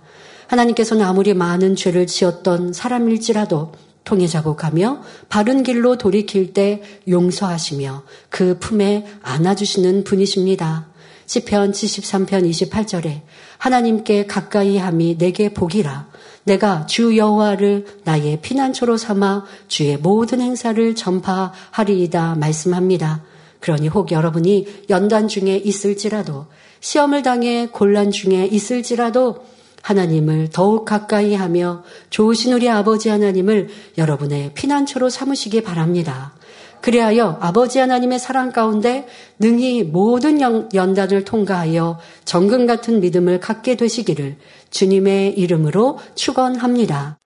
하나님께서는 0.47 1.05
아무리 1.05 1.35
많은 1.35 1.74
죄를 1.74 2.07
지었던 2.07 2.72
사람일지라도 2.72 3.72
통해 4.05 4.26
자복하며 4.26 5.03
바른 5.28 5.62
길로 5.62 5.97
돌이킬 5.97 6.53
때 6.53 6.82
용서하시며 7.09 8.05
그 8.28 8.59
품에 8.59 9.07
안아주시는 9.22 10.05
분이십니다. 10.05 10.89
시편 11.26 11.72
73편 11.72 12.49
28절에 12.51 13.22
하나님께 13.57 14.26
가까이 14.26 14.76
함이 14.76 15.16
내게 15.16 15.55
복이라 15.55 16.07
내가 16.45 16.85
주 16.85 17.16
여호와를 17.16 17.87
나의 18.05 18.41
피난처로 18.43 18.99
삼아 18.99 19.47
주의 19.66 19.97
모든 19.97 20.43
행사를 20.43 20.95
전파하리이다 20.95 22.35
말씀합니다. 22.35 23.22
그러니 23.65 23.89
혹 23.89 24.12
여러분이 24.12 24.85
연단 24.91 25.27
중에 25.27 25.57
있을지라도 25.57 26.49
시험을 26.81 27.23
당해 27.23 27.69
곤란 27.73 28.11
중에 28.11 28.45
있을지라도 28.45 29.43
하나님을 29.81 30.51
더욱 30.53 30.85
가까이 30.85 31.35
하며 31.35 31.83
좋으신 32.11 32.53
우리 32.53 32.69
아버지 32.69 33.09
하나님을 33.09 33.71
여러분의 33.97 34.53
피난처로 34.53 35.09
삼으시기 35.09 35.62
바랍니다. 35.62 36.35
그리하여 36.83 37.39
아버지 37.41 37.79
하나님의 37.79 38.19
사랑 38.19 38.53
가운데 38.53 39.07
능히 39.39 39.83
모든 39.83 40.43
연단을 40.75 41.25
통과하여 41.25 41.99
정금 42.27 42.67
같은 42.67 43.01
믿음을 43.01 43.41
갖게 43.41 43.77
되시기를 43.77 44.37
주님의 44.69 45.39
이름으로 45.39 46.01
축원합니다. 46.15 47.19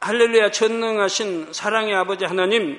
할렐루야 0.00 0.50
전능하신 0.50 1.48
사랑의 1.52 1.94
아버지 1.94 2.24
하나님 2.24 2.78